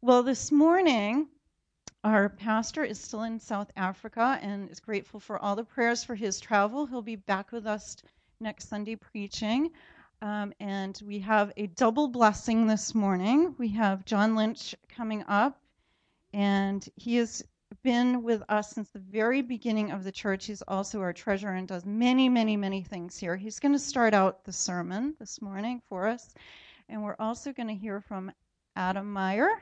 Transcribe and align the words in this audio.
Well, 0.00 0.22
this 0.22 0.52
morning, 0.52 1.26
our 2.04 2.28
pastor 2.28 2.84
is 2.84 3.00
still 3.00 3.24
in 3.24 3.40
South 3.40 3.72
Africa 3.76 4.38
and 4.40 4.70
is 4.70 4.78
grateful 4.78 5.18
for 5.18 5.40
all 5.40 5.56
the 5.56 5.64
prayers 5.64 6.04
for 6.04 6.14
his 6.14 6.38
travel. 6.38 6.86
He'll 6.86 7.02
be 7.02 7.16
back 7.16 7.50
with 7.50 7.66
us 7.66 7.96
next 8.38 8.68
Sunday 8.68 8.94
preaching. 8.94 9.72
Um, 10.22 10.52
and 10.60 11.02
we 11.04 11.18
have 11.18 11.52
a 11.56 11.66
double 11.66 12.06
blessing 12.06 12.68
this 12.68 12.94
morning. 12.94 13.56
We 13.58 13.70
have 13.70 14.04
John 14.04 14.36
Lynch 14.36 14.72
coming 14.88 15.24
up, 15.26 15.60
and 16.32 16.88
he 16.94 17.16
has 17.16 17.42
been 17.82 18.22
with 18.22 18.44
us 18.48 18.70
since 18.70 18.90
the 18.90 19.00
very 19.00 19.42
beginning 19.42 19.90
of 19.90 20.04
the 20.04 20.12
church. 20.12 20.46
He's 20.46 20.62
also 20.62 21.00
our 21.00 21.12
treasurer 21.12 21.54
and 21.54 21.66
does 21.66 21.84
many, 21.84 22.28
many, 22.28 22.56
many 22.56 22.84
things 22.84 23.18
here. 23.18 23.34
He's 23.34 23.58
going 23.58 23.72
to 23.72 23.80
start 23.80 24.14
out 24.14 24.44
the 24.44 24.52
sermon 24.52 25.16
this 25.18 25.42
morning 25.42 25.82
for 25.88 26.06
us. 26.06 26.34
And 26.88 27.02
we're 27.02 27.16
also 27.18 27.52
going 27.52 27.68
to 27.68 27.74
hear 27.74 28.00
from 28.00 28.30
Adam 28.76 29.12
Meyer. 29.12 29.60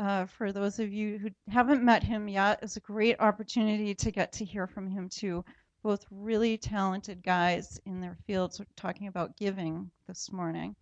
Uh, 0.00 0.24
for 0.24 0.50
those 0.50 0.78
of 0.78 0.90
you 0.90 1.18
who 1.18 1.28
haven't 1.52 1.84
met 1.84 2.02
him 2.02 2.26
yet, 2.26 2.58
it's 2.62 2.78
a 2.78 2.80
great 2.80 3.20
opportunity 3.20 3.94
to 3.94 4.10
get 4.10 4.32
to 4.32 4.46
hear 4.46 4.66
from 4.66 4.88
him 4.88 5.10
too. 5.10 5.44
Both 5.82 6.06
really 6.10 6.56
talented 6.56 7.22
guys 7.22 7.78
in 7.84 8.00
their 8.00 8.16
fields 8.26 8.62
talking 8.76 9.08
about 9.08 9.36
giving 9.36 9.90
this 10.08 10.32
morning. 10.32 10.74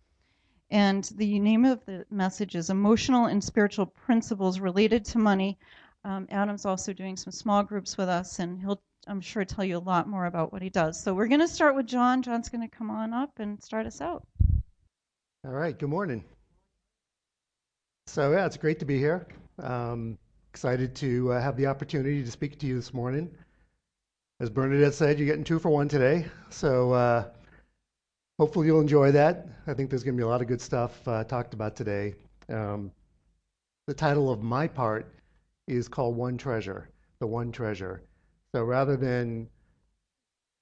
And 0.71 1.03
the 1.17 1.37
name 1.37 1.65
of 1.65 1.85
the 1.85 2.05
message 2.09 2.55
is 2.55 2.69
Emotional 2.69 3.25
and 3.25 3.43
Spiritual 3.43 3.87
Principles 3.87 4.61
Related 4.61 5.03
to 5.05 5.17
Money. 5.17 5.59
Um, 6.05 6.25
Adam's 6.31 6.65
also 6.65 6.93
doing 6.93 7.17
some 7.17 7.33
small 7.33 7.61
groups 7.61 7.97
with 7.97 8.07
us, 8.07 8.39
and 8.39 8.57
he'll, 8.61 8.81
I'm 9.05 9.19
sure, 9.19 9.43
tell 9.43 9.65
you 9.65 9.77
a 9.77 9.79
lot 9.79 10.07
more 10.07 10.27
about 10.27 10.53
what 10.53 10.61
he 10.61 10.69
does. 10.69 10.97
So 10.97 11.13
we're 11.13 11.27
going 11.27 11.41
to 11.41 11.47
start 11.49 11.75
with 11.75 11.87
John. 11.87 12.21
John's 12.21 12.47
going 12.47 12.61
to 12.61 12.73
come 12.73 12.89
on 12.89 13.13
up 13.13 13.39
and 13.39 13.61
start 13.61 13.85
us 13.85 13.99
out. 13.99 14.25
All 15.43 15.51
right, 15.51 15.77
good 15.77 15.89
morning. 15.89 16.23
So, 18.09 18.31
yeah, 18.31 18.47
it's 18.47 18.57
great 18.57 18.79
to 18.79 18.85
be 18.85 18.97
here. 18.97 19.27
Um, 19.61 20.17
excited 20.51 20.95
to 20.95 21.31
uh, 21.33 21.39
have 21.39 21.55
the 21.55 21.67
opportunity 21.67 22.23
to 22.23 22.31
speak 22.31 22.57
to 22.57 22.65
you 22.65 22.75
this 22.75 22.91
morning. 22.91 23.29
As 24.39 24.49
Bernadette 24.49 24.95
said, 24.95 25.19
you're 25.19 25.27
getting 25.27 25.43
two 25.43 25.59
for 25.59 25.69
one 25.69 25.87
today. 25.87 26.25
So, 26.49 26.91
uh, 26.91 27.25
hopefully, 28.39 28.65
you'll 28.65 28.81
enjoy 28.81 29.11
that. 29.11 29.47
I 29.67 29.75
think 29.75 29.91
there's 29.91 30.03
going 30.03 30.15
to 30.15 30.17
be 30.17 30.23
a 30.23 30.27
lot 30.27 30.41
of 30.41 30.47
good 30.47 30.59
stuff 30.59 31.07
uh, 31.07 31.23
talked 31.23 31.53
about 31.53 31.75
today. 31.75 32.15
Um, 32.51 32.91
the 33.85 33.93
title 33.93 34.31
of 34.31 34.41
my 34.41 34.67
part 34.67 35.13
is 35.67 35.87
called 35.87 36.15
One 36.15 36.35
Treasure, 36.35 36.89
the 37.19 37.27
One 37.27 37.51
Treasure. 37.51 38.01
So, 38.55 38.63
rather 38.63 38.97
than 38.97 39.47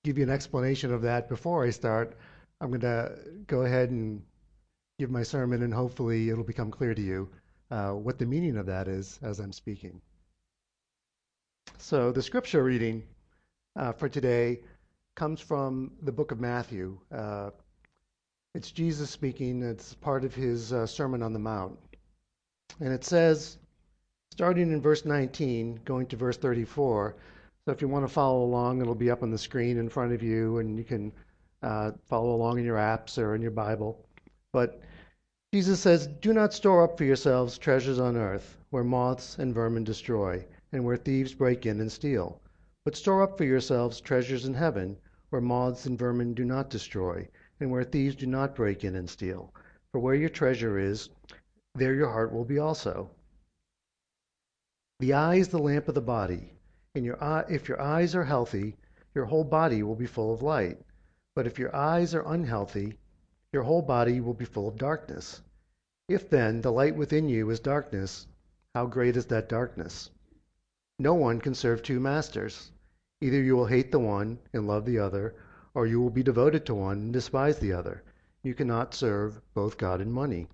give 0.04 0.18
you 0.18 0.26
an 0.26 0.30
explanation 0.30 0.94
of 0.94 1.02
that 1.04 1.30
before 1.30 1.64
I 1.64 1.70
start, 1.70 2.18
I'm 2.60 2.72
going 2.72 2.82
to 2.82 3.18
go 3.48 3.62
ahead 3.62 3.90
and 3.90 4.22
give 5.00 5.12
my 5.12 5.22
sermon, 5.22 5.62
and 5.62 5.74
hopefully 5.74 6.30
it'll 6.30 6.44
become 6.44 6.72
clear 6.72 6.96
to 6.96 7.02
you 7.02 7.30
uh, 7.70 7.92
what 7.92 8.18
the 8.18 8.26
meaning 8.26 8.58
of 8.58 8.66
that 8.66 8.88
is 8.88 9.20
as 9.22 9.40
I'm 9.40 9.52
speaking. 9.52 10.02
So, 11.78 12.12
the 12.12 12.24
scripture 12.24 12.64
reading 12.64 13.04
uh, 13.76 13.92
for 13.92 14.10
today 14.10 14.62
comes 15.16 15.40
from 15.40 15.92
the 16.02 16.12
book 16.12 16.32
of 16.32 16.40
Matthew. 16.40 16.98
Uh, 17.12 17.52
it's 18.56 18.72
Jesus 18.72 19.12
speaking, 19.12 19.62
it's 19.62 19.94
part 19.94 20.26
of 20.26 20.34
his 20.34 20.74
uh, 20.74 20.88
Sermon 20.88 21.22
on 21.22 21.32
the 21.34 21.40
Mount. 21.40 21.78
And 22.80 22.92
it 22.92 23.04
says, 23.04 23.60
starting 24.32 24.72
in 24.72 24.82
verse 24.82 25.06
19, 25.06 25.82
going 25.86 26.08
to 26.08 26.16
verse 26.16 26.38
34. 26.38 27.16
So, 27.66 27.72
if 27.72 27.84
you 27.84 27.88
want 27.88 28.08
to 28.08 28.12
follow 28.12 28.44
along, 28.44 28.82
it'll 28.82 28.96
be 28.96 29.12
up 29.12 29.22
on 29.22 29.30
the 29.30 29.38
screen 29.38 29.78
in 29.78 29.90
front 29.90 30.14
of 30.14 30.24
you, 30.24 30.58
and 30.58 30.76
you 30.76 30.84
can 30.84 31.12
uh, 31.62 31.92
follow 32.10 32.34
along 32.34 32.58
in 32.58 32.66
your 32.66 32.78
apps 32.78 33.20
or 33.20 33.36
in 33.36 33.44
your 33.44 33.52
Bible. 33.52 34.07
But 34.58 34.82
Jesus 35.54 35.80
says, 35.80 36.08
Do 36.08 36.34
not 36.34 36.52
store 36.52 36.82
up 36.82 36.98
for 36.98 37.04
yourselves 37.04 37.60
treasures 37.60 38.00
on 38.00 38.18
earth, 38.18 38.58
where 38.72 38.84
moths 38.84 39.38
and 39.38 39.54
vermin 39.54 39.84
destroy, 39.84 40.48
and 40.72 40.84
where 40.84 40.98
thieves 40.98 41.36
break 41.36 41.68
in 41.68 41.80
and 41.80 41.92
steal. 41.92 42.42
But 42.84 42.96
store 42.96 43.22
up 43.22 43.38
for 43.38 43.44
yourselves 43.44 44.02
treasures 44.02 44.46
in 44.46 44.56
heaven, 44.56 44.98
where 45.30 45.44
moths 45.44 45.86
and 45.86 45.96
vermin 45.96 46.34
do 46.34 46.44
not 46.44 46.72
destroy, 46.72 47.30
and 47.60 47.70
where 47.70 47.84
thieves 47.84 48.16
do 48.16 48.26
not 48.26 48.56
break 48.56 48.84
in 48.84 48.96
and 48.96 49.08
steal. 49.08 49.54
For 49.92 50.00
where 50.00 50.16
your 50.16 50.30
treasure 50.30 50.80
is, 50.80 51.10
there 51.76 51.94
your 51.94 52.10
heart 52.10 52.34
will 52.34 52.44
be 52.44 52.58
also. 52.58 53.12
The 55.02 55.14
eye 55.14 55.36
is 55.36 55.50
the 55.50 55.60
lamp 55.60 55.88
of 55.88 55.94
the 55.94 56.02
body, 56.02 56.52
and 56.96 57.06
your 57.06 57.24
eye, 57.24 57.46
if 57.48 57.70
your 57.70 57.80
eyes 57.80 58.16
are 58.16 58.24
healthy, 58.24 58.76
your 59.14 59.26
whole 59.26 59.44
body 59.44 59.84
will 59.84 59.94
be 59.94 60.08
full 60.08 60.34
of 60.34 60.42
light. 60.42 60.82
But 61.36 61.46
if 61.46 61.60
your 61.60 61.76
eyes 61.76 62.16
are 62.16 62.26
unhealthy, 62.26 62.98
your 63.54 63.64
whole 63.64 63.82
body 63.82 64.20
will 64.20 64.34
be 64.34 64.46
full 64.46 64.68
of 64.68 64.78
darkness. 64.78 65.42
If 66.10 66.30
then 66.30 66.62
the 66.62 66.72
light 66.72 66.96
within 66.96 67.30
you 67.30 67.50
is 67.50 67.60
darkness, 67.60 68.28
how 68.76 68.86
great 68.86 69.16
is 69.16 69.26
that 69.28 69.50
darkness? 69.50 70.10
No 71.00 71.14
one 71.14 71.40
can 71.40 71.54
serve 71.54 71.82
two 71.82 72.00
masters. 72.00 72.72
Either 73.22 73.42
you 73.42 73.56
will 73.56 73.66
hate 73.66 73.92
the 73.92 74.00
one 74.00 74.40
and 74.54 74.68
love 74.68 74.86
the 74.86 75.00
other, 75.00 75.36
or 75.74 75.88
you 75.88 76.02
will 76.02 76.10
be 76.10 76.24
devoted 76.24 76.66
to 76.66 76.76
one 76.76 76.98
and 76.98 77.14
despise 77.14 77.60
the 77.60 77.74
other. 77.74 78.04
You 78.44 78.54
cannot 78.54 78.94
serve 78.94 79.42
both 79.54 79.78
God 79.78 80.02
and 80.02 80.14
money. 80.14 80.48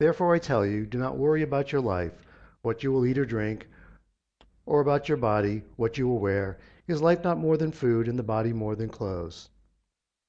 Therefore 0.00 0.34
I 0.34 0.38
tell 0.38 0.64
you, 0.66 0.86
do 0.86 0.98
not 0.98 1.16
worry 1.16 1.42
about 1.42 1.70
your 1.70 1.80
life, 1.80 2.12
what 2.62 2.82
you 2.82 2.92
will 2.92 3.06
eat 3.06 3.18
or 3.18 3.24
drink, 3.24 3.68
or 4.66 4.80
about 4.80 5.08
your 5.08 5.18
body, 5.18 5.62
what 5.76 5.98
you 5.98 6.08
will 6.08 6.18
wear. 6.18 6.58
Is 6.88 7.02
life 7.02 7.22
not 7.22 7.38
more 7.38 7.56
than 7.56 7.72
food, 7.72 8.08
and 8.08 8.18
the 8.18 8.22
body 8.22 8.52
more 8.52 8.74
than 8.74 8.88
clothes? 8.88 9.48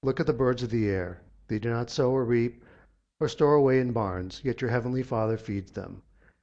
Look 0.03 0.19
at 0.19 0.27
the 0.27 0.33
birds 0.33 0.61
of 0.61 0.69
the 0.69 0.87
air. 0.87 1.21
They 1.47 1.59
do 1.59 1.69
not 1.69 1.89
sow 1.89 2.11
or 2.11 2.25
reap 2.25 2.63
or 3.19 3.29
store 3.29 3.53
away 3.53 3.79
in 3.79 3.91
barns, 3.91 4.41
yet 4.43 4.61
your 4.61 4.71
heavenly 4.71 5.03
Father 5.03 5.37
feeds 5.37 5.71
them. 5.71 6.01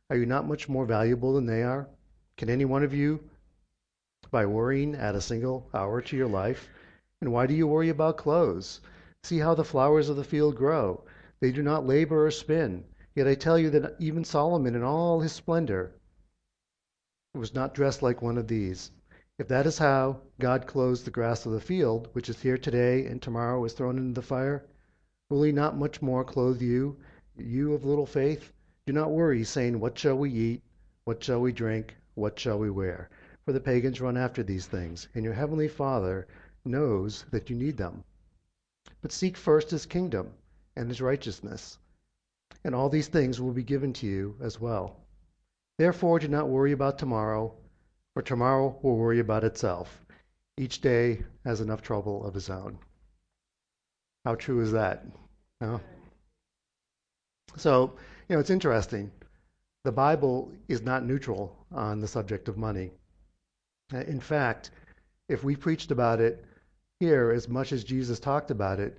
Are 0.08 0.16
you 0.16 0.26
not 0.26 0.46
much 0.46 0.68
more 0.68 0.86
valuable 0.86 1.34
than 1.34 1.46
they 1.46 1.62
are? 1.62 1.88
Can 2.36 2.48
any 2.48 2.64
one 2.64 2.82
of 2.82 2.94
you, 2.94 3.20
by 4.30 4.46
worrying, 4.46 4.94
add 4.94 5.14
a 5.14 5.20
single 5.20 5.68
hour 5.74 6.00
to 6.00 6.16
your 6.16 6.28
life? 6.28 6.68
And 7.20 7.32
why 7.32 7.46
do 7.46 7.54
you 7.54 7.66
worry 7.66 7.88
about 7.88 8.16
clothes? 8.16 8.80
See 9.22 9.38
how 9.38 9.54
the 9.54 9.64
flowers 9.64 10.08
of 10.08 10.16
the 10.16 10.24
field 10.24 10.56
grow. 10.56 11.04
They 11.40 11.52
do 11.52 11.62
not 11.62 11.86
labor 11.86 12.26
or 12.26 12.30
spin. 12.30 12.84
Yet 13.14 13.26
I 13.26 13.34
tell 13.34 13.58
you 13.58 13.70
that 13.70 13.96
even 13.98 14.24
Solomon 14.24 14.74
in 14.74 14.82
all 14.82 15.20
his 15.20 15.32
splendor 15.32 15.92
was 17.34 17.54
not 17.54 17.74
dressed 17.74 18.02
like 18.02 18.22
one 18.22 18.38
of 18.38 18.48
these. 18.48 18.90
If 19.38 19.48
that 19.48 19.66
is 19.66 19.78
how 19.78 20.20
God 20.38 20.66
clothes 20.66 21.04
the 21.04 21.10
grass 21.10 21.44
of 21.46 21.52
the 21.52 21.60
field, 21.60 22.08
which 22.12 22.28
is 22.28 22.40
here 22.40 22.58
today 22.58 23.06
and 23.06 23.20
tomorrow 23.20 23.64
is 23.64 23.72
thrown 23.72 23.98
into 23.98 24.14
the 24.14 24.26
fire, 24.26 24.64
Will 25.32 25.44
he 25.44 25.52
not 25.52 25.78
much 25.78 26.02
more 26.02 26.24
clothe 26.24 26.60
you, 26.60 26.98
you 27.38 27.72
of 27.72 27.86
little 27.86 28.04
faith? 28.04 28.52
Do 28.84 28.92
not 28.92 29.12
worry, 29.12 29.44
saying, 29.44 29.80
What 29.80 29.96
shall 29.98 30.18
we 30.18 30.30
eat? 30.30 30.62
What 31.04 31.24
shall 31.24 31.40
we 31.40 31.52
drink? 31.52 31.96
What 32.14 32.38
shall 32.38 32.58
we 32.58 32.68
wear? 32.68 33.08
For 33.46 33.54
the 33.54 33.60
pagans 33.60 33.98
run 33.98 34.18
after 34.18 34.42
these 34.42 34.66
things, 34.66 35.08
and 35.14 35.24
your 35.24 35.32
heavenly 35.32 35.68
Father 35.68 36.26
knows 36.66 37.24
that 37.30 37.48
you 37.48 37.56
need 37.56 37.78
them. 37.78 38.04
But 39.00 39.10
seek 39.10 39.38
first 39.38 39.70
his 39.70 39.86
kingdom 39.86 40.34
and 40.76 40.90
his 40.90 41.00
righteousness, 41.00 41.78
and 42.62 42.74
all 42.74 42.90
these 42.90 43.08
things 43.08 43.40
will 43.40 43.54
be 43.54 43.64
given 43.64 43.94
to 43.94 44.06
you 44.06 44.36
as 44.38 44.60
well. 44.60 45.00
Therefore, 45.78 46.18
do 46.18 46.28
not 46.28 46.50
worry 46.50 46.72
about 46.72 46.98
tomorrow, 46.98 47.54
for 48.12 48.20
tomorrow 48.20 48.78
will 48.82 48.98
worry 48.98 49.18
about 49.18 49.44
itself. 49.44 50.04
Each 50.58 50.82
day 50.82 51.24
has 51.42 51.62
enough 51.62 51.80
trouble 51.80 52.22
of 52.26 52.34
his 52.34 52.50
own. 52.50 52.78
How 54.24 54.34
true 54.34 54.60
is 54.60 54.72
that? 54.72 55.04
No? 55.60 55.80
So, 57.56 57.94
you 58.28 58.36
know, 58.36 58.40
it's 58.40 58.50
interesting. 58.50 59.10
The 59.84 59.92
Bible 59.92 60.52
is 60.68 60.82
not 60.82 61.04
neutral 61.04 61.56
on 61.72 62.00
the 62.00 62.08
subject 62.08 62.48
of 62.48 62.56
money. 62.56 62.92
Uh, 63.92 63.98
in 63.98 64.20
fact, 64.20 64.70
if 65.28 65.42
we 65.42 65.56
preached 65.56 65.90
about 65.90 66.20
it 66.20 66.44
here 67.00 67.32
as 67.32 67.48
much 67.48 67.72
as 67.72 67.82
Jesus 67.82 68.20
talked 68.20 68.50
about 68.50 68.78
it, 68.78 68.98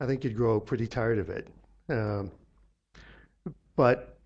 I 0.00 0.06
think 0.06 0.24
you'd 0.24 0.36
grow 0.36 0.58
pretty 0.58 0.86
tired 0.86 1.18
of 1.18 1.28
it. 1.28 1.48
Um, 1.88 2.30
but 3.76 4.18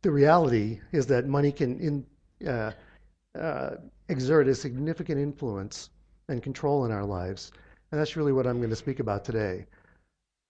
the 0.00 0.10
reality 0.10 0.80
is 0.92 1.06
that 1.06 1.26
money 1.26 1.52
can 1.52 1.78
in, 1.78 2.06
uh, 2.48 2.72
uh, 3.38 3.76
exert 4.08 4.48
a 4.48 4.54
significant 4.54 5.20
influence 5.20 5.90
and 6.28 6.42
control 6.42 6.84
in 6.86 6.92
our 6.92 7.04
lives. 7.04 7.52
And 7.92 8.00
that's 8.00 8.16
really 8.16 8.32
what 8.32 8.46
I'm 8.46 8.56
going 8.56 8.70
to 8.70 8.76
speak 8.76 9.00
about 9.00 9.22
today. 9.22 9.66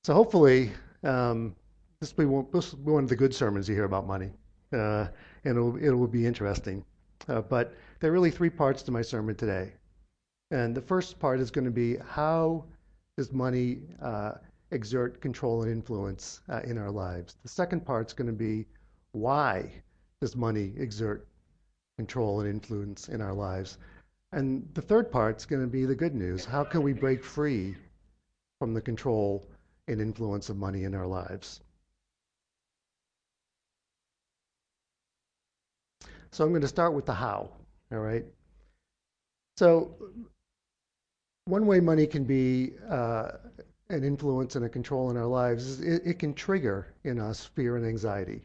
So 0.04 0.14
hopefully, 0.14 0.70
um, 1.02 1.56
this, 2.00 2.16
will 2.16 2.44
be 2.44 2.90
one, 2.90 3.02
of 3.02 3.10
the 3.10 3.16
good 3.16 3.34
sermons 3.34 3.68
you 3.68 3.74
hear 3.74 3.84
about 3.84 4.06
money, 4.06 4.30
uh, 4.72 5.08
and 5.44 5.56
it'll, 5.56 5.76
it 5.76 5.90
will 5.90 6.06
be 6.06 6.24
interesting. 6.24 6.84
Uh, 7.28 7.40
but 7.40 7.74
there 7.98 8.10
are 8.10 8.12
really 8.12 8.30
three 8.30 8.50
parts 8.50 8.82
to 8.82 8.92
my 8.92 9.02
sermon 9.02 9.34
today. 9.34 9.72
And 10.52 10.74
the 10.74 10.80
first 10.80 11.18
part 11.18 11.40
is 11.40 11.50
going 11.50 11.64
to 11.64 11.72
be 11.72 11.96
how 12.08 12.64
does 13.16 13.32
money 13.32 13.78
uh, 14.00 14.32
exert 14.70 15.20
control 15.20 15.62
and 15.62 15.72
influence 15.72 16.42
uh, 16.48 16.60
in 16.64 16.78
our 16.78 16.90
lives? 16.90 17.36
The 17.42 17.48
second 17.48 17.84
part 17.84 18.06
is 18.08 18.12
going 18.12 18.28
to 18.28 18.32
be 18.32 18.66
why 19.12 19.70
does 20.20 20.36
money 20.36 20.72
exert 20.76 21.26
control 21.98 22.40
and 22.40 22.48
influence 22.48 23.08
in 23.08 23.20
our 23.20 23.34
lives? 23.34 23.78
And 24.32 24.66
the 24.72 24.80
third 24.80 25.10
part's 25.10 25.44
going 25.44 25.60
to 25.60 25.68
be 25.68 25.84
the 25.84 25.94
good 25.94 26.14
news. 26.14 26.44
How 26.44 26.64
can 26.64 26.82
we 26.82 26.94
break 26.94 27.22
free 27.22 27.76
from 28.58 28.72
the 28.72 28.80
control 28.80 29.46
and 29.88 30.00
influence 30.00 30.48
of 30.48 30.56
money 30.56 30.84
in 30.84 30.94
our 30.94 31.06
lives? 31.06 31.60
So 36.30 36.44
I'm 36.44 36.50
going 36.50 36.62
to 36.62 36.68
start 36.68 36.94
with 36.94 37.04
the 37.04 37.12
how. 37.12 37.50
All 37.92 37.98
right. 37.98 38.24
So 39.58 39.94
one 41.44 41.66
way 41.66 41.80
money 41.80 42.06
can 42.06 42.24
be 42.24 42.72
uh, 42.88 43.32
an 43.90 44.02
influence 44.02 44.56
and 44.56 44.64
a 44.64 44.68
control 44.68 45.10
in 45.10 45.18
our 45.18 45.26
lives 45.26 45.66
is 45.66 45.80
it, 45.80 46.02
it 46.06 46.18
can 46.18 46.32
trigger 46.32 46.94
in 47.04 47.18
us 47.18 47.44
fear 47.44 47.76
and 47.76 47.84
anxiety. 47.84 48.40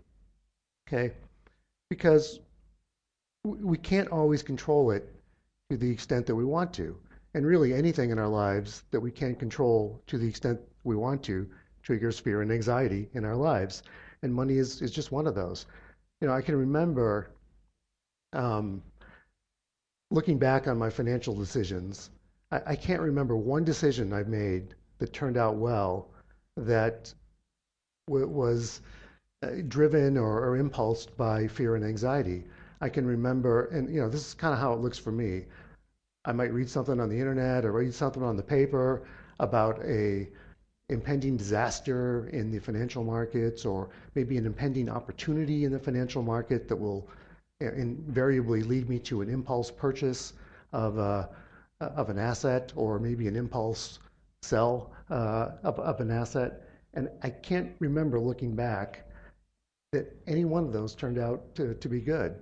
Okay, 0.88 1.13
because 1.90 2.42
we 3.45 3.78
can't 3.78 4.10
always 4.10 4.44
control 4.44 4.92
it 4.92 5.17
to 5.69 5.78
the 5.78 5.90
extent 5.90 6.25
that 6.25 6.36
we 6.36 6.46
want 6.46 6.74
to. 6.74 6.98
And 7.34 7.46
really, 7.46 7.74
anything 7.74 8.10
in 8.10 8.19
our 8.19 8.28
lives 8.28 8.84
that 8.92 9.00
we 9.00 9.12
can't 9.12 9.38
control 9.38 10.02
to 10.08 10.18
the 10.18 10.28
extent 10.28 10.60
we 10.84 10.96
want 10.96 11.24
to 11.24 11.48
triggers 11.84 12.19
fear 12.19 12.42
and 12.42 12.52
anxiety 12.52 13.10
in 13.14 13.25
our 13.25 13.36
lives. 13.36 13.84
And 14.24 14.34
money 14.34 14.58
is, 14.58 14.81
is 14.81 14.92
just 14.92 15.12
one 15.12 15.28
of 15.28 15.36
those. 15.36 15.66
You 16.22 16.28
know, 16.28 16.34
I 16.34 16.42
can 16.42 16.56
remember 16.56 17.30
um, 18.34 18.81
looking 20.10 20.38
back 20.38 20.68
on 20.68 20.78
my 20.78 20.90
financial 20.90 21.36
decisions, 21.36 22.10
I, 22.52 22.62
I 22.68 22.75
can't 22.75 23.02
remember 23.02 23.36
one 23.36 23.64
decision 23.64 24.14
I've 24.14 24.28
made 24.28 24.74
that 25.00 25.14
turned 25.14 25.38
out 25.38 25.56
well 25.56 26.10
that 26.56 27.14
was 28.08 28.81
uh, 29.44 29.50
driven 29.68 30.18
or, 30.18 30.44
or 30.44 30.58
impulsed 30.58 31.16
by 31.18 31.48
fear 31.48 31.75
and 31.75 31.86
anxiety. 31.86 32.46
I 32.82 32.90
can 32.90 33.06
remember, 33.06 33.66
and 33.68 33.94
you 33.94 34.02
know, 34.02 34.10
this 34.10 34.28
is 34.28 34.34
kind 34.34 34.54
of 34.54 34.60
how 34.60 34.74
it 34.74 34.80
looks 34.80 34.98
for 34.98 35.12
me. 35.12 35.46
I 36.26 36.32
might 36.32 36.54
read 36.54 36.70
something 36.70 37.00
on 37.00 37.10
the 37.10 37.18
internet 37.18 37.66
or 37.66 37.72
read 37.72 37.94
something 37.94 38.22
on 38.24 38.38
the 38.38 38.44
paper 38.44 39.04
about 39.40 39.84
a 39.84 40.28
impending 40.90 41.36
disaster 41.36 42.30
in 42.32 42.52
the 42.52 42.60
financial 42.60 43.04
markets 43.04 43.66
or 43.66 43.90
maybe 44.16 44.38
an 44.38 44.46
impending 44.46 44.90
opportunity 44.90 45.66
in 45.66 45.72
the 45.72 45.80
financial 45.80 46.22
market 46.22 46.68
that 46.70 46.76
will 46.76 47.08
invariably 47.60 48.64
lead 48.64 48.88
me 48.88 49.00
to 49.00 49.22
an 49.22 49.30
impulse 49.30 49.70
purchase 49.72 50.34
of, 50.72 50.98
a, 50.98 51.30
of 51.82 52.10
an 52.10 52.18
asset 52.18 52.72
or 52.76 53.00
maybe 53.00 53.28
an 53.28 53.36
impulse 53.36 54.00
sell 54.44 54.92
uh, 55.10 55.50
of, 55.64 55.80
of 55.80 56.00
an 56.00 56.12
asset. 56.12 56.64
And 56.94 57.10
I 57.22 57.30
can't 57.30 57.74
remember 57.80 58.20
looking 58.20 58.56
back 58.56 59.04
that 59.92 60.16
any 60.28 60.46
one 60.46 60.64
of 60.64 60.72
those 60.74 60.96
turned 60.96 61.18
out 61.18 61.56
to, 61.56 61.74
to 61.74 61.90
be 61.90 62.00
good. 62.00 62.36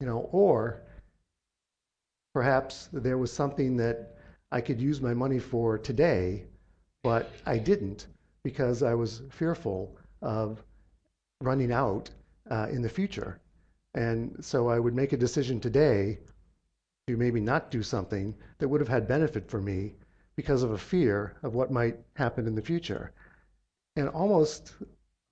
You 0.00 0.06
know, 0.06 0.28
or 0.32 0.82
perhaps 2.34 2.88
there 2.92 3.18
was 3.18 3.32
something 3.32 3.76
that 3.78 4.16
I 4.52 4.60
could 4.60 4.80
use 4.80 5.00
my 5.00 5.12
money 5.12 5.38
for 5.38 5.76
today, 5.78 6.44
but 7.02 7.32
I 7.46 7.58
didn't 7.58 8.06
because 8.44 8.82
I 8.82 8.94
was 8.94 9.22
fearful 9.30 9.96
of 10.22 10.62
running 11.40 11.72
out 11.72 12.10
uh, 12.50 12.68
in 12.70 12.82
the 12.82 12.88
future. 12.88 13.40
And 13.94 14.36
so 14.44 14.68
I 14.68 14.78
would 14.78 14.94
make 14.94 15.12
a 15.12 15.16
decision 15.16 15.60
today 15.60 16.18
to 17.08 17.16
maybe 17.16 17.40
not 17.40 17.70
do 17.70 17.82
something 17.82 18.34
that 18.58 18.68
would 18.68 18.80
have 18.80 18.88
had 18.88 19.08
benefit 19.08 19.50
for 19.50 19.60
me 19.60 19.94
because 20.36 20.62
of 20.62 20.70
a 20.70 20.78
fear 20.78 21.36
of 21.42 21.54
what 21.54 21.72
might 21.72 21.98
happen 22.14 22.46
in 22.46 22.54
the 22.54 22.62
future. 22.62 23.12
And 23.96 24.08
almost 24.10 24.74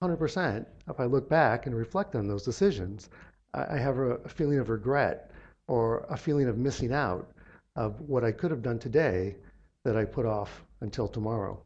100%, 0.02 0.66
if 0.88 0.98
I 0.98 1.04
look 1.04 1.28
back 1.28 1.66
and 1.66 1.76
reflect 1.76 2.16
on 2.16 2.26
those 2.26 2.44
decisions, 2.44 3.08
I 3.56 3.78
have 3.78 3.98
a 3.98 4.18
feeling 4.28 4.58
of 4.58 4.68
regret 4.68 5.30
or 5.66 6.06
a 6.10 6.16
feeling 6.16 6.46
of 6.46 6.58
missing 6.58 6.92
out 6.92 7.30
of 7.74 8.00
what 8.00 8.22
I 8.22 8.30
could 8.30 8.50
have 8.50 8.62
done 8.62 8.78
today 8.78 9.36
that 9.84 9.96
I 9.96 10.04
put 10.04 10.26
off 10.26 10.62
until 10.82 11.08
tomorrow. 11.08 11.62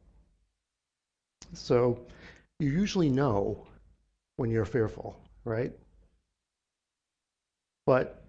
So 1.52 2.06
you 2.60 2.70
usually 2.70 3.10
know 3.10 3.66
when 4.37 4.50
you're 4.50 4.64
fearful, 4.64 5.20
right? 5.44 5.72
But 7.87 8.25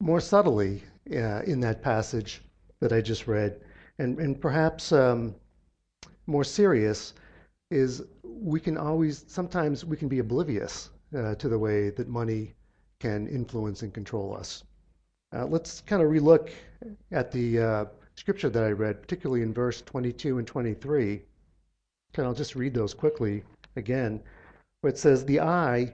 more 0.00 0.20
subtly 0.20 0.82
uh, 1.10 1.42
in 1.46 1.60
that 1.60 1.82
passage 1.82 2.42
that 2.80 2.92
I 2.92 3.00
just 3.00 3.26
read, 3.26 3.60
and, 3.98 4.18
and 4.18 4.40
perhaps 4.40 4.92
um, 4.92 5.34
more 6.26 6.44
serious, 6.44 7.14
is 7.70 8.04
we 8.22 8.60
can 8.60 8.76
always, 8.76 9.24
sometimes 9.26 9.84
we 9.84 9.96
can 9.96 10.08
be 10.08 10.20
oblivious 10.20 10.90
uh, 11.14 11.34
to 11.36 11.48
the 11.48 11.58
way 11.58 11.90
that 11.90 12.08
money 12.08 12.54
can 12.98 13.26
influence 13.28 13.82
and 13.82 13.92
control 13.92 14.34
us. 14.34 14.64
Uh, 15.32 15.44
let's 15.46 15.80
kind 15.82 16.02
of 16.02 16.08
relook 16.08 16.50
at 17.12 17.30
the 17.30 17.58
uh, 17.58 17.84
scripture 18.14 18.48
that 18.48 18.62
I 18.64 18.70
read, 18.70 19.02
particularly 19.02 19.42
in 19.42 19.52
verse 19.52 19.82
22 19.82 20.38
and 20.38 20.46
23. 20.46 21.22
And 22.16 22.26
I'll 22.26 22.34
just 22.34 22.56
read 22.56 22.72
those 22.72 22.94
quickly 22.94 23.42
again, 23.76 24.22
where 24.80 24.92
it 24.92 24.98
says, 24.98 25.24
The 25.24 25.40
eye 25.40 25.92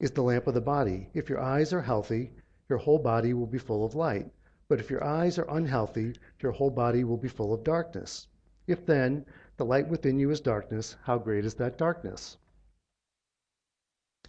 is 0.00 0.10
the 0.10 0.22
lamp 0.22 0.48
of 0.48 0.54
the 0.54 0.60
body. 0.60 1.08
If 1.14 1.28
your 1.28 1.40
eyes 1.40 1.72
are 1.72 1.82
healthy, 1.82 2.32
your 2.68 2.78
whole 2.78 2.98
body 2.98 3.34
will 3.34 3.46
be 3.46 3.58
full 3.58 3.84
of 3.84 3.94
light. 3.94 4.30
But 4.68 4.80
if 4.80 4.90
your 4.90 5.04
eyes 5.04 5.38
are 5.38 5.48
unhealthy, 5.48 6.14
your 6.40 6.52
whole 6.52 6.70
body 6.70 7.04
will 7.04 7.18
be 7.18 7.28
full 7.28 7.54
of 7.54 7.62
darkness. 7.62 8.26
If 8.66 8.86
then 8.86 9.24
the 9.56 9.64
light 9.64 9.86
within 9.88 10.18
you 10.18 10.30
is 10.30 10.40
darkness, 10.40 10.96
how 11.02 11.18
great 11.18 11.44
is 11.44 11.54
that 11.54 11.78
darkness? 11.78 12.36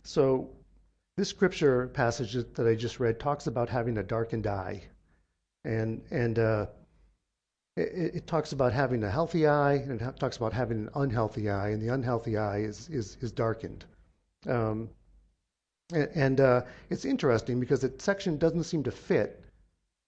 So, 0.04 0.50
this 1.18 1.30
scripture 1.30 1.88
passage 1.88 2.34
that 2.34 2.68
I 2.68 2.75
just 2.75 3.00
read 3.00 3.19
talks 3.19 3.48
about 3.48 3.69
having 3.69 3.98
a 3.98 4.04
darkened 4.04 4.48
eye. 4.48 4.84
And, 5.63 6.01
and 6.12 6.40
uh, 6.40 6.66
it, 7.78 8.16
it, 8.16 8.28
talks 8.28 8.51
about 8.51 8.74
having 8.74 9.04
a 9.04 9.10
healthy 9.10 9.48
eye, 9.48 9.74
and 9.74 10.01
it 10.01 10.19
talks 10.19 10.38
about 10.38 10.54
having 10.54 10.78
an 10.78 10.90
unhealthy 10.95 11.50
eye, 11.50 11.69
and 11.69 11.81
the 11.81 11.94
unhealthy 11.94 12.38
eye 12.38 12.60
is, 12.60 12.90
is, 12.90 13.18
is 13.22 13.31
darkened. 13.31 13.86
Um, 14.48 14.90
and 15.92 16.42
uh, 16.42 16.63
it's 16.89 17.06
interesting 17.06 17.60
because 17.60 17.81
that 17.81 18.01
section 18.01 18.38
doesn't 18.38 18.63
seem 18.63 18.84
to 18.84 18.92
fit 18.92 19.44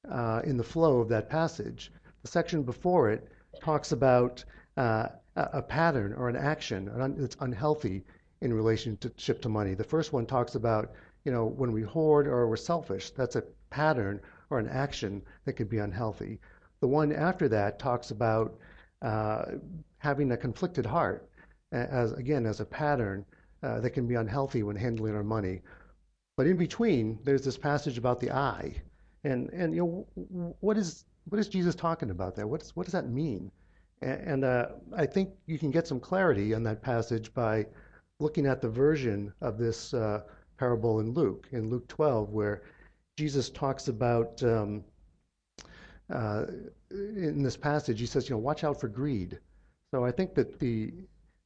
uh, 0.09 0.41
in 0.43 0.57
the 0.57 0.63
flow 0.63 0.99
of 0.99 1.09
that 1.09 1.29
passage. 1.29 1.91
The 2.23 2.27
section 2.27 2.63
before 2.63 3.11
it 3.11 3.27
talks 3.61 3.91
about 3.91 4.43
uh, 4.77 5.07
a 5.35 5.61
pattern 5.61 6.13
or 6.13 6.29
an 6.29 6.35
action 6.35 6.89
that's 7.17 7.37
unhealthy 7.39 8.05
in 8.41 8.53
relationship 8.53 9.41
to 9.41 9.49
money. 9.49 9.73
The 9.73 9.83
first 9.83 10.13
one 10.13 10.25
talks 10.25 10.55
about, 10.55 10.93
you 11.23 11.31
know, 11.31 11.45
when 11.45 11.71
we 11.71 11.81
hoard 11.81 12.27
or 12.27 12.47
we're 12.47 12.57
selfish. 12.57 13.11
That's 13.11 13.35
a 13.35 13.43
pattern 13.69 14.21
or 14.49 14.59
an 14.59 14.67
action 14.67 15.21
that 15.45 15.53
could 15.53 15.69
be 15.69 15.79
unhealthy. 15.79 16.39
The 16.81 16.87
one 16.87 17.11
after 17.11 17.47
that 17.49 17.79
talks 17.79 18.11
about 18.11 18.57
uh, 19.01 19.45
having 19.97 20.31
a 20.31 20.37
conflicted 20.37 20.85
heart, 20.85 21.29
as 21.71 22.11
again 22.13 22.45
as 22.45 22.59
a 22.59 22.65
pattern 22.65 23.25
uh, 23.63 23.79
that 23.79 23.91
can 23.91 24.07
be 24.07 24.15
unhealthy 24.15 24.63
when 24.63 24.75
handling 24.75 25.15
our 25.15 25.23
money. 25.23 25.61
But 26.37 26.47
in 26.47 26.57
between, 26.57 27.19
there's 27.23 27.43
this 27.43 27.57
passage 27.57 27.97
about 27.97 28.19
the 28.19 28.31
eye, 28.31 28.75
and 29.23 29.49
and 29.49 29.73
you 29.73 30.07
know 30.15 30.55
what 30.59 30.77
is 30.77 31.05
what 31.29 31.39
is 31.39 31.47
Jesus 31.47 31.75
talking 31.75 32.11
about 32.11 32.35
there? 32.35 32.47
What's 32.47 32.75
what 32.75 32.85
does 32.85 32.93
that 32.93 33.09
mean? 33.09 33.51
And, 34.01 34.19
and 34.21 34.45
uh, 34.45 34.67
I 34.95 35.05
think 35.05 35.31
you 35.45 35.57
can 35.57 35.71
get 35.71 35.87
some 35.87 35.99
clarity 35.99 36.53
on 36.53 36.63
that 36.63 36.81
passage 36.81 37.33
by 37.33 37.65
looking 38.19 38.45
at 38.45 38.61
the 38.61 38.69
version 38.69 39.33
of 39.41 39.57
this 39.57 39.93
uh, 39.93 40.21
parable 40.57 40.99
in 40.99 41.11
Luke, 41.11 41.47
in 41.51 41.69
Luke 41.69 41.87
12, 41.87 42.31
where 42.31 42.63
Jesus 43.17 43.49
talks 43.49 43.87
about. 43.87 44.41
Um, 44.43 44.83
uh, 46.13 46.45
in 46.91 47.41
this 47.41 47.57
passage, 47.57 47.99
he 47.99 48.05
says, 48.05 48.29
you 48.29 48.35
know, 48.35 48.39
watch 48.39 48.63
out 48.63 48.79
for 48.79 48.87
greed. 48.87 49.39
So 49.91 50.05
I 50.05 50.11
think 50.11 50.35
that 50.35 50.59
the 50.59 50.93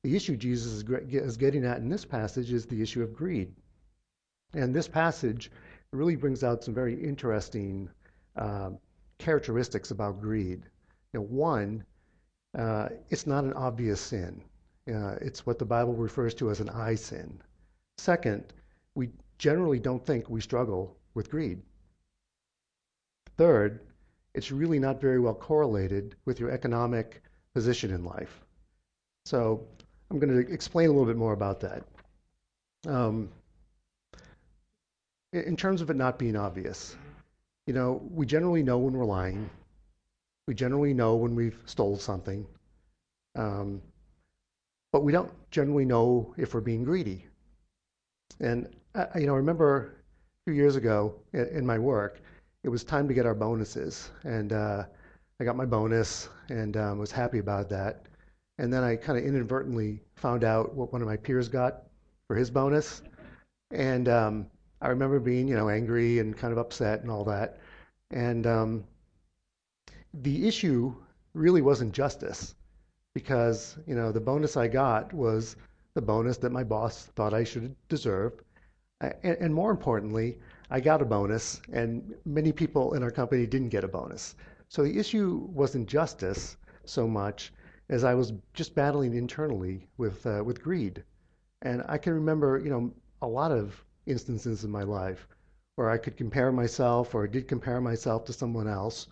the 0.04 0.16
issue 0.16 0.38
Jesus 0.38 0.84
is 1.12 1.38
getting 1.38 1.66
at 1.66 1.78
in 1.80 1.90
this 1.90 2.06
passage 2.06 2.54
is 2.54 2.66
the 2.66 2.82
issue 2.82 3.04
of 3.04 3.14
greed. 3.14 3.54
And 4.54 4.74
this 4.74 4.88
passage 4.88 5.52
really 5.92 6.16
brings 6.16 6.44
out 6.44 6.64
some 6.64 6.74
very 6.74 6.96
interesting 6.96 7.90
uh, 8.38 8.72
characteristics 9.18 9.92
about 9.92 10.22
greed. 10.22 10.64
You 11.14 11.20
know, 11.20 11.26
one, 11.26 11.84
uh, 12.58 12.90
it's 13.10 13.28
not 13.28 13.44
an 13.44 13.54
obvious 13.54 14.00
sin. 14.00 14.42
Uh, 14.90 15.16
it's 15.22 15.46
what 15.46 15.60
the 15.60 15.66
Bible 15.66 15.94
refers 15.94 16.34
to 16.36 16.50
as 16.50 16.60
an 16.60 16.70
eye 16.70 16.96
sin. 16.96 17.42
Second, 17.98 18.54
we 18.96 19.10
generally 19.38 19.80
don't 19.80 20.06
think 20.06 20.30
we 20.30 20.42
struggle 20.42 20.96
with 21.14 21.30
greed. 21.30 21.62
Third, 23.38 23.82
it's 24.34 24.52
really 24.52 24.80
not 24.80 25.02
very 25.02 25.20
well 25.20 25.34
correlated 25.34 26.16
with 26.26 26.40
your 26.40 26.52
economic 26.52 27.22
position 27.54 27.92
in 27.92 28.04
life. 28.04 28.42
So 29.26 29.68
I'm 30.10 30.20
going 30.20 30.34
to 30.34 30.52
explain 30.52 30.90
a 30.90 30.92
little 30.92 31.06
bit 31.06 31.18
more 31.18 31.34
about 31.34 31.60
that. 31.62 31.84
Um, 32.88 33.30
in 35.34 35.56
terms 35.56 35.82
of 35.82 35.90
it 35.90 35.96
not 35.96 36.18
being 36.18 36.36
obvious, 36.36 36.96
you 37.68 37.74
know, 37.74 38.02
we 38.10 38.26
generally 38.26 38.64
know 38.64 38.80
when 38.80 38.94
we're 38.94 39.06
lying. 39.06 39.50
We 40.48 40.56
generally 40.56 40.94
know 40.94 41.16
when 41.16 41.36
we've 41.36 41.60
stole 41.66 41.98
something. 41.98 42.48
Um, 43.36 43.82
but 44.92 45.04
we 45.04 45.12
don't 45.12 45.32
generally 45.52 45.86
know 45.86 46.34
if 46.38 46.54
we're 46.54 46.62
being 46.62 46.84
greedy. 46.84 47.26
And, 48.40 48.70
I, 48.96 49.20
you 49.20 49.28
know, 49.28 49.34
I 49.34 49.38
remember 49.38 50.04
a 50.48 50.52
few 50.52 50.56
years 50.56 50.76
ago 50.76 51.16
in, 51.34 51.48
in 51.48 51.66
my 51.66 51.78
work, 51.78 52.22
it 52.64 52.70
was 52.70 52.84
time 52.84 53.08
to 53.08 53.14
get 53.14 53.26
our 53.26 53.36
bonuses. 53.36 54.12
And 54.24 54.54
uh, 54.54 54.86
I 55.40 55.44
got 55.44 55.56
my 55.56 55.66
bonus 55.66 56.30
and 56.50 56.76
um, 56.78 57.00
was 57.00 57.12
happy 57.12 57.40
about 57.40 57.70
that. 57.70 58.06
And 58.58 58.74
then 58.74 58.84
I 58.84 58.96
kind 58.96 59.18
of 59.18 59.24
inadvertently 59.24 60.02
found 60.16 60.44
out 60.44 60.76
what 60.76 60.92
one 60.92 61.02
of 61.02 61.08
my 61.08 61.18
peers 61.18 61.48
got 61.48 61.84
for 62.28 62.36
his 62.36 62.50
bonus. 62.50 63.02
And 63.72 64.10
um, 64.10 64.48
I 64.82 64.90
remember 64.90 65.20
being, 65.20 65.48
you 65.48 65.56
know, 65.56 65.70
angry 65.70 66.20
and 66.20 66.36
kind 66.36 66.52
of 66.52 66.58
upset 66.58 67.02
and 67.02 67.12
all 67.12 67.24
that. 67.26 67.60
And 68.12 68.46
um, 68.48 68.84
the 70.14 70.48
issue 70.48 70.94
really 71.34 71.62
wasn't 71.62 71.94
justice 71.94 72.56
because, 73.14 73.78
you 73.88 73.96
know, 73.96 74.12
the 74.12 74.20
bonus 74.20 74.58
I 74.58 74.68
got 74.68 75.14
was 75.14 75.56
the 75.94 76.02
bonus 76.02 76.38
that 76.38 76.52
my 76.52 76.64
boss 76.64 77.06
thought 77.16 77.34
I 77.34 77.44
should 77.44 77.76
deserve. 77.88 78.34
And, 79.02 79.38
and 79.40 79.54
more 79.54 79.72
importantly, 79.72 80.40
I 80.70 80.80
got 80.80 81.02
a 81.02 81.06
bonus, 81.06 81.62
and 81.74 82.14
many 82.26 82.52
people 82.52 82.94
in 82.94 83.04
our 83.04 83.12
company 83.12 83.46
didn't 83.48 83.70
get 83.70 83.84
a 83.84 83.88
bonus. 83.88 84.36
So 84.68 84.84
the 84.84 84.98
issue 85.00 85.48
wasn't 85.52 85.88
justice 85.88 86.58
so 86.86 87.08
much 87.08 87.52
as 87.90 88.04
I 88.04 88.14
was 88.14 88.34
just 88.54 88.76
battling 88.76 89.16
internally 89.16 89.88
with 89.98 90.26
uh, 90.26 90.44
with 90.46 90.62
greed. 90.62 91.04
And 91.64 91.84
I 91.88 91.98
can 91.98 92.14
remember, 92.14 92.60
you 92.60 92.70
know, 92.70 92.94
a 93.22 93.28
lot 93.28 93.52
of 93.52 93.84
instances 94.06 94.64
in 94.64 94.72
my 94.72 94.84
life 94.84 95.28
where 95.76 95.90
I 95.90 95.98
could 95.98 96.18
compare 96.18 96.52
myself 96.52 97.16
or 97.16 97.28
did 97.28 97.48
compare 97.48 97.82
myself 97.82 98.26
to 98.26 98.34
someone 98.34 98.68
else. 98.68 99.08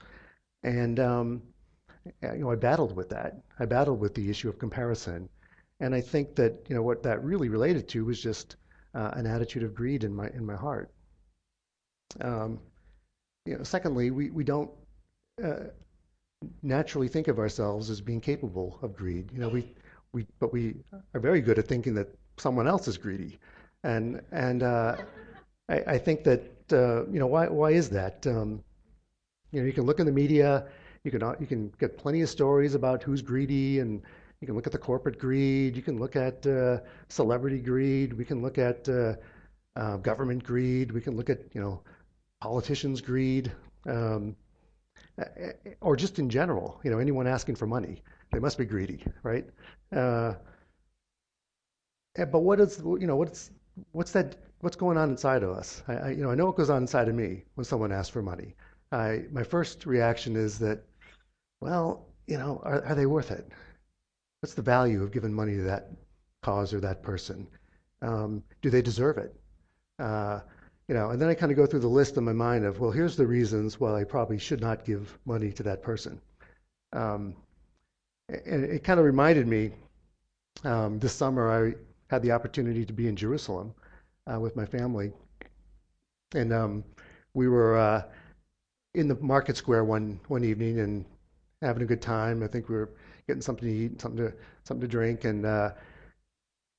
And, 0.64 1.00
um, 1.00 1.42
you 2.22 2.40
know, 2.40 2.52
I 2.52 2.56
battled 2.56 2.96
with 2.96 3.10
that. 3.10 3.38
I 3.60 3.66
battled 3.66 4.00
with 4.00 4.14
the 4.14 4.30
issue 4.30 4.50
of 4.50 4.60
comparison. 4.60 5.30
And 5.80 5.94
I 5.94 6.02
think 6.02 6.36
that, 6.36 6.66
you 6.68 6.76
know, 6.76 6.82
what 6.82 7.04
that 7.04 7.24
really 7.24 7.50
related 7.50 7.88
to 7.90 8.06
was 8.06 8.22
just 8.22 8.56
uh, 8.96 9.12
an 9.14 9.28
attitude 9.28 9.64
of 9.64 9.76
greed 9.76 10.04
in 10.04 10.16
my, 10.16 10.28
in 10.30 10.46
my 10.46 10.56
heart. 10.56 10.90
Um, 12.22 12.60
you 13.46 13.58
know, 13.58 13.64
secondly, 13.64 14.12
we, 14.12 14.30
we 14.30 14.44
don't 14.44 14.72
uh, 15.44 15.66
naturally 16.64 17.08
think 17.08 17.28
of 17.28 17.38
ourselves 17.40 17.90
as 17.90 18.02
being 18.02 18.22
capable 18.22 18.80
of 18.82 18.96
greed. 18.96 19.30
You 19.32 19.40
know, 19.40 19.50
we, 19.50 19.74
we, 20.14 20.26
but 20.40 20.52
we 20.52 20.76
are 21.14 21.20
very 21.20 21.42
good 21.42 21.60
at 21.60 21.68
thinking 21.68 21.94
that 21.96 22.08
someone 22.38 22.68
else 22.68 22.88
is 22.88 22.98
greedy. 22.98 23.38
And, 23.84 24.22
and 24.32 24.64
uh, 24.64 24.98
I, 25.70 25.76
I 25.88 25.98
think 25.98 26.24
that, 26.24 26.44
uh, 26.72 27.06
you 27.12 27.20
know, 27.20 27.28
why, 27.28 27.48
why 27.48 27.72
is 27.72 27.90
that? 27.92 28.26
Um, 28.26 28.64
you 29.52 29.62
know, 29.62 29.68
you 29.68 29.74
can 29.74 29.86
look 29.86 30.00
in 30.00 30.06
the 30.06 30.12
media, 30.12 30.66
you 31.08 31.20
can, 31.20 31.36
you 31.40 31.48
can 31.48 31.72
get 31.80 31.98
plenty 31.98 32.22
of 32.22 32.30
stories 32.30 32.76
about 32.76 33.02
who's 33.02 33.22
greedy, 33.22 33.80
and 33.80 34.02
you 34.42 34.46
can 34.46 34.56
look 34.56 34.68
at 34.68 34.74
the 34.74 34.78
corporate 34.78 35.18
greed, 35.18 35.76
you 35.76 35.82
can 35.82 35.98
look 36.00 36.16
at 36.16 36.46
uh, 36.46 36.80
celebrity 37.08 37.60
greed, 37.60 38.14
we 38.14 38.26
can 38.26 38.42
look 38.42 38.58
at 38.58 38.88
uh, 38.90 39.14
uh, 39.78 39.98
government 39.98 40.44
greed, 40.44 40.92
we 40.92 41.02
can 41.02 41.16
look 41.16 41.30
at, 41.30 41.40
you 41.54 41.62
know, 41.62 41.82
politicians' 42.42 43.02
greed, 43.02 43.52
um, 43.88 44.36
or 45.82 45.96
just 45.96 46.20
in 46.20 46.30
general, 46.30 46.80
you 46.84 46.92
know, 46.92 47.00
anyone 47.00 47.26
asking 47.26 47.56
for 47.56 47.68
money, 47.68 48.04
they 48.32 48.40
must 48.40 48.58
be 48.58 48.66
greedy, 48.66 49.04
right? 49.24 49.46
Uh, 49.96 50.34
but 52.16 52.40
what 52.40 52.60
is, 52.60 52.80
you 52.80 53.08
know, 53.08 53.16
what's 53.16 53.52
what's 53.92 54.12
that? 54.12 54.36
What's 54.62 54.76
going 54.76 54.98
on 54.98 55.12
inside 55.12 55.44
of 55.44 55.52
us? 55.52 55.84
I, 55.88 55.94
I, 55.94 56.10
you 56.10 56.24
know, 56.24 56.32
I 56.32 56.36
know 56.36 56.48
what 56.48 56.58
goes 56.58 56.72
on 56.72 56.82
inside 56.82 57.08
of 57.08 57.16
me 57.16 57.44
when 57.56 57.66
someone 57.66 57.92
asks 57.92 58.10
for 58.10 58.24
money. 58.24 58.56
I, 58.92 59.26
my 59.32 59.44
first 59.44 59.86
reaction 59.86 60.36
is 60.36 60.58
that, 60.60 60.84
well, 61.62 62.08
you 62.28 62.38
know, 62.38 62.62
are, 62.64 62.84
are 62.84 62.96
they 62.96 63.06
worth 63.06 63.32
it? 63.32 63.48
What's 64.42 64.54
the 64.54 64.62
value 64.62 65.04
of 65.04 65.12
giving 65.12 65.34
money 65.34 65.56
to 65.56 65.64
that 65.64 65.90
cause 66.44 66.74
or 66.74 66.80
that 66.82 67.02
person? 67.02 67.48
Um, 68.02 68.44
do 68.62 68.70
they 68.70 68.82
deserve 68.82 69.18
it? 69.18 69.36
Uh, 70.00 70.42
you 70.88 70.96
know, 70.96 71.10
and 71.10 71.22
then 71.22 71.30
I 71.30 71.34
kind 71.34 71.52
of 71.52 71.58
go 71.58 71.66
through 71.66 71.82
the 71.82 71.88
list 71.88 72.18
in 72.18 72.24
my 72.24 72.34
mind 72.34 72.64
of, 72.64 72.80
well, 72.80 72.92
here's 72.92 73.16
the 73.16 73.28
reasons 73.28 73.80
why 73.80 74.00
I 74.00 74.04
probably 74.04 74.38
should 74.38 74.62
not 74.62 74.86
give 74.86 75.18
money 75.26 75.52
to 75.54 75.64
that 75.64 75.82
person. 75.82 76.22
Um, 76.94 77.36
and 78.30 78.64
it 78.64 78.84
kind 78.84 79.00
of 79.00 79.06
reminded 79.06 79.48
me 79.48 79.72
um, 80.64 81.00
this 81.00 81.14
summer 81.14 81.52
I 81.52 81.76
had 82.10 82.22
the 82.22 82.32
opportunity 82.32 82.86
to 82.86 82.94
be 82.94 83.08
in 83.08 83.16
Jerusalem 83.16 83.74
uh, 84.32 84.40
with 84.40 84.56
my 84.56 84.66
family, 84.66 85.12
and 86.34 86.52
um, 86.54 86.84
we 87.34 87.48
were 87.48 87.78
uh, 87.78 88.04
in 88.96 89.08
the 89.08 89.16
market 89.16 89.58
square 89.58 89.84
one 89.84 90.20
one 90.28 90.44
evening 90.44 90.80
and 90.80 91.06
having 91.62 91.84
a 91.84 91.86
good 91.86 92.02
time. 92.02 92.44
I 92.44 92.48
think 92.48 92.70
we 92.70 92.76
were 92.76 92.90
getting 93.28 93.42
something 93.42 93.68
to 93.68 93.74
eat, 93.74 93.92
and 93.92 94.02
something 94.02 94.26
to 94.26 94.34
something 94.64 94.82
to 94.82 94.88
drink, 94.88 95.26
and 95.26 95.46
uh, 95.46 95.72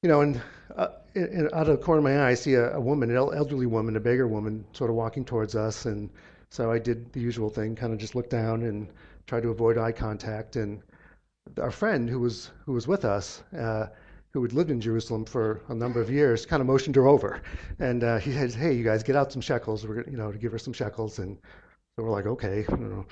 you 0.02 0.08
know, 0.08 0.20
and, 0.20 0.40
uh, 0.76 0.88
and 1.14 1.48
out 1.52 1.68
of 1.68 1.78
the 1.78 1.84
corner 1.84 1.98
of 1.98 2.04
my 2.04 2.24
eye, 2.24 2.30
I 2.30 2.34
see 2.34 2.54
a, 2.54 2.74
a 2.76 2.80
woman, 2.80 3.10
an 3.10 3.16
elderly 3.16 3.66
woman, 3.66 3.96
a 3.96 4.00
beggar 4.00 4.28
woman, 4.28 4.64
sort 4.72 4.90
of 4.90 4.96
walking 4.96 5.24
towards 5.24 5.54
us, 5.56 5.86
and 5.86 6.08
so 6.50 6.70
I 6.70 6.78
did 6.78 7.12
the 7.12 7.20
usual 7.20 7.50
thing, 7.50 7.74
kind 7.74 7.92
of 7.92 7.98
just 7.98 8.14
looked 8.14 8.30
down 8.30 8.62
and 8.62 8.88
tried 9.26 9.42
to 9.42 9.50
avoid 9.50 9.76
eye 9.76 9.92
contact, 9.92 10.56
and 10.56 10.82
our 11.60 11.70
friend 11.70 12.08
who 12.08 12.20
was 12.20 12.50
who 12.64 12.72
was 12.72 12.86
with 12.86 13.04
us. 13.04 13.42
Uh, 13.56 13.86
who 14.34 14.42
had 14.42 14.52
lived 14.52 14.70
in 14.70 14.80
Jerusalem 14.80 15.24
for 15.24 15.62
a 15.68 15.74
number 15.74 16.02
of 16.02 16.10
years, 16.10 16.44
kind 16.44 16.60
of 16.60 16.66
motioned 16.66 16.94
her 16.96 17.06
over, 17.08 17.40
and 17.78 18.04
uh, 18.04 18.18
he 18.18 18.32
said, 18.32 18.52
"Hey, 18.52 18.74
you 18.74 18.84
guys, 18.84 19.02
get 19.02 19.16
out 19.16 19.32
some 19.32 19.40
shekels. 19.40 19.86
We're 19.86 20.04
you 20.08 20.16
know 20.18 20.30
to 20.30 20.38
give 20.38 20.52
her 20.52 20.58
some 20.58 20.74
shekels." 20.74 21.18
And 21.18 21.38
so 21.96 22.04
we're 22.04 22.10
like, 22.10 22.26
"Okay," 22.26 22.66
you 22.70 22.76
know, 22.76 23.06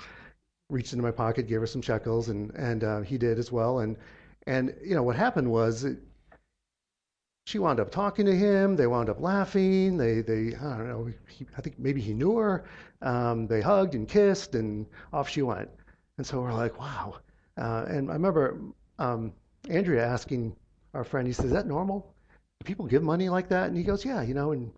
reached 0.69 0.93
into 0.93 1.03
my 1.03 1.11
pocket, 1.11 1.47
gave 1.47 1.59
her 1.59 1.67
some 1.67 1.81
shekels, 1.81 2.29
and 2.29 2.51
and 2.55 2.83
uh, 2.83 3.01
he 3.01 3.17
did 3.17 3.39
as 3.39 3.51
well. 3.51 3.79
And 3.79 3.97
and 4.45 4.75
you 4.83 4.95
know 4.95 5.03
what 5.03 5.15
happened 5.15 5.49
was. 5.49 5.83
It, 5.83 5.99
she 7.45 7.59
wound 7.59 7.79
up 7.79 7.91
talking 7.91 8.25
to 8.25 8.35
him. 8.35 8.75
They 8.75 8.87
wound 8.87 9.09
up 9.09 9.21
laughing. 9.21 9.95
They, 9.95 10.19
they, 10.19 10.53
I 10.53 10.77
don't 10.77 10.89
know. 10.89 11.09
He, 11.29 11.47
I 11.57 11.61
think 11.61 11.79
maybe 11.79 12.01
he 12.01 12.13
knew 12.13 12.35
her. 12.35 12.65
Um, 13.01 13.47
they 13.47 13.61
hugged 13.61 13.95
and 13.95 14.05
kissed, 14.05 14.53
and 14.53 14.85
off 15.13 15.29
she 15.29 15.41
went. 15.43 15.69
And 16.17 16.27
so 16.27 16.41
we're 16.41 16.51
like, 16.51 16.77
wow. 16.77 17.19
Uh, 17.57 17.85
and 17.87 18.09
I 18.09 18.13
remember 18.13 18.59
um, 18.99 19.31
Andrea 19.69 20.05
asking 20.05 20.57
our 20.93 21.03
friend, 21.03 21.25
he 21.27 21.33
says, 21.33 21.45
Is 21.45 21.51
that 21.51 21.67
normal? 21.67 22.13
Do 22.59 22.65
people 22.65 22.85
give 22.85 23.03
money 23.03 23.29
like 23.29 23.49
that? 23.49 23.67
And 23.67 23.77
he 23.77 23.83
goes, 23.83 24.03
Yeah, 24.03 24.21
you 24.21 24.33
know, 24.33 24.51
in 24.51 24.71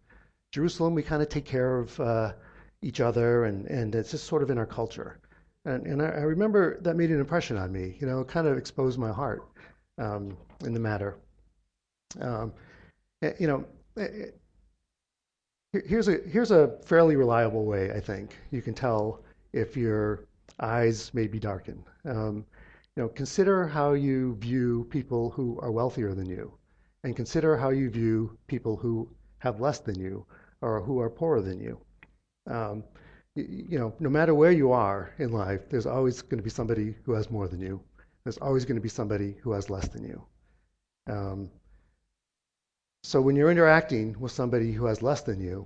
Jerusalem, 0.52 0.94
we 0.94 1.04
kind 1.04 1.22
of 1.22 1.30
take 1.30 1.46
care 1.46 1.80
of 1.80 2.00
uh, 2.00 2.34
each 2.82 3.00
other, 3.00 3.46
and, 3.46 3.66
and 3.68 3.96
it's 3.96 4.12
just 4.12 4.26
sort 4.26 4.44
of 4.44 4.50
in 4.50 4.58
our 4.58 4.66
culture. 4.66 5.20
And, 5.70 5.86
and 5.86 6.02
I, 6.02 6.08
I, 6.08 6.22
remember 6.22 6.82
that 6.82 6.96
made 6.96 7.12
an 7.12 7.20
impression 7.20 7.56
on 7.56 7.72
me, 7.72 7.96
you 8.00 8.08
know, 8.08 8.24
kind 8.24 8.48
of 8.48 8.58
exposed 8.58 8.98
my 8.98 9.12
heart 9.12 9.48
um, 10.00 10.36
in 10.66 10.74
the 10.74 10.80
matter. 10.80 11.18
Um, 12.20 12.54
eh, 13.22 13.34
you 13.40 13.48
know, 13.48 13.66
eh, 13.98 14.08
eh, 15.74 15.80
here's 15.86 16.08
a 16.08 16.18
here's 16.28 16.50
a 16.50 16.80
fairly 16.86 17.16
reliable 17.16 17.66
way 17.66 17.92
I 17.92 18.00
think 18.00 18.36
you 18.50 18.64
can 18.64 18.74
tell 18.74 19.22
if 19.54 19.78
your 19.78 20.26
eyes 20.60 21.14
may 21.14 21.28
be 21.28 21.40
darkened. 21.40 21.84
Um, 22.06 22.46
you 22.96 23.04
know, 23.04 23.10
consider 23.10 23.68
how 23.68 23.94
you 23.94 24.38
view 24.38 24.88
people 24.90 25.30
who 25.30 25.60
are 25.62 25.72
wealthier 25.72 26.16
than 26.16 26.26
you, 26.26 26.52
and 27.04 27.16
consider 27.16 27.56
how 27.56 27.70
you 27.70 27.92
view 27.92 28.36
people 28.48 28.76
who 28.76 29.08
have 29.38 29.62
less 29.62 29.80
than 29.80 30.00
you 30.00 30.26
or 30.62 30.82
who 30.82 31.00
are 31.00 31.12
poorer 31.12 31.42
than 31.42 31.60
you. 31.60 31.80
Um, 32.48 32.84
you, 33.36 33.80
know, 33.80 33.94
no 34.00 34.10
matter 34.10 34.34
where 34.34 34.52
you 34.52 34.72
are 34.72 35.14
in 35.18 35.32
life, 35.32 35.70
there's 35.70 35.86
always 35.86 36.22
going 36.22 36.38
to 36.40 36.44
be 36.44 36.50
somebody 36.50 36.96
who 37.04 37.14
has 37.14 37.30
more 37.30 37.48
than 37.48 37.62
you. 37.62 37.80
There's 38.24 38.38
always 38.38 38.66
going 38.66 38.76
to 38.76 38.82
be 38.82 38.90
somebody 38.90 39.36
who 39.42 39.52
has 39.52 39.70
less 39.70 39.88
than 39.88 40.04
you. 40.04 40.22
Um, 41.10 41.50
so 43.04 43.22
when 43.22 43.36
you're 43.36 43.52
interacting 43.52 44.20
with 44.20 44.32
somebody 44.32 44.72
who 44.72 44.86
has 44.86 45.02
less 45.02 45.22
than 45.22 45.40
you, 45.40 45.66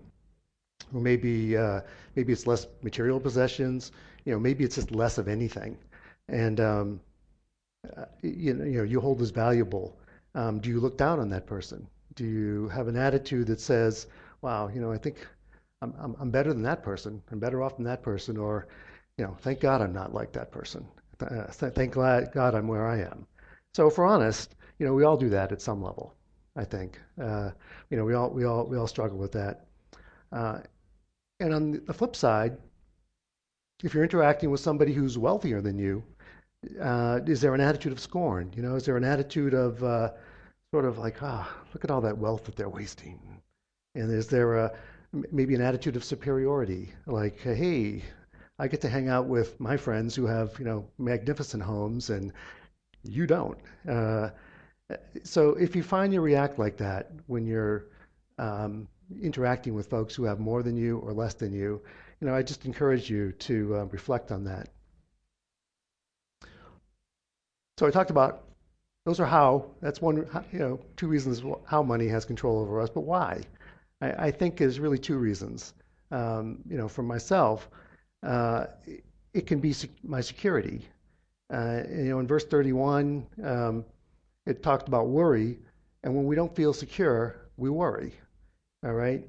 who 0.92 1.00
maybe 1.00 1.58
uh, 1.58 1.82
maybe 2.16 2.32
it's 2.32 2.46
less 2.46 2.68
material 2.84 3.20
possessions, 3.20 3.92
you 4.26 4.34
know, 4.34 4.40
maybe 4.40 4.64
it's 4.64 4.76
just 4.76 4.92
less 4.92 5.18
of 5.18 5.28
anything, 5.28 5.78
and 6.28 6.60
um, 6.60 7.00
uh, 7.98 8.06
you, 8.22 8.54
know, 8.54 8.66
you 8.66 8.78
know, 8.78 8.84
you 8.84 9.00
hold 9.02 9.22
as 9.22 9.32
valuable. 9.32 9.98
Um, 10.36 10.60
do 10.60 10.70
you 10.70 10.80
look 10.80 10.98
down 10.98 11.20
on 11.20 11.30
that 11.30 11.48
person? 11.48 11.88
Do 12.16 12.26
you 12.26 12.68
have 12.70 12.88
an 12.88 12.96
attitude 12.96 13.48
that 13.48 13.60
says, 13.60 14.08
wow, 14.42 14.68
you 14.68 14.80
know, 14.80 14.92
I 14.92 14.98
think 14.98 15.28
I'm, 15.84 16.16
I'm, 16.20 16.32
better 16.32 16.54
than 16.54 16.64
that 16.64 16.84
person. 16.84 17.22
I'm 17.32 17.40
better 17.40 17.62
off 17.62 17.76
than 17.76 17.86
that 17.86 18.02
person. 18.02 18.38
Or, 18.38 18.68
you 19.18 19.26
know, 19.26 19.36
thank 19.42 19.60
God 19.60 19.82
I'm 19.82 19.94
not 19.94 20.14
like 20.14 20.32
that 20.34 20.52
person. 20.52 20.86
Uh, 21.20 21.46
thank 21.48 21.94
God 21.94 22.56
I'm 22.56 22.68
where 22.68 22.88
I 22.88 23.00
am. 23.02 23.28
So 23.74 23.88
if 23.88 23.98
we're 23.98 24.06
honest, 24.06 24.56
you 24.80 24.86
know, 24.86 24.94
we 24.94 25.04
all 25.04 25.18
do 25.18 25.30
that 25.30 25.52
at 25.52 25.62
some 25.62 25.82
level, 25.82 26.16
I 26.56 26.64
think. 26.64 27.00
Uh, 27.22 27.52
you 27.90 27.98
know, 27.98 28.06
we 28.06 28.14
all, 28.14 28.30
we, 28.30 28.46
all, 28.46 28.66
we 28.66 28.78
all 28.78 28.88
struggle 28.88 29.18
with 29.18 29.32
that. 29.34 29.66
Uh, 30.32 30.60
and 31.40 31.54
on 31.54 31.82
the 31.86 31.94
flip 31.94 32.16
side, 32.16 32.58
if 33.84 33.94
you're 33.94 34.04
interacting 34.04 34.50
with 34.50 34.62
somebody 34.62 34.94
who's 34.94 35.18
wealthier 35.18 35.62
than 35.62 35.78
you, 35.78 36.04
uh, 36.82 37.20
is 37.26 37.42
there 37.42 37.54
an 37.54 37.62
attitude 37.62 37.92
of 37.92 38.00
scorn? 38.00 38.52
You 38.56 38.64
know, 38.64 38.76
is 38.76 38.86
there 38.86 38.98
an 38.98 39.04
attitude 39.04 39.54
of 39.54 39.84
uh, 39.84 40.12
sort 40.74 40.86
of 40.86 40.98
like, 40.98 41.22
ah, 41.22 41.50
oh, 41.50 41.68
look 41.74 41.84
at 41.84 41.92
all 41.92 42.02
that 42.02 42.18
wealth 42.18 42.46
that 42.46 42.56
they're 42.56 42.70
wasting? 42.70 43.20
And 43.96 44.12
is 44.12 44.28
there 44.28 44.56
a, 44.56 44.74
maybe 45.32 45.56
an 45.56 45.62
attitude 45.62 45.96
of 45.96 46.04
superiority, 46.04 46.92
like, 47.06 47.40
hey, 47.40 48.04
I 48.60 48.68
get 48.68 48.82
to 48.82 48.90
hang 48.90 49.10
out 49.10 49.28
with 49.28 49.60
my 49.60 49.78
friends 49.78 50.16
who 50.16 50.26
have, 50.26 50.58
you 50.60 50.66
know, 50.66 50.86
magnificent 50.98 51.64
homes 51.64 52.10
and 52.10 52.34
you 53.04 53.28
don't. 53.28 53.58
Uh, 53.88 54.30
so 55.24 55.52
if 55.52 55.76
you 55.76 55.84
find 55.84 56.14
you 56.14 56.22
react 56.22 56.60
like 56.60 56.78
that 56.78 57.12
when 57.28 57.46
you're 57.46 57.86
um, 58.38 58.88
interacting 59.22 59.74
with 59.74 59.90
folks 59.90 60.16
who 60.16 60.24
have 60.24 60.40
more 60.40 60.64
than 60.64 60.76
you 60.76 61.00
or 61.00 61.14
less 61.14 61.34
than 61.34 61.54
you, 61.54 61.82
you 62.20 62.28
know, 62.28 62.36
I 62.36 62.42
just 62.42 62.66
encourage 62.66 63.10
you 63.10 63.32
to 63.34 63.76
uh, 63.76 63.86
reflect 63.86 64.32
on 64.32 64.44
that. 64.46 64.70
So 67.78 67.88
I 67.88 67.92
talked 67.92 68.12
about 68.12 68.44
those 69.06 69.20
are 69.20 69.26
how. 69.26 69.66
That's 69.82 70.02
one, 70.02 70.28
you 70.52 70.60
know, 70.60 70.80
two 70.96 71.08
reasons 71.08 71.42
how 71.66 71.84
money 71.84 72.08
has 72.08 72.24
control 72.24 72.60
over 72.60 72.80
us. 72.80 72.90
But 72.90 73.02
why? 73.02 73.42
I, 74.12 74.32
think 74.32 74.62
is 74.62 74.80
really 74.80 74.98
two 74.98 75.18
reasons. 75.18 75.74
Um, 76.12 76.60
you 76.70 76.78
know, 76.78 76.88
for 76.88 77.04
myself, 77.04 77.70
uh, 78.24 78.66
it 79.34 79.48
can 79.48 79.60
be 79.60 79.74
my 80.04 80.22
security. 80.22 80.86
Uh, 81.52 81.82
you 81.90 82.06
know, 82.06 82.20
in 82.20 82.28
verse 82.28 82.46
31, 82.46 83.26
um, 83.44 83.86
it 84.46 84.64
talked 84.64 84.88
about 84.88 85.08
worry, 85.08 85.60
and 86.04 86.16
when 86.16 86.26
we 86.26 86.36
don't 86.36 86.56
feel 86.56 86.74
secure, 86.74 87.36
we 87.58 87.70
worry. 87.70 88.14
All 88.84 88.94
right? 88.94 89.26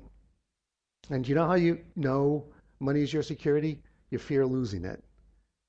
And 1.10 1.26
you 1.26 1.34
know 1.34 1.46
how 1.46 1.54
you 1.54 1.78
know 1.96 2.44
money 2.80 3.02
is 3.02 3.12
your 3.12 3.22
security? 3.22 3.80
You 4.10 4.18
fear 4.18 4.46
losing 4.46 4.84
it. 4.84 5.02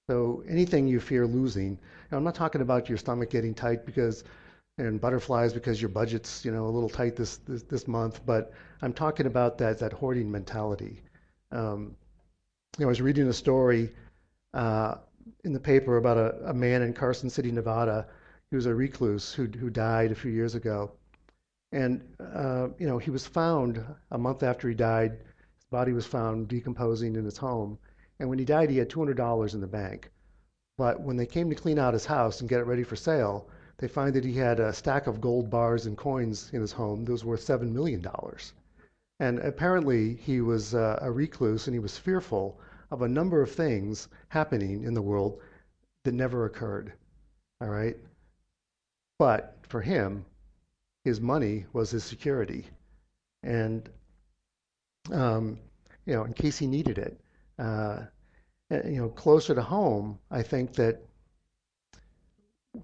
So 0.09 0.43
anything 0.47 0.87
you 0.87 0.99
fear 0.99 1.25
losing, 1.25 1.79
I'm 2.11 2.23
not 2.23 2.35
talking 2.35 2.61
about 2.61 2.87
your 2.87 2.97
stomach 2.97 3.29
getting 3.29 3.53
tight 3.53 3.85
because 3.85 4.23
and 4.77 4.99
butterflies 4.99 5.53
because 5.53 5.81
your 5.81 5.89
budget's 5.89 6.43
you 6.43 6.51
know 6.51 6.65
a 6.65 6.69
little 6.69 6.89
tight 6.89 7.15
this 7.15 7.37
this, 7.37 7.63
this 7.63 7.87
month, 7.87 8.25
but 8.25 8.51
I'm 8.81 8.93
talking 8.93 9.25
about 9.25 9.57
that 9.59 9.79
that 9.79 9.93
hoarding 9.93 10.29
mentality. 10.29 11.01
Um, 11.51 11.95
you 12.77 12.83
know, 12.83 12.87
I 12.87 12.89
was 12.89 13.01
reading 13.01 13.27
a 13.27 13.33
story 13.33 13.89
uh, 14.53 14.95
in 15.45 15.53
the 15.53 15.59
paper 15.59 15.97
about 15.97 16.17
a, 16.17 16.49
a 16.49 16.53
man 16.53 16.81
in 16.81 16.93
Carson 16.93 17.29
City, 17.29 17.51
Nevada. 17.51 18.07
He 18.49 18.55
was 18.55 18.65
a 18.65 18.75
recluse 18.75 19.33
who 19.33 19.45
who 19.45 19.69
died 19.69 20.11
a 20.11 20.15
few 20.15 20.31
years 20.31 20.55
ago, 20.55 20.91
and 21.71 22.01
uh, 22.19 22.67
you 22.77 22.87
know 22.87 22.97
he 22.97 23.11
was 23.11 23.25
found 23.25 23.83
a 24.11 24.17
month 24.17 24.43
after 24.43 24.67
he 24.67 24.75
died. 24.75 25.11
His 25.11 25.65
body 25.71 25.93
was 25.93 26.05
found 26.05 26.49
decomposing 26.49 27.15
in 27.15 27.23
his 27.23 27.37
home, 27.37 27.79
and 28.19 28.27
when 28.29 28.39
he 28.39 28.45
died, 28.45 28.69
he 28.69 28.77
had 28.77 28.89
$200 28.89 29.53
in 29.53 29.61
the 29.61 29.67
bank. 29.67 30.11
But 30.77 30.99
when 30.99 31.15
they 31.15 31.25
came 31.25 31.49
to 31.49 31.55
clean 31.55 31.79
out 31.79 31.93
his 31.93 32.05
house 32.05 32.41
and 32.41 32.49
get 32.49 32.59
it 32.59 32.65
ready 32.65 32.83
for 32.83 32.97
sale, 32.97 33.47
they 33.77 33.87
find 33.87 34.13
that 34.15 34.23
he 34.23 34.33
had 34.33 34.59
a 34.59 34.73
stack 34.73 35.07
of 35.07 35.21
gold 35.21 35.49
bars 35.49 35.85
and 35.85 35.97
coins 35.97 36.49
in 36.53 36.61
his 36.61 36.71
home 36.71 37.03
that 37.05 37.11
was 37.11 37.25
worth 37.25 37.45
$7 37.45 37.71
million. 37.71 38.05
And 39.19 39.39
apparently, 39.39 40.15
he 40.15 40.41
was 40.41 40.73
uh, 40.73 40.99
a 41.01 41.11
recluse 41.11 41.67
and 41.67 41.73
he 41.73 41.79
was 41.79 41.97
fearful 41.97 42.59
of 42.91 43.01
a 43.01 43.07
number 43.07 43.41
of 43.41 43.51
things 43.51 44.07
happening 44.29 44.83
in 44.83 44.93
the 44.93 45.01
world 45.01 45.39
that 46.03 46.13
never 46.13 46.45
occurred. 46.45 46.93
All 47.61 47.69
right? 47.69 47.97
But 49.19 49.57
for 49.67 49.81
him, 49.81 50.25
his 51.03 51.19
money 51.19 51.65
was 51.73 51.91
his 51.91 52.03
security. 52.03 52.65
And, 53.43 53.89
um, 55.11 55.59
you 56.05 56.13
know, 56.13 56.23
in 56.23 56.33
case 56.33 56.57
he 56.57 56.67
needed 56.67 56.97
it. 56.97 57.19
Uh, 57.57 58.03
you 58.69 58.97
know, 58.97 59.09
closer 59.09 59.53
to 59.53 59.61
home, 59.61 60.19
I 60.31 60.41
think 60.41 60.73
that 60.73 61.01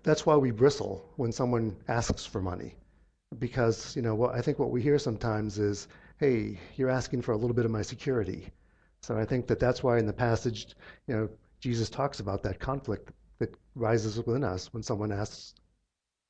that's 0.04 0.26
why 0.26 0.36
we 0.36 0.52
bristle 0.52 1.10
when 1.16 1.32
someone 1.32 1.76
asks 1.88 2.26
for 2.26 2.42
money. 2.42 2.76
Because, 3.40 3.96
you 3.96 4.02
know, 4.02 4.16
what 4.16 4.36
I 4.36 4.42
think 4.42 4.60
what 4.60 4.72
we 4.72 4.82
hear 4.82 5.00
sometimes 5.00 5.58
is, 5.58 5.88
hey, 6.18 6.60
you're 6.76 6.90
asking 6.90 7.22
for 7.22 7.32
a 7.32 7.38
little 7.38 7.56
bit 7.56 7.66
of 7.66 7.72
my 7.72 7.82
security. 7.82 8.50
So 9.02 9.18
I 9.18 9.26
think 9.26 9.48
that 9.48 9.60
that's 9.60 9.82
why 9.82 9.98
in 9.98 10.06
the 10.06 10.14
passage, 10.14 10.76
you 11.08 11.16
know, 11.16 11.30
Jesus 11.60 11.90
talks 11.90 12.20
about 12.20 12.44
that 12.44 12.60
conflict 12.60 13.12
that 13.40 13.56
rises 13.76 14.18
within 14.18 14.44
us 14.44 14.74
when 14.74 14.84
someone 14.84 15.12
asks 15.12 15.56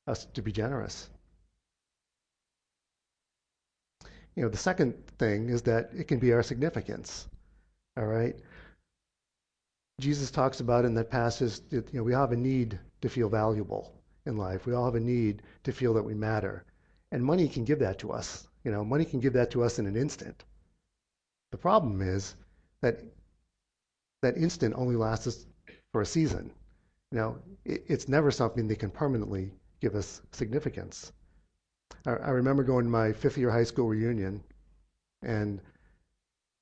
us 0.08 0.25
to 0.25 0.41
be 0.41 0.51
generous. 0.51 1.10
You 4.36 4.44
know, 4.44 4.50
the 4.50 4.58
second 4.58 4.96
thing 5.18 5.50
is 5.50 5.62
that 5.63 5.89
it 5.94 6.08
can 6.08 6.20
be 6.20 6.34
our 6.34 6.44
significance. 6.44 7.27
All 7.98 8.06
right? 8.06 8.36
Jesus 10.00 10.32
talks 10.32 10.62
about 10.62 10.86
in 10.86 10.94
that 10.96 11.10
passage 11.10 11.60
that 11.70 11.94
you 11.94 12.00
know, 12.00 12.03
we 12.03 12.13
have 12.13 12.32
a 12.32 12.38
need 12.38 12.80
to 13.01 13.10
feel 13.10 13.29
valuable 13.29 13.93
in 14.25 14.38
life. 14.38 14.65
We 14.65 14.74
all 14.74 14.86
have 14.86 14.96
a 14.96 15.00
need 15.00 15.41
to 15.63 15.72
feel 15.72 15.93
that 15.93 16.03
we 16.03 16.13
matter. 16.13 16.65
And 17.12 17.24
money 17.24 17.48
can 17.48 17.65
give 17.65 17.79
that 17.79 18.00
to 18.00 18.12
us. 18.12 18.48
You 18.63 18.72
know, 18.72 18.84
money 18.86 19.05
can 19.05 19.20
give 19.20 19.34
that 19.34 19.51
to 19.51 19.63
us 19.63 19.79
in 19.79 19.88
an 19.88 19.96
instant. 19.96 20.43
The 21.51 21.58
problem 21.58 22.01
is 22.01 22.36
that 22.81 23.03
that 24.22 24.37
instant 24.37 24.75
only 24.77 24.96
lasts 24.96 25.46
for 25.92 26.01
a 26.01 26.05
season. 26.05 26.51
You 27.11 27.18
know, 27.18 27.37
it, 27.66 27.83
it's 27.87 28.07
never 28.07 28.31
something 28.31 28.68
that 28.68 28.79
can 28.79 28.92
permanently 28.92 29.51
give 29.81 29.96
us 29.96 30.22
significance. 30.31 31.11
I, 32.05 32.11
I 32.11 32.29
remember 32.29 32.64
going 32.64 32.85
to 32.85 32.92
my 32.92 33.11
fifth 33.11 33.37
year 33.37 33.51
high 33.51 33.64
school 33.64 33.87
reunion, 33.87 34.44
and 35.24 35.59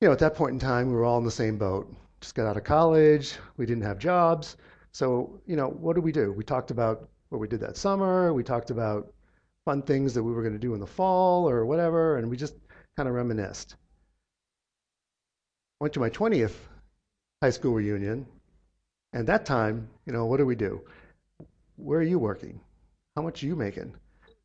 you 0.02 0.08
know, 0.08 0.14
at 0.14 0.20
that 0.20 0.36
point 0.36 0.54
in 0.54 0.60
time, 0.60 0.88
we 0.88 0.94
were 0.94 1.06
all 1.06 1.18
in 1.18 1.26
the 1.26 1.32
same 1.32 1.58
boat. 1.58 1.94
Just 2.22 2.36
got 2.36 2.48
out 2.48 2.58
of 2.58 2.64
college, 2.64 3.38
we 3.58 3.66
didn't 3.66 3.84
have 3.84 4.00
jobs. 4.00 4.58
So, 4.92 5.42
you 5.46 5.56
know, 5.56 5.68
what 5.68 5.96
did 5.96 6.04
we 6.04 6.12
do? 6.12 6.32
We 6.32 6.44
talked 6.44 6.72
about 6.72 7.10
what 7.30 7.40
we 7.40 7.48
did 7.48 7.60
that 7.62 7.78
summer, 7.78 8.34
we 8.34 8.44
talked 8.44 8.72
about 8.72 9.14
fun 9.66 9.82
things 9.84 10.14
that 10.16 10.24
we 10.24 10.32
were 10.32 10.42
going 10.42 10.54
to 10.54 10.60
do 10.60 10.74
in 10.74 10.80
the 10.80 10.88
fall 10.88 11.48
or 11.48 11.66
whatever, 11.66 12.18
and 12.18 12.30
we 12.30 12.38
just 12.38 12.56
kind 12.98 13.08
of 13.08 13.16
reminisced. 13.16 13.76
Went 15.80 15.94
to 15.94 16.00
my 16.00 16.10
20th 16.10 16.56
high 17.42 17.52
school 17.52 17.74
reunion, 17.74 18.26
and 19.14 19.28
that 19.28 19.46
time, 19.46 19.88
you 20.06 20.14
know, 20.14 20.26
what 20.26 20.38
do 20.38 20.46
we 20.46 20.56
do? 20.56 20.82
Where 21.78 22.00
are 22.00 22.04
you 22.04 22.20
working? 22.20 22.60
How 23.16 23.22
much 23.22 23.44
are 23.44 23.46
you 23.46 23.56
making? 23.56 23.94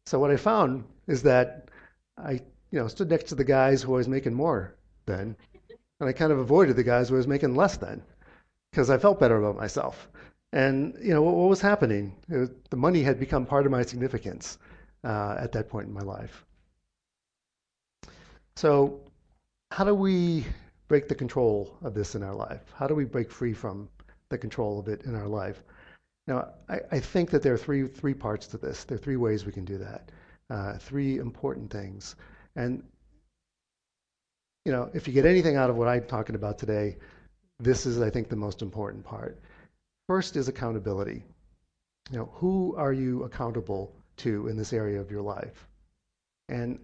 So 0.06 0.18
what 0.18 0.30
I 0.30 0.36
found 0.36 0.84
is 1.06 1.22
that 1.22 1.70
I, 2.18 2.32
you 2.70 2.78
know, 2.78 2.86
stood 2.88 3.10
next 3.10 3.24
to 3.24 3.34
the 3.34 3.44
guys 3.44 3.82
who 3.82 3.94
I 3.94 3.96
was 3.96 4.08
making 4.08 4.34
more 4.34 4.74
than, 5.06 5.36
and 6.00 6.08
I 6.08 6.12
kind 6.12 6.32
of 6.32 6.38
avoided 6.38 6.76
the 6.76 6.84
guys 6.84 7.08
who 7.08 7.14
I 7.14 7.18
was 7.18 7.26
making 7.26 7.54
less 7.54 7.78
than, 7.78 8.02
because 8.70 8.90
I 8.90 8.98
felt 8.98 9.20
better 9.20 9.38
about 9.38 9.56
myself. 9.56 10.08
And 10.54 10.96
you 11.02 11.12
know 11.12 11.20
what, 11.20 11.34
what 11.34 11.48
was 11.48 11.60
happening? 11.60 12.14
Was, 12.28 12.48
the 12.70 12.76
money 12.76 13.02
had 13.02 13.18
become 13.18 13.44
part 13.44 13.66
of 13.66 13.72
my 13.72 13.82
significance 13.82 14.58
uh, 15.02 15.34
at 15.36 15.50
that 15.52 15.68
point 15.68 15.88
in 15.88 15.92
my 15.92 16.02
life. 16.02 16.44
So, 18.54 19.00
how 19.72 19.82
do 19.82 19.96
we 19.96 20.46
break 20.86 21.08
the 21.08 21.14
control 21.16 21.76
of 21.82 21.92
this 21.92 22.14
in 22.14 22.22
our 22.22 22.34
life? 22.34 22.72
How 22.72 22.86
do 22.86 22.94
we 22.94 23.04
break 23.04 23.32
free 23.32 23.52
from 23.52 23.88
the 24.28 24.38
control 24.38 24.78
of 24.78 24.86
it 24.86 25.02
in 25.02 25.16
our 25.16 25.26
life? 25.26 25.64
Now, 26.28 26.50
I, 26.68 26.78
I 26.92 27.00
think 27.00 27.30
that 27.30 27.42
there 27.42 27.54
are 27.54 27.58
three 27.58 27.88
three 27.88 28.14
parts 28.14 28.46
to 28.48 28.56
this. 28.56 28.84
There 28.84 28.94
are 28.94 29.00
three 29.00 29.16
ways 29.16 29.44
we 29.44 29.52
can 29.52 29.64
do 29.64 29.78
that. 29.78 30.12
Uh, 30.50 30.78
three 30.78 31.18
important 31.18 31.68
things, 31.68 32.14
and 32.54 32.80
you 34.64 34.70
know, 34.70 34.88
if 34.94 35.08
you 35.08 35.12
get 35.12 35.26
anything 35.26 35.56
out 35.56 35.68
of 35.68 35.74
what 35.76 35.88
I'm 35.88 36.04
talking 36.04 36.36
about 36.36 36.58
today, 36.58 36.96
this 37.58 37.86
is, 37.86 38.00
I 38.00 38.08
think, 38.08 38.28
the 38.28 38.36
most 38.36 38.62
important 38.62 39.04
part. 39.04 39.40
First 40.06 40.36
is 40.36 40.48
accountability. 40.48 41.24
You 42.10 42.18
know, 42.18 42.30
who 42.34 42.74
are 42.76 42.92
you 42.92 43.24
accountable 43.24 43.94
to 44.18 44.48
in 44.48 44.56
this 44.56 44.72
area 44.72 45.00
of 45.00 45.10
your 45.10 45.22
life? 45.22 45.66
And 46.48 46.78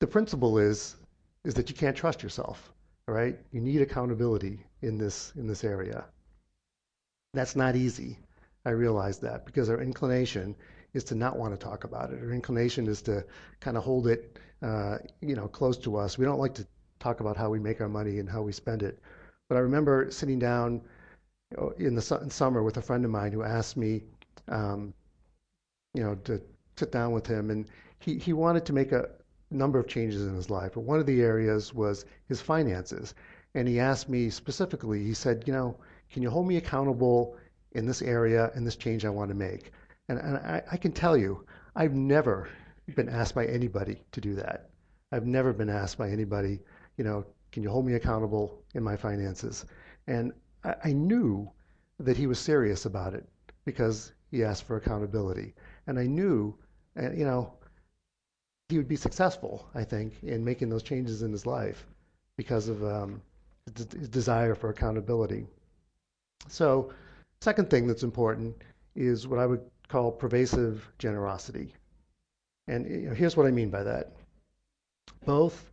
the 0.00 0.06
principle 0.06 0.58
is 0.58 0.96
is 1.44 1.54
that 1.54 1.68
you 1.70 1.76
can't 1.76 1.96
trust 1.96 2.22
yourself. 2.22 2.72
Right, 3.06 3.38
you 3.50 3.60
need 3.60 3.82
accountability 3.82 4.64
in 4.82 4.96
this 4.96 5.32
in 5.36 5.46
this 5.46 5.64
area. 5.64 6.04
That's 7.34 7.56
not 7.56 7.76
easy. 7.76 8.18
I 8.64 8.70
realize 8.70 9.18
that 9.18 9.46
because 9.46 9.68
our 9.68 9.80
inclination 9.80 10.54
is 10.92 11.04
to 11.04 11.14
not 11.14 11.36
want 11.36 11.52
to 11.52 11.58
talk 11.58 11.84
about 11.84 12.12
it. 12.12 12.22
Our 12.22 12.32
inclination 12.32 12.86
is 12.86 13.02
to 13.02 13.24
kind 13.60 13.76
of 13.76 13.84
hold 13.84 14.06
it 14.06 14.38
uh, 14.62 14.98
you 15.20 15.34
know, 15.34 15.48
close 15.48 15.78
to 15.78 15.96
us. 15.96 16.18
We 16.18 16.24
don't 16.24 16.38
like 16.38 16.54
to 16.54 16.66
talk 16.98 17.20
about 17.20 17.36
how 17.36 17.48
we 17.48 17.58
make 17.58 17.80
our 17.80 17.88
money 17.88 18.18
and 18.18 18.28
how 18.28 18.42
we 18.42 18.52
spend 18.52 18.82
it. 18.82 18.98
But 19.48 19.56
I 19.56 19.60
remember 19.60 20.10
sitting 20.10 20.38
down 20.38 20.82
in 21.78 21.94
the 21.94 22.18
in 22.22 22.30
summer 22.30 22.62
with 22.62 22.76
a 22.76 22.82
friend 22.82 23.04
of 23.04 23.10
mine 23.10 23.32
who 23.32 23.42
asked 23.42 23.76
me, 23.76 24.02
um, 24.48 24.94
you 25.94 26.02
know, 26.02 26.14
to 26.14 26.40
sit 26.76 26.92
down 26.92 27.12
with 27.12 27.26
him, 27.26 27.50
and 27.50 27.66
he, 27.98 28.18
he 28.18 28.32
wanted 28.32 28.64
to 28.66 28.72
make 28.72 28.92
a 28.92 29.08
number 29.50 29.78
of 29.78 29.86
changes 29.88 30.26
in 30.26 30.34
his 30.34 30.50
life. 30.50 30.72
But 30.74 30.82
one 30.82 31.00
of 31.00 31.06
the 31.06 31.22
areas 31.22 31.74
was 31.74 32.04
his 32.28 32.40
finances. 32.40 33.14
And 33.54 33.66
he 33.66 33.80
asked 33.80 34.08
me 34.08 34.30
specifically, 34.30 35.02
he 35.04 35.14
said, 35.14 35.44
you 35.46 35.52
know, 35.52 35.76
can 36.12 36.22
you 36.22 36.30
hold 36.30 36.46
me 36.46 36.56
accountable 36.56 37.36
in 37.72 37.86
this 37.86 38.00
area 38.00 38.50
and 38.54 38.64
this 38.66 38.76
change 38.76 39.04
I 39.04 39.10
want 39.10 39.28
to 39.30 39.34
make? 39.34 39.72
And, 40.08 40.18
and 40.18 40.36
I, 40.36 40.62
I 40.70 40.76
can 40.76 40.92
tell 40.92 41.16
you, 41.16 41.44
I've 41.74 41.94
never 41.94 42.48
been 42.94 43.08
asked 43.08 43.34
by 43.34 43.46
anybody 43.46 44.02
to 44.12 44.20
do 44.20 44.34
that. 44.36 44.70
I've 45.12 45.26
never 45.26 45.52
been 45.52 45.68
asked 45.68 45.98
by 45.98 46.10
anybody, 46.10 46.60
you 46.96 47.04
know, 47.04 47.24
can 47.50 47.64
you 47.64 47.70
hold 47.70 47.86
me 47.86 47.94
accountable 47.94 48.62
in 48.74 48.84
my 48.84 48.96
finances? 48.96 49.64
And 50.06 50.32
I, 50.64 50.92
knew 50.92 51.50
that 51.98 52.16
he 52.16 52.26
was 52.26 52.38
serious 52.38 52.84
about 52.84 53.14
it 53.14 53.26
because 53.64 54.12
he 54.30 54.44
asked 54.44 54.64
for 54.64 54.76
accountability. 54.76 55.54
And 55.86 55.98
I 55.98 56.06
knew, 56.06 56.54
and 56.96 57.18
you 57.18 57.24
know, 57.24 57.54
he 58.68 58.76
would 58.76 58.88
be 58.88 58.96
successful, 58.96 59.68
I 59.74 59.84
think, 59.84 60.22
in 60.22 60.44
making 60.44 60.68
those 60.68 60.82
changes 60.82 61.22
in 61.22 61.32
his 61.32 61.46
life 61.46 61.86
because 62.36 62.68
of 62.68 62.84
um, 62.84 63.22
his 63.76 64.08
desire 64.08 64.54
for 64.54 64.70
accountability. 64.70 65.46
So, 66.48 66.92
second 67.40 67.70
thing 67.70 67.86
that's 67.86 68.02
important 68.02 68.54
is 68.94 69.26
what 69.26 69.38
I 69.38 69.46
would 69.46 69.62
call 69.88 70.12
pervasive 70.12 70.88
generosity. 70.98 71.74
And 72.68 72.86
you 72.88 73.08
know, 73.08 73.14
here's 73.14 73.36
what 73.36 73.46
I 73.46 73.50
mean 73.50 73.70
by 73.70 73.82
that 73.82 74.12
both 75.24 75.70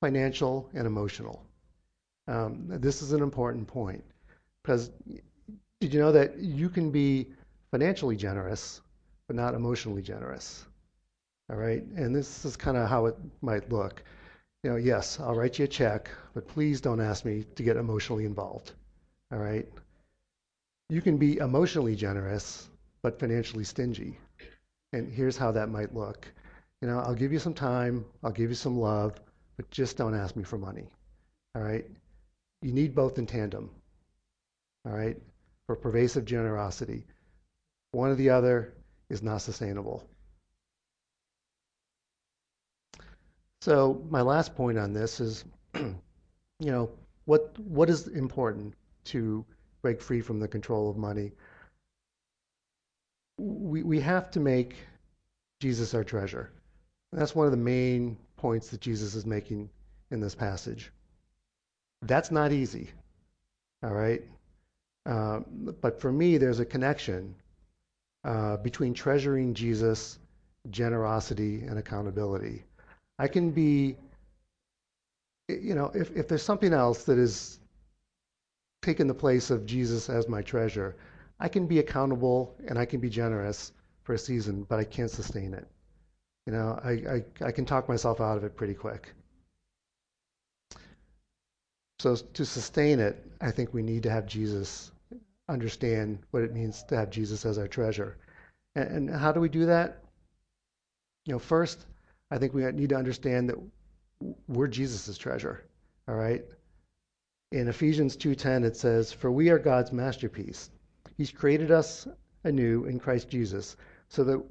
financial 0.00 0.68
and 0.74 0.86
emotional. 0.86 1.42
Um, 2.26 2.66
this 2.68 3.00
is 3.00 3.12
an 3.12 3.22
important 3.22 3.66
point 3.66 4.04
because 4.64 4.90
did 5.80 5.92
you 5.92 6.00
know 6.00 6.12
that 6.12 6.38
you 6.38 6.70
can 6.70 6.90
be 6.90 7.28
financially 7.70 8.16
generous 8.16 8.80
but 9.28 9.36
not 9.36 9.54
emotionally 9.54 10.02
generous? 10.02 10.64
All 11.50 11.56
right, 11.56 11.82
and 11.96 12.16
this 12.16 12.46
is 12.46 12.56
kind 12.56 12.78
of 12.78 12.88
how 12.88 13.04
it 13.06 13.16
might 13.42 13.70
look. 13.70 14.02
You 14.62 14.70
know, 14.70 14.76
yes, 14.76 15.20
I'll 15.20 15.34
write 15.34 15.58
you 15.58 15.66
a 15.66 15.68
check, 15.68 16.08
but 16.32 16.48
please 16.48 16.80
don't 16.80 17.00
ask 17.00 17.26
me 17.26 17.44
to 17.54 17.62
get 17.62 17.76
emotionally 17.76 18.24
involved. 18.24 18.72
All 19.30 19.38
right? 19.38 19.68
You 20.88 21.02
can 21.02 21.18
be 21.18 21.36
emotionally 21.36 21.96
generous, 21.96 22.68
but 23.02 23.20
financially 23.20 23.64
stingy. 23.64 24.18
And 24.94 25.12
here's 25.12 25.36
how 25.36 25.52
that 25.52 25.68
might 25.68 25.94
look. 25.94 26.26
You 26.80 26.88
know, 26.88 26.98
I'll 27.00 27.14
give 27.14 27.32
you 27.32 27.38
some 27.38 27.52
time, 27.52 28.06
I'll 28.22 28.32
give 28.32 28.48
you 28.48 28.56
some 28.56 28.78
love, 28.78 29.20
but 29.58 29.70
just 29.70 29.98
don't 29.98 30.14
ask 30.14 30.36
me 30.36 30.44
for 30.44 30.56
money. 30.56 30.88
All 31.54 31.62
right? 31.62 31.84
You 32.62 32.72
need 32.72 32.94
both 32.94 33.18
in 33.18 33.26
tandem. 33.26 33.70
All 34.86 34.92
right? 34.92 35.16
For 35.66 35.76
pervasive 35.76 36.24
generosity. 36.24 37.06
One 37.92 38.10
or 38.10 38.14
the 38.14 38.30
other 38.30 38.74
is 39.08 39.22
not 39.22 39.38
sustainable. 39.38 40.08
So 43.60 44.04
my 44.10 44.20
last 44.20 44.54
point 44.54 44.78
on 44.78 44.92
this 44.92 45.20
is, 45.20 45.44
you 45.74 45.94
know, 46.60 46.90
what 47.24 47.58
what 47.60 47.88
is 47.88 48.08
important 48.08 48.74
to 49.04 49.44
break 49.80 50.02
free 50.02 50.20
from 50.20 50.38
the 50.38 50.48
control 50.48 50.90
of 50.90 50.96
money? 50.98 51.32
We 53.38 53.82
we 53.82 54.00
have 54.00 54.30
to 54.32 54.40
make 54.40 54.76
Jesus 55.60 55.94
our 55.94 56.04
treasure. 56.04 56.50
And 57.10 57.20
that's 57.20 57.34
one 57.34 57.46
of 57.46 57.52
the 57.52 57.56
main 57.56 58.18
points 58.36 58.68
that 58.68 58.80
Jesus 58.80 59.14
is 59.14 59.24
making 59.24 59.70
in 60.10 60.20
this 60.20 60.34
passage. 60.34 60.92
That's 62.02 62.30
not 62.30 62.52
easy. 62.52 62.90
All 63.82 63.94
right. 63.94 64.22
Um, 65.06 65.74
but 65.80 66.00
for 66.00 66.10
me, 66.10 66.38
there's 66.38 66.60
a 66.60 66.64
connection 66.64 67.34
uh, 68.24 68.56
between 68.58 68.94
treasuring 68.94 69.54
Jesus, 69.54 70.18
generosity, 70.70 71.62
and 71.62 71.78
accountability. 71.78 72.64
I 73.18 73.28
can 73.28 73.50
be, 73.50 73.96
you 75.48 75.74
know, 75.74 75.90
if, 75.94 76.10
if 76.16 76.26
there's 76.26 76.42
something 76.42 76.72
else 76.72 77.04
that 77.04 77.18
is 77.18 77.58
taking 78.82 79.06
the 79.06 79.14
place 79.14 79.50
of 79.50 79.66
Jesus 79.66 80.08
as 80.08 80.28
my 80.28 80.42
treasure, 80.42 80.96
I 81.38 81.48
can 81.48 81.66
be 81.66 81.80
accountable 81.80 82.54
and 82.66 82.78
I 82.78 82.86
can 82.86 83.00
be 83.00 83.10
generous 83.10 83.72
for 84.02 84.14
a 84.14 84.18
season, 84.18 84.64
but 84.68 84.78
I 84.78 84.84
can't 84.84 85.10
sustain 85.10 85.54
it. 85.54 85.66
You 86.46 86.52
know, 86.52 86.78
I, 86.82 86.90
I, 86.90 87.24
I 87.46 87.52
can 87.52 87.64
talk 87.64 87.88
myself 87.88 88.20
out 88.20 88.36
of 88.36 88.44
it 88.44 88.56
pretty 88.56 88.74
quick. 88.74 89.12
So 91.98 92.16
to 92.16 92.44
sustain 92.44 93.00
it, 93.00 93.24
I 93.40 93.50
think 93.50 93.72
we 93.72 93.82
need 93.82 94.02
to 94.02 94.10
have 94.10 94.26
Jesus 94.26 94.90
understand 95.48 96.18
what 96.30 96.42
it 96.42 96.54
means 96.54 96.82
to 96.84 96.96
have 96.96 97.10
Jesus 97.10 97.44
as 97.44 97.58
our 97.58 97.68
treasure. 97.68 98.16
And, 98.74 99.08
and 99.08 99.10
how 99.10 99.32
do 99.32 99.40
we 99.40 99.48
do 99.48 99.66
that? 99.66 100.02
You 101.26 101.32
know, 101.32 101.38
first, 101.38 101.86
I 102.30 102.38
think 102.38 102.54
we 102.54 102.64
need 102.72 102.90
to 102.90 102.96
understand 102.96 103.48
that 103.48 103.56
we're 104.48 104.68
Jesus' 104.68 105.18
treasure. 105.18 105.64
All 106.08 106.16
right. 106.16 106.44
In 107.52 107.68
Ephesians 107.68 108.16
2:10 108.16 108.64
it 108.64 108.76
says, 108.76 109.12
"For 109.12 109.30
we 109.30 109.50
are 109.50 109.58
God's 109.58 109.92
masterpiece. 109.92 110.70
He's 111.16 111.30
created 111.30 111.70
us 111.70 112.08
anew 112.42 112.84
in 112.86 112.98
Christ 112.98 113.28
Jesus 113.28 113.76
so 114.08 114.24
that 114.24 114.42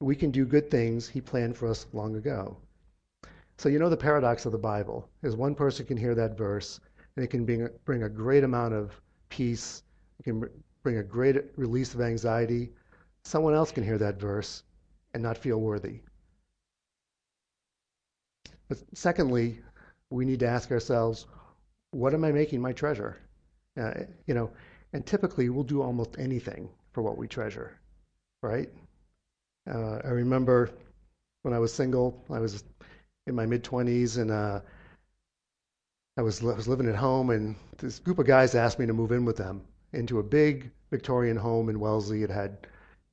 we 0.00 0.14
can 0.14 0.30
do 0.30 0.44
good 0.44 0.70
things 0.70 1.08
he 1.08 1.20
planned 1.20 1.56
for 1.56 1.68
us 1.68 1.86
long 1.92 2.16
ago." 2.16 2.58
So 3.56 3.68
you 3.68 3.78
know 3.78 3.88
the 3.88 3.96
paradox 3.96 4.44
of 4.44 4.52
the 4.52 4.58
Bible 4.58 5.08
is 5.22 5.36
one 5.36 5.54
person 5.54 5.86
can 5.86 5.96
hear 5.96 6.14
that 6.16 6.36
verse 6.36 6.80
and 7.16 7.24
it 7.24 7.28
can 7.28 7.44
bring, 7.44 7.68
bring 7.84 8.02
a 8.02 8.08
great 8.08 8.42
amount 8.42 8.74
of 8.74 9.00
peace, 9.28 9.83
it 10.18 10.22
can 10.24 10.48
bring 10.82 10.98
a 10.98 11.02
great 11.02 11.36
release 11.56 11.94
of 11.94 12.00
anxiety. 12.00 12.70
Someone 13.24 13.54
else 13.54 13.72
can 13.72 13.84
hear 13.84 13.98
that 13.98 14.20
verse 14.20 14.62
and 15.14 15.22
not 15.22 15.38
feel 15.38 15.60
worthy. 15.60 16.00
But 18.68 18.78
secondly, 18.94 19.60
we 20.10 20.24
need 20.24 20.40
to 20.40 20.46
ask 20.46 20.70
ourselves, 20.70 21.26
what 21.90 22.14
am 22.14 22.24
I 22.24 22.32
making 22.32 22.60
my 22.60 22.72
treasure? 22.72 23.16
Uh, 23.76 23.92
you 24.26 24.34
know, 24.34 24.50
and 24.92 25.04
typically 25.04 25.48
we'll 25.48 25.64
do 25.64 25.82
almost 25.82 26.16
anything 26.18 26.68
for 26.92 27.02
what 27.02 27.18
we 27.18 27.26
treasure, 27.26 27.78
right? 28.42 28.68
Uh, 29.68 29.98
I 30.04 30.08
remember 30.08 30.70
when 31.42 31.54
I 31.54 31.58
was 31.58 31.72
single, 31.72 32.22
I 32.30 32.38
was 32.38 32.64
in 33.26 33.34
my 33.34 33.46
mid 33.46 33.64
20s, 33.64 34.18
and 34.18 34.30
uh, 34.30 34.60
I 36.16 36.22
was 36.22 36.42
I 36.42 36.54
was 36.54 36.68
living 36.68 36.88
at 36.88 36.94
home, 36.94 37.30
and 37.30 37.56
this 37.78 37.98
group 37.98 38.18
of 38.18 38.26
guys 38.26 38.54
asked 38.54 38.78
me 38.78 38.86
to 38.86 38.92
move 38.92 39.12
in 39.12 39.24
with 39.24 39.36
them 39.36 39.62
into 39.94 40.18
a 40.18 40.22
big 40.22 40.70
Victorian 40.90 41.36
home 41.36 41.68
in 41.68 41.80
Wellesley. 41.80 42.22
It 42.22 42.30
had, 42.30 42.66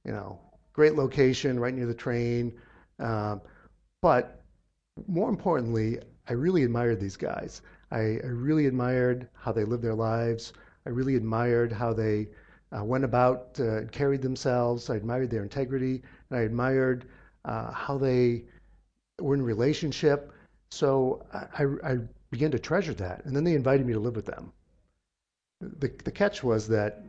you 0.05 0.11
know, 0.11 0.39
great 0.73 0.95
location 0.95 1.59
right 1.59 1.73
near 1.73 1.87
the 1.87 1.93
train, 1.93 2.53
uh, 2.99 3.37
but 4.01 4.41
more 5.07 5.29
importantly, 5.29 5.99
I 6.27 6.33
really 6.33 6.63
admired 6.63 6.99
these 6.99 7.17
guys. 7.17 7.61
I, 7.91 8.19
I 8.23 8.27
really 8.27 8.67
admired 8.67 9.27
how 9.33 9.51
they 9.51 9.63
lived 9.63 9.83
their 9.83 9.95
lives. 9.95 10.53
I 10.85 10.89
really 10.89 11.15
admired 11.15 11.71
how 11.71 11.93
they 11.93 12.29
uh, 12.75 12.83
went 12.83 13.03
about 13.03 13.59
uh, 13.59 13.81
carried 13.91 14.21
themselves. 14.21 14.89
I 14.89 14.95
admired 14.95 15.29
their 15.29 15.43
integrity, 15.43 16.01
and 16.29 16.39
I 16.39 16.43
admired 16.43 17.05
uh, 17.45 17.71
how 17.71 17.97
they 17.97 18.45
were 19.19 19.35
in 19.35 19.41
relationship. 19.41 20.31
So 20.71 21.25
I, 21.33 21.65
I, 21.83 21.97
began 22.31 22.51
to 22.51 22.59
treasure 22.59 22.93
that, 22.93 23.25
and 23.25 23.35
then 23.35 23.43
they 23.43 23.55
invited 23.55 23.85
me 23.85 23.91
to 23.91 23.99
live 23.99 24.15
with 24.15 24.25
them. 24.25 24.53
The, 25.61 25.91
the 26.03 26.11
catch 26.11 26.43
was 26.43 26.67
that 26.69 27.03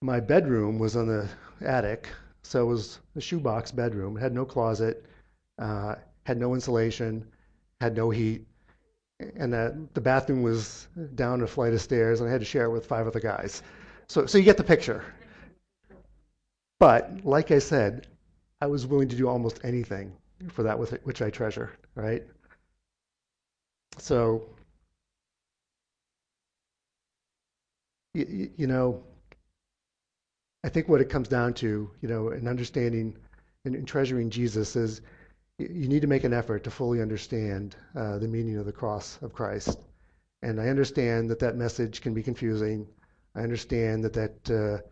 my 0.00 0.20
bedroom 0.20 0.78
was 0.78 0.96
on 0.96 1.08
the 1.08 1.28
attic, 1.60 2.08
so 2.42 2.62
it 2.62 2.66
was 2.66 3.00
a 3.16 3.20
shoebox 3.20 3.72
bedroom. 3.72 4.16
It 4.16 4.20
had 4.20 4.32
no 4.32 4.44
closet. 4.44 5.04
Uh, 5.58 5.96
had 6.24 6.38
no 6.38 6.54
insulation, 6.54 7.24
had 7.80 7.96
no 7.96 8.10
heat, 8.10 8.46
and 9.36 9.52
that 9.52 9.94
the 9.94 10.00
bathroom 10.00 10.42
was 10.42 10.88
down 11.14 11.40
a 11.40 11.46
flight 11.46 11.72
of 11.72 11.80
stairs, 11.80 12.20
and 12.20 12.28
I 12.28 12.32
had 12.32 12.40
to 12.40 12.44
share 12.44 12.64
it 12.64 12.70
with 12.70 12.84
five 12.84 13.06
other 13.06 13.20
guys. 13.20 13.62
So, 14.08 14.26
so 14.26 14.36
you 14.38 14.44
get 14.44 14.56
the 14.56 14.64
picture. 14.64 15.04
But 16.78 17.24
like 17.24 17.52
I 17.52 17.60
said, 17.60 18.08
I 18.60 18.66
was 18.66 18.86
willing 18.86 19.08
to 19.08 19.16
do 19.16 19.28
almost 19.28 19.60
anything 19.62 20.12
for 20.48 20.64
that 20.64 20.78
with 20.78 20.92
which 21.04 21.22
I 21.22 21.30
treasure, 21.30 21.72
right? 21.94 22.24
So, 23.98 24.46
you, 28.16 28.50
you 28.56 28.66
know, 28.66 29.02
I 30.64 30.68
think 30.68 30.88
what 30.88 31.00
it 31.00 31.10
comes 31.10 31.28
down 31.28 31.54
to, 31.54 31.90
you 32.00 32.08
know, 32.08 32.30
in 32.30 32.48
understanding 32.48 33.16
and 33.64 33.86
treasuring 33.86 34.30
Jesus 34.30 34.76
is 34.76 35.00
you 35.58 35.88
need 35.88 36.02
to 36.02 36.06
make 36.06 36.24
an 36.24 36.32
effort 36.32 36.64
to 36.64 36.70
fully 36.70 37.00
understand 37.00 37.76
uh, 37.94 38.18
the 38.18 38.28
meaning 38.28 38.56
of 38.56 38.66
the 38.66 38.72
cross 38.72 39.18
of 39.22 39.32
Christ. 39.32 39.78
And 40.42 40.60
I 40.60 40.68
understand 40.68 41.30
that 41.30 41.40
that 41.40 41.56
message 41.56 42.00
can 42.00 42.14
be 42.14 42.22
confusing. 42.22 42.86
I 43.34 43.40
understand 43.40 44.04
that 44.04 44.12
that 44.14 44.50
uh, 44.50 44.86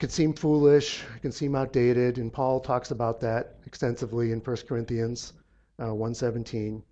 can 0.00 0.08
seem 0.08 0.32
foolish, 0.32 1.02
can 1.20 1.32
seem 1.32 1.54
outdated, 1.54 2.18
and 2.18 2.32
Paul 2.32 2.60
talks 2.60 2.90
about 2.90 3.20
that 3.20 3.56
extensively 3.66 4.32
in 4.32 4.40
1 4.40 4.56
Corinthians 4.68 5.32
uh, 5.78 5.86
1:17. 5.86 6.82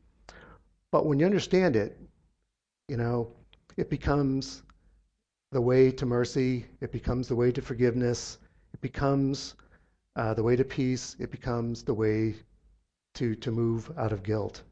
But 0.93 1.07
when 1.07 1.19
you 1.19 1.27
understand 1.27 1.77
it, 1.77 1.99
you 2.89 2.97
know, 2.97 3.33
it 3.77 3.91
becomes 3.91 4.63
the 5.53 5.61
way 5.61 5.91
to 5.91 6.07
mercy. 6.07 6.67
It 6.81 6.93
becomes 6.93 7.29
the 7.29 7.37
way 7.37 7.51
to 7.53 7.63
forgiveness. 7.63 8.39
It 8.73 8.81
becomes 8.81 9.55
uh, 10.17 10.35
the 10.35 10.43
way 10.43 10.57
to 10.57 10.65
peace. 10.65 11.17
It 11.19 11.31
becomes 11.31 11.83
the 11.83 11.95
way 11.95 12.37
to, 13.15 13.35
to 13.35 13.51
move 13.51 13.91
out 13.99 14.13
of 14.13 14.23
guilt. 14.23 14.63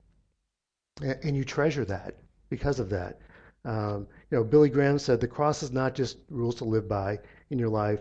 And 1.02 1.36
you 1.36 1.44
treasure 1.44 1.84
that 1.84 2.16
because 2.48 2.80
of 2.80 2.90
that. 2.90 3.20
Um, 3.64 4.06
you 4.30 4.38
know, 4.38 4.44
Billy 4.44 4.68
Graham 4.68 4.98
said 4.98 5.20
the 5.20 5.28
cross 5.28 5.62
is 5.62 5.72
not 5.72 5.94
just 5.94 6.18
rules 6.28 6.54
to 6.56 6.64
live 6.64 6.88
by 6.88 7.18
in 7.50 7.58
your 7.58 7.68
life, 7.68 8.00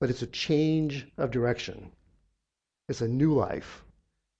but 0.00 0.10
it's 0.10 0.22
a 0.22 0.26
change 0.26 1.06
of 1.18 1.30
direction. 1.30 1.90
It's 2.88 3.00
a 3.00 3.08
new 3.08 3.32
life. 3.34 3.84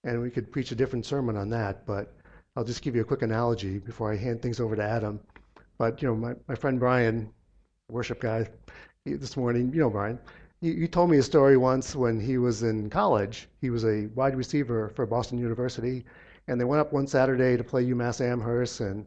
And 0.04 0.20
we 0.20 0.30
could 0.30 0.52
preach 0.52 0.72
a 0.72 0.74
different 0.74 1.06
sermon 1.06 1.36
on 1.36 1.48
that, 1.50 1.86
but 1.86 2.14
I'll 2.56 2.64
just 2.64 2.82
give 2.82 2.94
you 2.94 3.02
a 3.02 3.06
quick 3.06 3.22
analogy 3.22 3.78
before 3.78 4.12
I 4.12 4.16
hand 4.16 4.42
things 4.42 4.60
over 4.60 4.76
to 4.76 4.82
Adam. 4.82 5.20
But, 5.78 6.02
you 6.02 6.08
know, 6.08 6.14
my, 6.14 6.34
my 6.46 6.54
friend 6.54 6.78
Brian, 6.78 7.32
worship 7.88 8.20
guy, 8.20 8.48
this 9.04 9.36
morning, 9.36 9.70
you 9.72 9.80
know 9.80 9.90
Brian, 9.90 10.18
you, 10.60 10.88
told 10.88 11.10
me 11.10 11.18
a 11.18 11.22
story 11.22 11.58
once 11.58 11.94
when 11.94 12.18
he 12.18 12.38
was 12.38 12.62
in 12.62 12.88
college. 12.88 13.48
He 13.60 13.68
was 13.68 13.84
a 13.84 14.06
wide 14.14 14.34
receiver 14.34 14.88
for 14.94 15.04
Boston 15.04 15.38
University, 15.38 16.04
and 16.48 16.58
they 16.58 16.64
went 16.64 16.80
up 16.80 16.92
one 16.92 17.06
Saturday 17.06 17.56
to 17.56 17.64
play 17.64 17.84
UMass 17.84 18.22
Amherst, 18.22 18.80
and 18.80 19.06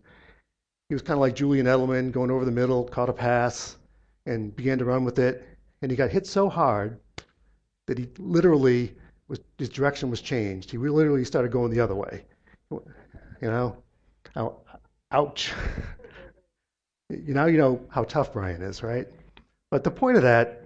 he 0.89 0.95
was 0.95 1.01
kind 1.01 1.15
of 1.15 1.21
like 1.21 1.35
Julian 1.35 1.65
Edelman, 1.65 2.11
going 2.11 2.29
over 2.29 2.45
the 2.45 2.51
middle, 2.51 2.83
caught 2.83 3.09
a 3.09 3.13
pass, 3.13 3.77
and 4.27 4.55
began 4.55 4.77
to 4.77 4.85
run 4.85 5.03
with 5.03 5.17
it, 5.17 5.47
and 5.81 5.89
he 5.89 5.97
got 5.97 6.11
hit 6.11 6.27
so 6.27 6.47
hard 6.47 6.99
that 7.87 7.97
he 7.97 8.07
literally 8.19 8.95
was 9.27 9.39
his 9.57 9.69
direction 9.69 10.09
was 10.09 10.21
changed. 10.21 10.69
He 10.69 10.77
literally 10.77 11.25
started 11.25 11.51
going 11.51 11.71
the 11.71 11.79
other 11.79 11.95
way. 11.95 12.25
You 12.69 12.83
know, 13.41 13.77
ouch. 15.11 15.53
you 17.09 17.33
now 17.33 17.45
you 17.45 17.57
know 17.57 17.81
how 17.89 18.03
tough 18.03 18.33
Brian 18.33 18.61
is, 18.61 18.83
right? 18.83 19.07
But 19.71 19.83
the 19.83 19.91
point 19.91 20.17
of 20.17 20.23
that 20.23 20.63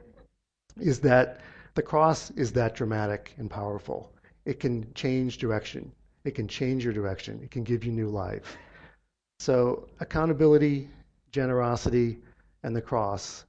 is 0.79 0.99
that 1.01 1.41
the 1.75 1.81
cross 1.81 2.31
is 2.31 2.51
that 2.53 2.75
dramatic 2.75 3.33
and 3.37 3.49
powerful. 3.49 4.11
it 4.45 4.59
can 4.59 4.91
change 4.95 5.37
direction. 5.37 5.91
It 6.23 6.31
can 6.31 6.47
change 6.47 6.83
your 6.83 6.93
direction. 6.93 7.39
It 7.43 7.51
can 7.51 7.63
give 7.63 7.83
you 7.83 7.91
new 7.91 8.09
life. 8.09 8.57
So, 9.39 9.87
accountability, 9.99 10.89
generosity, 11.31 12.17
and 12.63 12.75
the 12.75 12.81
cross 12.81 13.45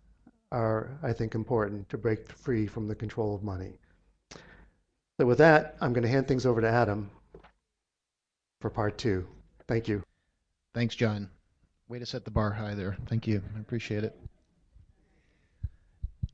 are, 0.50 0.98
I 1.02 1.12
think, 1.12 1.34
important 1.34 1.88
to 1.88 1.98
break 1.98 2.30
free 2.32 2.66
from 2.66 2.88
the 2.88 2.94
control 2.94 3.34
of 3.34 3.42
money. 3.42 3.72
So, 5.18 5.26
with 5.26 5.38
that, 5.38 5.76
I'm 5.80 5.92
going 5.92 6.02
to 6.02 6.08
hand 6.08 6.28
things 6.28 6.46
over 6.46 6.60
to 6.60 6.68
Adam 6.68 7.10
for 8.60 8.70
part 8.70 8.98
two. 8.98 9.26
Thank 9.66 9.88
you. 9.88 10.02
Thanks, 10.74 10.94
John. 10.94 11.28
Way 11.92 11.98
to 11.98 12.06
set 12.06 12.24
the 12.24 12.30
bar 12.30 12.50
high 12.50 12.74
there. 12.74 12.96
Thank 13.04 13.26
you. 13.26 13.42
I 13.54 13.60
appreciate 13.60 14.02
it. 14.02 14.18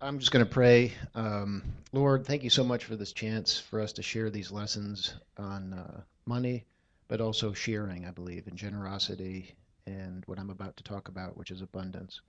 I'm 0.00 0.20
just 0.20 0.30
going 0.30 0.44
to 0.44 0.48
pray. 0.48 0.92
Um, 1.16 1.64
Lord, 1.92 2.24
thank 2.24 2.44
you 2.44 2.50
so 2.50 2.62
much 2.62 2.84
for 2.84 2.94
this 2.94 3.12
chance 3.12 3.58
for 3.58 3.80
us 3.80 3.94
to 3.94 4.02
share 4.04 4.30
these 4.30 4.52
lessons 4.52 5.16
on 5.36 5.72
uh, 5.72 6.02
money, 6.26 6.64
but 7.08 7.20
also 7.20 7.52
sharing, 7.54 8.06
I 8.06 8.12
believe, 8.12 8.46
and 8.46 8.56
generosity 8.56 9.56
and 9.84 10.22
what 10.26 10.38
I'm 10.38 10.50
about 10.50 10.76
to 10.76 10.84
talk 10.84 11.08
about, 11.08 11.36
which 11.36 11.50
is 11.50 11.60
abundance. 11.60 12.20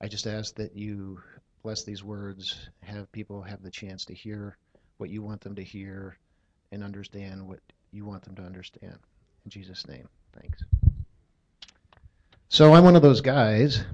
I 0.00 0.08
just 0.08 0.26
ask 0.26 0.56
that 0.56 0.74
you 0.74 1.22
bless 1.62 1.84
these 1.84 2.02
words, 2.02 2.68
have 2.82 3.12
people 3.12 3.42
have 3.42 3.62
the 3.62 3.70
chance 3.70 4.04
to 4.06 4.12
hear 4.12 4.56
what 4.98 5.08
you 5.08 5.22
want 5.22 5.40
them 5.42 5.54
to 5.54 5.62
hear 5.62 6.18
and 6.72 6.82
understand 6.82 7.46
what 7.46 7.60
you 7.92 8.04
want 8.04 8.24
them 8.24 8.34
to 8.34 8.42
understand. 8.42 8.98
In 9.44 9.50
Jesus' 9.52 9.86
name, 9.86 10.08
thanks. 10.32 10.64
So 12.52 12.74
I'm 12.74 12.82
one 12.82 12.96
of 12.96 13.02
those 13.02 13.20
guys. 13.20 13.84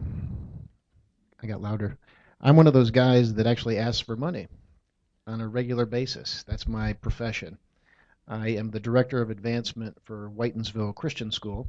I 1.42 1.46
got 1.46 1.60
louder. 1.60 1.98
I'm 2.40 2.56
one 2.56 2.66
of 2.66 2.72
those 2.72 2.90
guys 2.90 3.34
that 3.34 3.46
actually 3.46 3.76
asks 3.76 4.00
for 4.00 4.16
money 4.16 4.48
on 5.26 5.42
a 5.42 5.46
regular 5.46 5.84
basis. 5.84 6.42
That's 6.48 6.66
my 6.66 6.94
profession. 6.94 7.58
I 8.26 8.48
am 8.48 8.70
the 8.70 8.80
director 8.80 9.20
of 9.20 9.28
advancement 9.28 9.98
for 10.04 10.30
Whitinsville 10.30 10.94
Christian 10.94 11.30
School. 11.30 11.68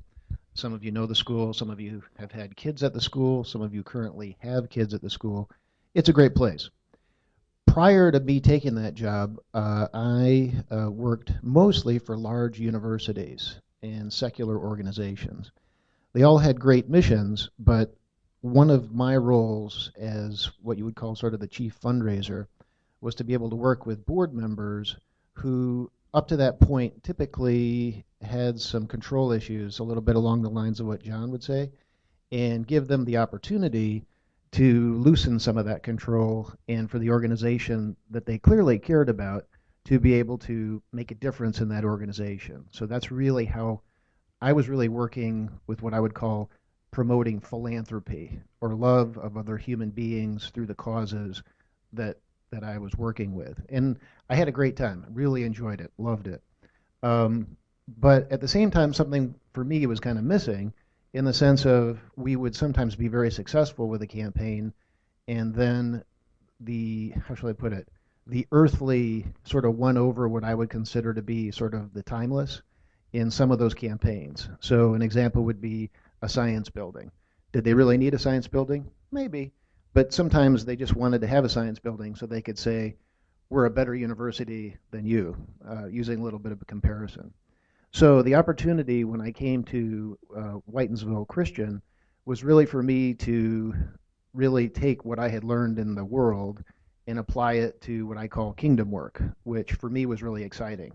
Some 0.53 0.71
of 0.71 0.81
you 0.81 0.93
know 0.93 1.05
the 1.05 1.13
school, 1.13 1.53
some 1.53 1.69
of 1.69 1.81
you 1.81 2.03
have 2.19 2.31
had 2.31 2.55
kids 2.55 2.81
at 2.83 2.93
the 2.93 3.01
school, 3.01 3.43
some 3.43 3.61
of 3.61 3.75
you 3.75 3.83
currently 3.83 4.37
have 4.39 4.69
kids 4.69 4.93
at 4.93 5.01
the 5.01 5.09
school. 5.09 5.49
It's 5.93 6.07
a 6.07 6.13
great 6.13 6.35
place. 6.35 6.69
Prior 7.65 8.13
to 8.13 8.21
me 8.21 8.39
taking 8.39 8.75
that 8.75 8.93
job, 8.93 9.41
uh, 9.53 9.89
I 9.93 10.53
uh, 10.71 10.89
worked 10.89 11.33
mostly 11.43 11.99
for 11.99 12.17
large 12.17 12.61
universities 12.61 13.59
and 13.83 14.11
secular 14.11 14.57
organizations. 14.57 15.51
They 16.17 16.23
all 16.23 16.39
had 16.39 16.59
great 16.59 16.89
missions, 16.89 17.51
but 17.59 17.95
one 18.41 18.71
of 18.71 18.91
my 18.91 19.15
roles 19.15 19.91
as 19.95 20.49
what 20.63 20.79
you 20.79 20.85
would 20.85 20.95
call 20.95 21.15
sort 21.15 21.35
of 21.35 21.39
the 21.39 21.47
chief 21.47 21.79
fundraiser 21.79 22.47
was 23.01 23.13
to 23.13 23.23
be 23.23 23.33
able 23.33 23.51
to 23.51 23.55
work 23.55 23.85
with 23.85 24.03
board 24.03 24.33
members 24.33 24.97
who, 25.33 25.91
up 26.15 26.27
to 26.29 26.37
that 26.37 26.59
point, 26.59 27.03
typically 27.03 28.03
had 28.23 28.59
some 28.59 28.87
control 28.87 29.31
issues, 29.31 29.77
a 29.77 29.83
little 29.83 30.01
bit 30.01 30.15
along 30.15 30.41
the 30.41 30.49
lines 30.49 30.79
of 30.79 30.87
what 30.87 31.03
John 31.03 31.29
would 31.29 31.43
say, 31.43 31.69
and 32.31 32.65
give 32.65 32.87
them 32.87 33.05
the 33.05 33.17
opportunity 33.17 34.03
to 34.53 34.95
loosen 34.95 35.37
some 35.37 35.59
of 35.59 35.67
that 35.67 35.83
control 35.83 36.51
and 36.67 36.89
for 36.89 36.97
the 36.97 37.11
organization 37.11 37.95
that 38.09 38.25
they 38.25 38.39
clearly 38.39 38.79
cared 38.79 39.09
about 39.09 39.45
to 39.85 39.99
be 39.99 40.15
able 40.15 40.39
to 40.39 40.81
make 40.91 41.11
a 41.11 41.15
difference 41.15 41.61
in 41.61 41.69
that 41.69 41.85
organization. 41.85 42.65
So 42.71 42.87
that's 42.87 43.11
really 43.11 43.45
how 43.45 43.81
I 44.41 44.53
was 44.53 44.69
really 44.69 44.89
working 44.89 45.49
with 45.65 45.81
what 45.81 45.93
I 45.93 45.99
would 45.99 46.13
call 46.13 46.49
promoting 46.91 47.39
philanthropy 47.39 48.39
or 48.61 48.75
love 48.75 49.17
of 49.17 49.35
other 49.35 49.57
human 49.57 49.89
beings 49.89 50.51
through 50.53 50.67
the 50.67 50.75
causes 50.75 51.41
that 51.93 52.17
that 52.51 52.63
I 52.63 52.77
was 52.77 52.95
working 52.95 53.35
with. 53.35 53.59
And 53.69 53.99
I 54.29 54.35
had 54.35 54.47
a 54.47 54.53
great 54.53 54.77
time. 54.77 55.05
Really 55.11 55.43
enjoyed 55.43 55.81
it. 55.81 55.91
Loved 55.97 56.27
it. 56.27 56.41
Um, 57.03 57.57
but 57.99 58.31
at 58.31 58.41
the 58.41 58.47
same 58.47 58.71
time, 58.71 58.93
something 58.93 59.35
for 59.53 59.63
me 59.63 59.85
was 59.85 59.99
kind 59.99 60.17
of 60.17 60.23
missing 60.23 60.73
in 61.13 61.25
the 61.25 61.33
sense 61.33 61.65
of 61.65 61.99
we 62.15 62.35
would 62.35 62.55
sometimes 62.55 62.95
be 62.95 63.07
very 63.07 63.31
successful 63.31 63.89
with 63.89 64.01
a 64.01 64.07
campaign, 64.07 64.73
and 65.27 65.53
then 65.53 66.03
the 66.59 67.13
how 67.27 67.35
shall 67.35 67.49
I 67.49 67.53
put 67.53 67.73
it? 67.73 67.87
The 68.27 68.47
earthly 68.51 69.25
sort 69.43 69.65
of 69.65 69.77
won 69.77 69.97
over 69.97 70.27
what 70.27 70.43
I 70.43 70.53
would 70.53 70.69
consider 70.69 71.13
to 71.13 71.21
be 71.21 71.51
sort 71.51 71.73
of 71.73 71.93
the 71.93 72.03
timeless 72.03 72.61
in 73.13 73.31
some 73.31 73.51
of 73.51 73.59
those 73.59 73.73
campaigns. 73.73 74.49
So 74.59 74.93
an 74.93 75.01
example 75.01 75.43
would 75.45 75.61
be 75.61 75.89
a 76.21 76.29
science 76.29 76.69
building. 76.69 77.11
Did 77.51 77.63
they 77.63 77.73
really 77.73 77.97
need 77.97 78.13
a 78.13 78.19
science 78.19 78.47
building? 78.47 78.89
Maybe. 79.11 79.51
But 79.93 80.13
sometimes 80.13 80.65
they 80.65 80.75
just 80.75 80.95
wanted 80.95 81.21
to 81.21 81.27
have 81.27 81.45
a 81.45 81.49
science 81.49 81.79
building 81.79 82.15
so 82.15 82.25
they 82.25 82.41
could 82.41 82.59
say, 82.59 82.95
we're 83.49 83.65
a 83.65 83.69
better 83.69 83.95
university 83.95 84.75
than 84.91 85.05
you, 85.05 85.35
uh, 85.67 85.87
using 85.87 86.19
a 86.19 86.23
little 86.23 86.39
bit 86.39 86.51
of 86.51 86.61
a 86.61 86.65
comparison. 86.65 87.33
So 87.91 88.21
the 88.21 88.35
opportunity 88.35 89.05
when 89.05 89.21
I 89.21 89.31
came 89.31 89.63
to 89.65 90.19
uh, 90.35 90.53
Whitinsville 90.69 91.27
Christian 91.27 91.81
was 92.25 92.43
really 92.43 92.65
for 92.65 92.83
me 92.83 93.13
to 93.13 93.73
really 94.33 94.67
take 94.67 95.05
what 95.05 95.17
I 95.17 95.29
had 95.29 95.45
learned 95.45 95.79
in 95.79 95.95
the 95.95 96.03
world 96.03 96.61
and 97.07 97.17
apply 97.17 97.53
it 97.53 97.79
to 97.81 98.05
what 98.05 98.17
I 98.17 98.27
call 98.27 98.51
kingdom 98.51 98.91
work, 98.91 99.23
which 99.43 99.73
for 99.73 99.89
me 99.89 100.05
was 100.05 100.21
really 100.21 100.43
exciting. 100.43 100.91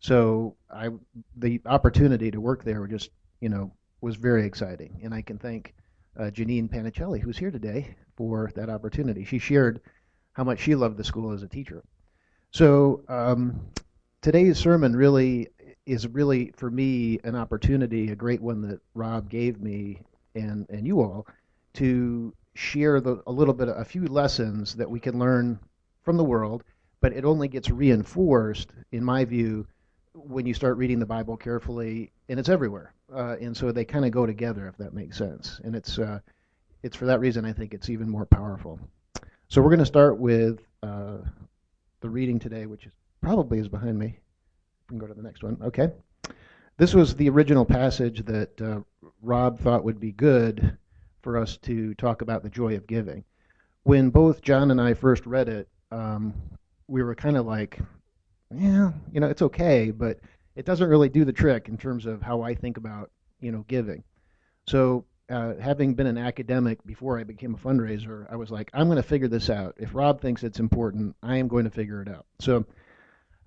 So 0.00 0.56
I, 0.70 0.90
the 1.36 1.60
opportunity 1.66 2.30
to 2.30 2.40
work 2.40 2.64
there 2.64 2.86
just, 2.86 3.10
you 3.40 3.48
know, 3.48 3.72
was 4.00 4.16
very 4.16 4.46
exciting, 4.46 5.00
and 5.02 5.14
I 5.14 5.22
can 5.22 5.38
thank 5.38 5.74
uh, 6.18 6.24
Janine 6.24 6.68
Panicelli, 6.68 7.20
who's 7.20 7.38
here 7.38 7.50
today, 7.50 7.96
for 8.16 8.50
that 8.54 8.70
opportunity. 8.70 9.24
She 9.24 9.38
shared 9.38 9.80
how 10.32 10.44
much 10.44 10.60
she 10.60 10.74
loved 10.74 10.96
the 10.96 11.04
school 11.04 11.32
as 11.32 11.42
a 11.42 11.48
teacher. 11.48 11.82
So 12.50 13.02
um, 13.08 13.60
today's 14.22 14.58
sermon 14.58 14.94
really 14.94 15.48
is 15.86 16.06
really 16.06 16.52
for 16.56 16.70
me 16.70 17.18
an 17.24 17.36
opportunity, 17.36 18.10
a 18.10 18.16
great 18.16 18.42
one 18.42 18.60
that 18.62 18.80
Rob 18.94 19.28
gave 19.28 19.60
me 19.60 20.00
and 20.34 20.66
and 20.68 20.86
you 20.86 21.00
all 21.00 21.26
to 21.74 22.32
share 22.54 23.00
the, 23.00 23.22
a 23.26 23.32
little 23.32 23.54
bit, 23.54 23.68
a 23.68 23.84
few 23.84 24.06
lessons 24.06 24.74
that 24.76 24.90
we 24.90 24.98
can 24.98 25.18
learn 25.18 25.58
from 26.02 26.16
the 26.16 26.24
world, 26.24 26.64
but 27.00 27.12
it 27.12 27.24
only 27.24 27.48
gets 27.48 27.70
reinforced, 27.70 28.70
in 28.92 29.04
my 29.04 29.24
view, 29.24 29.66
when 30.16 30.46
you 30.46 30.54
start 30.54 30.76
reading 30.76 30.98
the 30.98 31.06
Bible 31.06 31.36
carefully, 31.36 32.10
and 32.28 32.40
it's 32.40 32.48
everywhere, 32.48 32.92
uh, 33.14 33.36
and 33.40 33.56
so 33.56 33.70
they 33.70 33.84
kind 33.84 34.04
of 34.04 34.10
go 34.10 34.26
together, 34.26 34.66
if 34.66 34.76
that 34.78 34.94
makes 34.94 35.16
sense. 35.18 35.60
And 35.62 35.76
it's 35.76 35.98
uh, 35.98 36.20
it's 36.82 36.96
for 36.96 37.06
that 37.06 37.20
reason 37.20 37.44
I 37.44 37.52
think 37.52 37.74
it's 37.74 37.90
even 37.90 38.08
more 38.08 38.26
powerful. 38.26 38.80
So 39.48 39.60
we're 39.60 39.70
going 39.70 39.78
to 39.80 39.86
start 39.86 40.18
with 40.18 40.60
uh, 40.82 41.18
the 42.00 42.08
reading 42.08 42.38
today, 42.38 42.66
which 42.66 42.86
is 42.86 42.92
probably 43.20 43.58
is 43.58 43.68
behind 43.68 43.98
me. 43.98 44.18
We 44.88 44.92
can 44.92 44.98
go 44.98 45.06
to 45.06 45.14
the 45.14 45.22
next 45.22 45.42
one. 45.42 45.58
Okay. 45.62 45.90
This 46.78 46.94
was 46.94 47.14
the 47.14 47.28
original 47.28 47.64
passage 47.64 48.24
that 48.26 48.60
uh, 48.60 48.80
Rob 49.22 49.58
thought 49.58 49.84
would 49.84 49.98
be 49.98 50.12
good 50.12 50.76
for 51.22 51.38
us 51.38 51.56
to 51.58 51.94
talk 51.94 52.22
about 52.22 52.42
the 52.42 52.50
joy 52.50 52.76
of 52.76 52.86
giving. 52.86 53.24
When 53.84 54.10
both 54.10 54.42
John 54.42 54.70
and 54.70 54.80
I 54.80 54.94
first 54.94 55.26
read 55.26 55.48
it, 55.48 55.68
um, 55.90 56.34
we 56.86 57.02
were 57.02 57.14
kind 57.14 57.36
of 57.36 57.46
like, 57.46 57.78
yeah, 58.54 58.92
you 59.12 59.20
know, 59.20 59.28
it's 59.28 59.42
okay, 59.42 59.90
but 59.90 60.18
it 60.54 60.64
doesn't 60.64 60.88
really 60.88 61.08
do 61.08 61.24
the 61.24 61.32
trick 61.32 61.68
in 61.68 61.76
terms 61.76 62.06
of 62.06 62.22
how 62.22 62.42
I 62.42 62.54
think 62.54 62.76
about, 62.76 63.10
you 63.40 63.52
know, 63.52 63.64
giving. 63.68 64.04
So, 64.66 65.04
uh, 65.28 65.54
having 65.56 65.94
been 65.94 66.06
an 66.06 66.18
academic 66.18 66.84
before 66.86 67.18
I 67.18 67.24
became 67.24 67.54
a 67.54 67.58
fundraiser, 67.58 68.26
I 68.30 68.36
was 68.36 68.50
like, 68.50 68.70
I'm 68.72 68.86
going 68.86 68.96
to 68.96 69.02
figure 69.02 69.26
this 69.26 69.50
out. 69.50 69.74
If 69.78 69.94
Rob 69.94 70.20
thinks 70.20 70.44
it's 70.44 70.60
important, 70.60 71.16
I 71.22 71.36
am 71.36 71.48
going 71.48 71.64
to 71.64 71.70
figure 71.70 72.00
it 72.00 72.08
out. 72.08 72.26
So, 72.40 72.64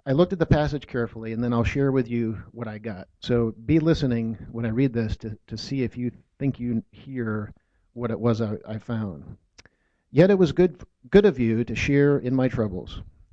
I 0.05 0.12
looked 0.13 0.33
at 0.33 0.39
the 0.39 0.45
passage 0.45 0.88
carefully, 0.88 1.33
and 1.33 1.43
then 1.43 1.53
I'll 1.53 1.63
share 1.63 1.91
with 1.91 2.09
you 2.09 2.41
what 2.51 2.67
I 2.67 2.77
got. 2.77 3.07
So, 3.21 3.53
be 3.65 3.79
listening 3.79 4.38
when 4.51 4.65
I 4.65 4.69
read 4.69 4.93
this 4.93 5.15
to, 5.17 5.38
to 5.47 5.57
see 5.57 5.83
if 5.83 5.97
you 5.97 6.12
think 6.38 6.59
you 6.59 6.83
hear 6.91 7.53
what 7.93 8.12
it 8.12 8.19
was 8.19 8.41
I, 8.41 8.57
I 8.67 8.77
found. 8.77 9.38
Yet 10.12 10.31
it 10.31 10.38
was 10.38 10.51
good, 10.51 10.81
good 11.09 11.25
of 11.25 11.39
you 11.39 11.63
to 11.63 11.75
share 11.75 12.17
in 12.17 12.35
my 12.35 12.47
troubles. 12.47 13.01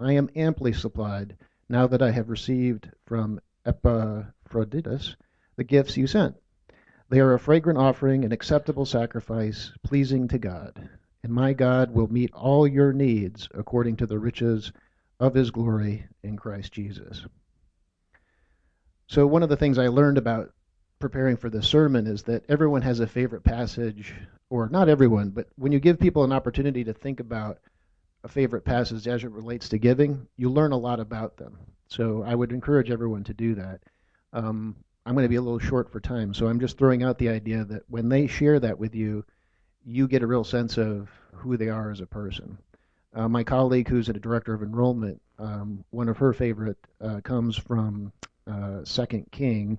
I 0.00 0.12
am 0.12 0.30
amply 0.36 0.72
supplied, 0.72 1.36
now 1.68 1.88
that 1.88 2.02
I 2.02 2.12
have 2.12 2.28
received 2.28 2.90
from 3.04 3.40
Epaphroditus 3.66 5.16
the 5.56 5.64
gifts 5.64 5.96
you 5.96 6.06
sent. 6.06 6.36
They 7.08 7.18
are 7.20 7.34
a 7.34 7.38
fragrant 7.38 7.78
offering, 7.80 8.24
an 8.24 8.30
acceptable 8.30 8.86
sacrifice, 8.86 9.72
pleasing 9.82 10.28
to 10.28 10.38
God. 10.38 10.88
And 11.24 11.32
my 11.32 11.52
God 11.52 11.90
will 11.90 12.06
meet 12.12 12.32
all 12.32 12.66
your 12.66 12.92
needs 12.92 13.48
according 13.52 13.96
to 13.96 14.06
the 14.06 14.20
riches 14.20 14.72
of 15.18 15.34
his 15.34 15.50
glory 15.50 16.06
in 16.22 16.36
Christ 16.36 16.72
Jesus. 16.72 17.26
So, 19.08 19.26
one 19.26 19.42
of 19.42 19.48
the 19.48 19.56
things 19.56 19.78
I 19.78 19.88
learned 19.88 20.18
about 20.18 20.52
preparing 21.00 21.36
for 21.36 21.50
this 21.50 21.66
sermon 21.66 22.06
is 22.06 22.22
that 22.24 22.44
everyone 22.48 22.82
has 22.82 23.00
a 23.00 23.06
favorite 23.06 23.42
passage, 23.42 24.14
or 24.48 24.68
not 24.68 24.88
everyone, 24.88 25.30
but 25.30 25.48
when 25.56 25.72
you 25.72 25.80
give 25.80 25.98
people 25.98 26.24
an 26.24 26.32
opportunity 26.32 26.84
to 26.84 26.92
think 26.92 27.18
about 27.18 27.58
a 28.24 28.28
favorite 28.28 28.64
passage 28.64 29.06
as 29.06 29.24
it 29.24 29.30
relates 29.30 29.68
to 29.68 29.78
giving, 29.78 30.26
you 30.36 30.50
learn 30.50 30.72
a 30.72 30.76
lot 30.76 31.00
about 31.00 31.36
them. 31.36 31.58
So 31.88 32.22
I 32.26 32.34
would 32.34 32.52
encourage 32.52 32.90
everyone 32.90 33.24
to 33.24 33.34
do 33.34 33.54
that. 33.54 33.80
Um, 34.32 34.76
I'm 35.06 35.14
going 35.14 35.24
to 35.24 35.30
be 35.30 35.36
a 35.36 35.42
little 35.42 35.58
short 35.58 35.90
for 35.90 36.00
time, 36.00 36.34
so 36.34 36.48
I'm 36.48 36.60
just 36.60 36.76
throwing 36.76 37.02
out 37.02 37.18
the 37.18 37.30
idea 37.30 37.64
that 37.64 37.82
when 37.88 38.08
they 38.08 38.26
share 38.26 38.60
that 38.60 38.78
with 38.78 38.94
you, 38.94 39.24
you 39.84 40.06
get 40.06 40.22
a 40.22 40.26
real 40.26 40.44
sense 40.44 40.76
of 40.76 41.08
who 41.32 41.56
they 41.56 41.70
are 41.70 41.90
as 41.90 42.00
a 42.00 42.06
person. 42.06 42.58
Uh, 43.14 43.28
my 43.28 43.42
colleague, 43.42 43.88
who's 43.88 44.10
a 44.10 44.12
director 44.12 44.52
of 44.52 44.62
enrollment, 44.62 45.20
um, 45.38 45.82
one 45.90 46.08
of 46.08 46.18
her 46.18 46.34
favorite 46.34 46.76
uh, 47.00 47.20
comes 47.22 47.56
from 47.56 48.12
uh, 48.46 48.84
Second 48.84 49.30
King, 49.32 49.78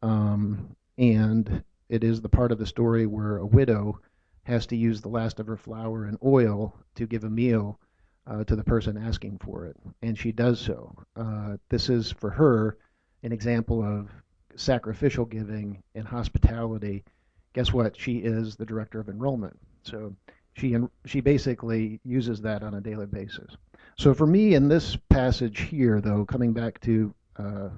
um, 0.00 0.74
and 0.96 1.62
it 1.90 2.02
is 2.02 2.22
the 2.22 2.28
part 2.28 2.50
of 2.52 2.58
the 2.58 2.66
story 2.66 3.06
where 3.06 3.36
a 3.36 3.46
widow 3.46 4.00
has 4.44 4.66
to 4.66 4.76
use 4.76 5.00
the 5.00 5.08
last 5.08 5.40
of 5.40 5.46
her 5.46 5.56
flour 5.56 6.04
and 6.04 6.18
oil 6.24 6.74
to 6.94 7.06
give 7.06 7.24
a 7.24 7.30
meal 7.30 7.78
uh, 8.26 8.44
to 8.44 8.56
the 8.56 8.64
person 8.64 8.96
asking 8.96 9.38
for 9.38 9.66
it, 9.66 9.76
and 10.02 10.18
she 10.18 10.32
does 10.32 10.60
so. 10.60 10.94
Uh, 11.16 11.56
this 11.68 11.88
is 11.88 12.12
for 12.12 12.30
her 12.30 12.78
an 13.22 13.32
example 13.32 13.82
of 13.82 14.10
sacrificial 14.56 15.24
giving 15.24 15.82
and 15.94 16.06
hospitality. 16.06 17.04
Guess 17.52 17.72
what? 17.72 17.96
She 17.96 18.18
is 18.18 18.56
the 18.56 18.66
director 18.66 19.00
of 19.00 19.08
enrollment, 19.08 19.58
so 19.82 20.14
she 20.54 20.76
she 21.04 21.20
basically 21.20 22.00
uses 22.04 22.40
that 22.42 22.62
on 22.62 22.74
a 22.74 22.80
daily 22.80 23.06
basis. 23.06 23.56
So 23.96 24.14
for 24.14 24.26
me, 24.26 24.54
in 24.54 24.68
this 24.68 24.96
passage 25.08 25.60
here, 25.60 26.00
though, 26.00 26.24
coming 26.24 26.52
back 26.52 26.80
to 26.82 27.14
uh, 27.36 27.68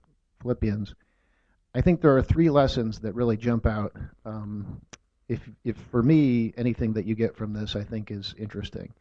Philippians, 0.43 0.95
I 1.75 1.81
think 1.81 2.01
there 2.01 2.17
are 2.17 2.23
three 2.23 2.51
lessons 2.51 3.01
that 3.01 3.15
really 3.15 3.37
jump 3.37 3.67
out. 3.67 3.97
Um, 4.25 4.81
if, 5.29 5.49
if 5.65 5.77
for 5.91 6.03
me, 6.03 6.53
anything 6.57 6.93
that 6.95 7.07
you 7.07 7.15
get 7.15 7.37
from 7.37 7.53
this, 7.53 7.77
I 7.77 7.85
think 7.85 8.11
is 8.11 8.35
interesting. 8.39 8.93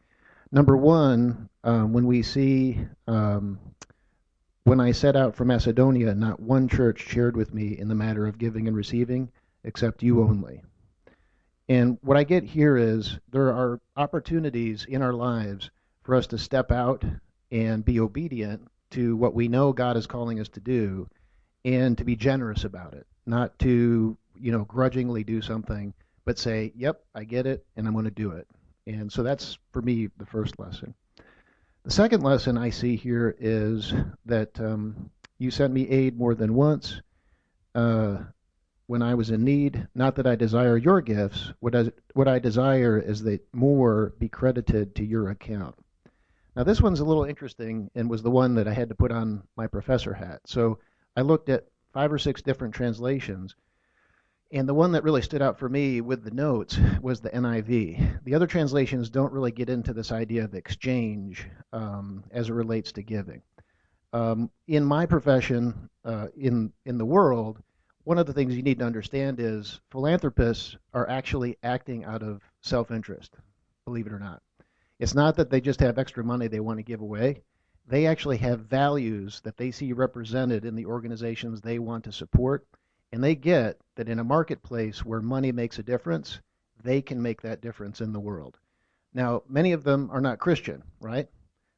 Number 0.50 0.76
one, 0.76 1.48
um, 1.64 1.92
when 1.92 2.06
we 2.06 2.22
see, 2.22 2.78
um, 3.06 3.58
when 4.64 4.80
I 4.80 4.92
set 4.92 5.16
out 5.16 5.34
for 5.34 5.44
Macedonia, 5.44 6.14
not 6.14 6.40
one 6.40 6.68
church 6.68 7.00
shared 7.00 7.36
with 7.36 7.52
me 7.52 7.78
in 7.78 7.88
the 7.88 7.94
matter 7.94 8.26
of 8.26 8.38
giving 8.38 8.68
and 8.68 8.76
receiving, 8.76 9.30
except 9.64 10.02
you 10.02 10.22
only. 10.22 10.62
And 11.68 11.98
what 12.02 12.16
I 12.16 12.24
get 12.24 12.44
here 12.44 12.76
is 12.76 13.18
there 13.30 13.48
are 13.48 13.80
opportunities 13.96 14.84
in 14.84 15.02
our 15.02 15.14
lives 15.14 15.70
for 16.02 16.14
us 16.14 16.26
to 16.28 16.38
step 16.38 16.70
out 16.70 17.04
and 17.50 17.84
be 17.84 18.00
obedient 18.00 18.68
to 18.90 19.16
what 19.16 19.34
we 19.34 19.48
know 19.48 19.72
God 19.72 19.96
is 19.96 20.06
calling 20.06 20.40
us 20.40 20.48
to 20.50 20.60
do 20.60 21.08
and 21.64 21.96
to 21.98 22.04
be 22.04 22.16
generous 22.16 22.64
about 22.64 22.92
it, 22.94 23.06
not 23.26 23.58
to, 23.60 24.16
you 24.38 24.52
know, 24.52 24.64
grudgingly 24.64 25.24
do 25.24 25.40
something, 25.40 25.94
but 26.24 26.38
say, 26.38 26.72
yep, 26.76 27.04
I 27.14 27.24
get 27.24 27.46
it 27.46 27.64
and 27.76 27.86
I'm 27.86 27.92
going 27.92 28.04
to 28.04 28.10
do 28.10 28.32
it. 28.32 28.46
And 28.86 29.10
so 29.10 29.22
that's 29.22 29.58
for 29.72 29.82
me 29.82 30.08
the 30.18 30.26
first 30.26 30.58
lesson. 30.58 30.94
The 31.84 31.90
second 31.90 32.22
lesson 32.22 32.56
I 32.56 32.70
see 32.70 32.96
here 32.96 33.34
is 33.38 33.92
that 34.26 34.58
um, 34.60 35.10
you 35.38 35.50
sent 35.50 35.72
me 35.72 35.88
aid 35.88 36.18
more 36.18 36.34
than 36.34 36.54
once 36.54 37.00
uh, 37.74 38.18
when 38.86 39.02
I 39.02 39.14
was 39.14 39.30
in 39.30 39.44
need. 39.44 39.86
Not 39.94 40.16
that 40.16 40.26
I 40.26 40.34
desire 40.34 40.76
your 40.76 41.00
gifts. 41.00 41.52
What 41.60 41.74
I, 41.74 41.90
what 42.14 42.28
I 42.28 42.38
desire 42.38 42.98
is 42.98 43.22
that 43.24 43.46
more 43.52 44.14
be 44.18 44.28
credited 44.28 44.94
to 44.96 45.04
your 45.04 45.30
account. 45.30 45.74
Now, 46.56 46.62
this 46.62 46.80
one's 46.80 47.00
a 47.00 47.04
little 47.04 47.24
interesting 47.24 47.90
and 47.94 48.08
was 48.08 48.22
the 48.22 48.30
one 48.30 48.54
that 48.54 48.68
I 48.68 48.72
had 48.72 48.88
to 48.88 48.94
put 48.94 49.10
on 49.10 49.42
my 49.56 49.66
professor 49.66 50.14
hat. 50.14 50.40
So 50.46 50.78
I 51.16 51.22
looked 51.22 51.48
at 51.48 51.66
five 51.92 52.12
or 52.12 52.18
six 52.18 52.42
different 52.42 52.74
translations. 52.74 53.56
And 54.54 54.68
the 54.68 54.74
one 54.74 54.92
that 54.92 55.02
really 55.02 55.20
stood 55.20 55.42
out 55.42 55.58
for 55.58 55.68
me 55.68 56.00
with 56.00 56.22
the 56.22 56.30
notes 56.30 56.78
was 57.02 57.20
the 57.20 57.30
NIV. 57.30 58.22
The 58.22 58.36
other 58.36 58.46
translations 58.46 59.10
don't 59.10 59.32
really 59.32 59.50
get 59.50 59.68
into 59.68 59.92
this 59.92 60.12
idea 60.12 60.44
of 60.44 60.54
exchange 60.54 61.48
um, 61.72 62.22
as 62.30 62.48
it 62.48 62.52
relates 62.52 62.92
to 62.92 63.02
giving. 63.02 63.42
Um, 64.12 64.48
in 64.68 64.84
my 64.84 65.06
profession, 65.06 65.90
uh, 66.04 66.28
in 66.36 66.72
in 66.86 66.98
the 66.98 67.04
world, 67.04 67.60
one 68.04 68.16
of 68.16 68.26
the 68.26 68.32
things 68.32 68.54
you 68.54 68.62
need 68.62 68.78
to 68.78 68.86
understand 68.86 69.40
is 69.40 69.80
philanthropists 69.90 70.76
are 70.92 71.10
actually 71.10 71.58
acting 71.64 72.04
out 72.04 72.22
of 72.22 72.40
self-interest. 72.60 73.34
Believe 73.86 74.06
it 74.06 74.12
or 74.12 74.20
not, 74.20 74.40
it's 75.00 75.16
not 75.16 75.34
that 75.34 75.50
they 75.50 75.60
just 75.60 75.80
have 75.80 75.98
extra 75.98 76.22
money 76.22 76.46
they 76.46 76.60
want 76.60 76.78
to 76.78 76.84
give 76.84 77.00
away 77.00 77.42
they 77.86 78.06
actually 78.06 78.38
have 78.38 78.60
values 78.60 79.40
that 79.44 79.56
they 79.56 79.70
see 79.70 79.92
represented 79.92 80.64
in 80.64 80.74
the 80.74 80.86
organizations 80.86 81.60
they 81.60 81.78
want 81.78 82.04
to 82.04 82.12
support. 82.12 82.66
And 83.14 83.22
they 83.22 83.36
get 83.36 83.78
that 83.94 84.08
in 84.08 84.18
a 84.18 84.24
marketplace 84.24 85.04
where 85.04 85.20
money 85.20 85.52
makes 85.52 85.78
a 85.78 85.84
difference, 85.84 86.40
they 86.82 87.00
can 87.00 87.22
make 87.22 87.42
that 87.42 87.60
difference 87.60 88.00
in 88.00 88.12
the 88.12 88.18
world. 88.18 88.58
Now, 89.12 89.44
many 89.48 89.70
of 89.70 89.84
them 89.84 90.10
are 90.10 90.20
not 90.20 90.40
Christian, 90.40 90.82
right? 90.98 91.28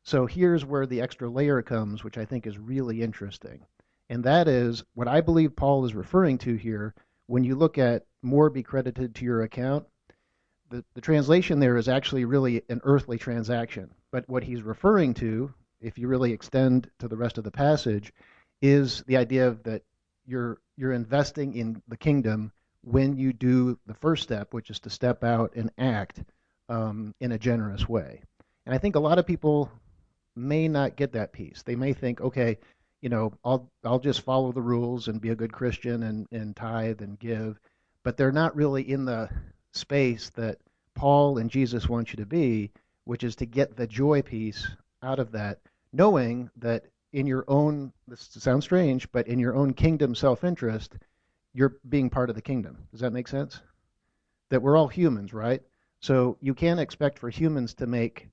So 0.03 0.25
here's 0.25 0.65
where 0.65 0.87
the 0.87 1.03
extra 1.03 1.29
layer 1.29 1.61
comes, 1.61 2.03
which 2.03 2.17
I 2.17 2.25
think 2.25 2.47
is 2.47 2.57
really 2.57 3.03
interesting. 3.03 3.67
And 4.09 4.25
that 4.25 4.49
is 4.49 4.83
what 4.95 5.09
I 5.09 5.21
believe 5.21 5.55
Paul 5.55 5.85
is 5.85 5.95
referring 5.95 6.39
to 6.39 6.55
here 6.55 6.95
when 7.27 7.45
you 7.45 7.55
look 7.55 7.77
at 7.77 8.07
more 8.23 8.49
be 8.49 8.63
credited 8.63 9.15
to 9.17 9.27
your 9.27 9.43
account. 9.43 9.85
The, 10.71 10.87
the 10.95 11.03
translation 11.03 11.61
there 11.61 11.77
is 11.77 11.87
actually 11.87 12.25
really 12.25 12.63
an 12.71 12.81
earthly 12.83 13.19
transaction. 13.19 13.91
But 14.11 14.27
what 14.27 14.45
he's 14.45 14.63
referring 14.63 15.13
to, 15.15 15.53
if 15.83 15.99
you 15.99 16.09
really 16.09 16.33
extend 16.33 16.91
to 17.01 17.09
the 17.09 17.17
rest 17.19 17.37
of 17.37 17.45
the 17.45 17.51
passage, 17.51 18.11
is 18.63 19.03
the 19.07 19.19
idea 19.19 19.59
that 19.65 19.83
you're 20.27 20.59
you're 20.77 20.93
investing 20.93 21.55
in 21.55 21.83
the 21.89 21.97
kingdom 21.97 22.53
when 22.83 23.17
you 23.17 23.33
do 23.33 23.79
the 23.87 23.95
first 23.95 24.23
step, 24.23 24.53
which 24.53 24.71
is 24.71 24.79
to 24.81 24.91
step 24.91 25.25
out 25.25 25.55
and 25.57 25.71
act 25.79 26.23
um, 26.69 27.15
in 27.21 27.33
a 27.33 27.39
generous 27.39 27.89
way. 27.89 28.23
And 28.65 28.75
I 28.75 28.79
think 28.79 28.97
a 28.97 29.01
lot 29.01 29.19
of 29.19 29.27
people 29.27 29.71
may 30.35 30.69
not 30.69 30.97
get 30.97 31.13
that 31.13 31.33
piece. 31.33 31.63
They 31.63 31.77
may 31.77 31.93
think, 31.93 32.21
okay, 32.21 32.59
you 33.01 33.09
know, 33.09 33.33
I'll 33.45 33.71
I'll 33.85 33.99
just 33.99 34.23
follow 34.23 34.53
the 34.53 34.63
rules 34.63 35.09
and 35.09 35.21
be 35.21 35.31
a 35.31 35.37
good 35.37 35.53
Christian 35.53 36.03
and, 36.03 36.27
and 36.31 36.55
tithe 36.55 37.03
and 37.03 37.19
give, 37.19 37.59
but 38.03 38.17
they're 38.17 38.33
not 38.33 38.57
really 38.57 38.89
in 38.89 39.05
the 39.05 39.29
space 39.73 40.31
that 40.31 40.59
Paul 40.95 41.39
and 41.39 41.51
Jesus 41.51 41.89
want 41.89 42.13
you 42.13 42.17
to 42.17 42.27
be, 42.27 42.71
which 43.05 43.23
is 43.23 43.37
to 43.37 43.47
get 43.47 43.77
the 43.77 43.87
joy 43.87 44.23
piece 44.23 44.67
out 45.03 45.19
of 45.19 45.33
that, 45.33 45.61
knowing 45.93 46.51
that 46.57 46.87
in 47.17 47.27
your 47.27 47.47
own, 47.49 47.95
this 48.07 48.29
sounds 48.39 48.65
strange, 48.65 49.11
but 49.11 49.27
in 49.27 49.39
your 49.39 49.57
own 49.57 49.73
kingdom 49.73 50.15
self 50.15 50.45
interest, 50.45 50.97
you're 51.55 51.79
being 51.89 52.11
part 52.11 52.29
of 52.29 52.37
the 52.37 52.43
kingdom. 52.43 52.77
Does 52.91 53.01
that 53.01 53.15
make 53.15 53.27
sense? 53.27 53.63
That 54.51 54.61
we're 54.61 54.77
all 54.77 54.89
humans, 54.89 55.33
right? 55.33 55.63
So 56.01 56.37
you 56.43 56.53
can't 56.53 56.79
expect 56.79 57.19
for 57.19 57.31
humans 57.31 57.73
to 57.77 57.87
make 57.87 58.29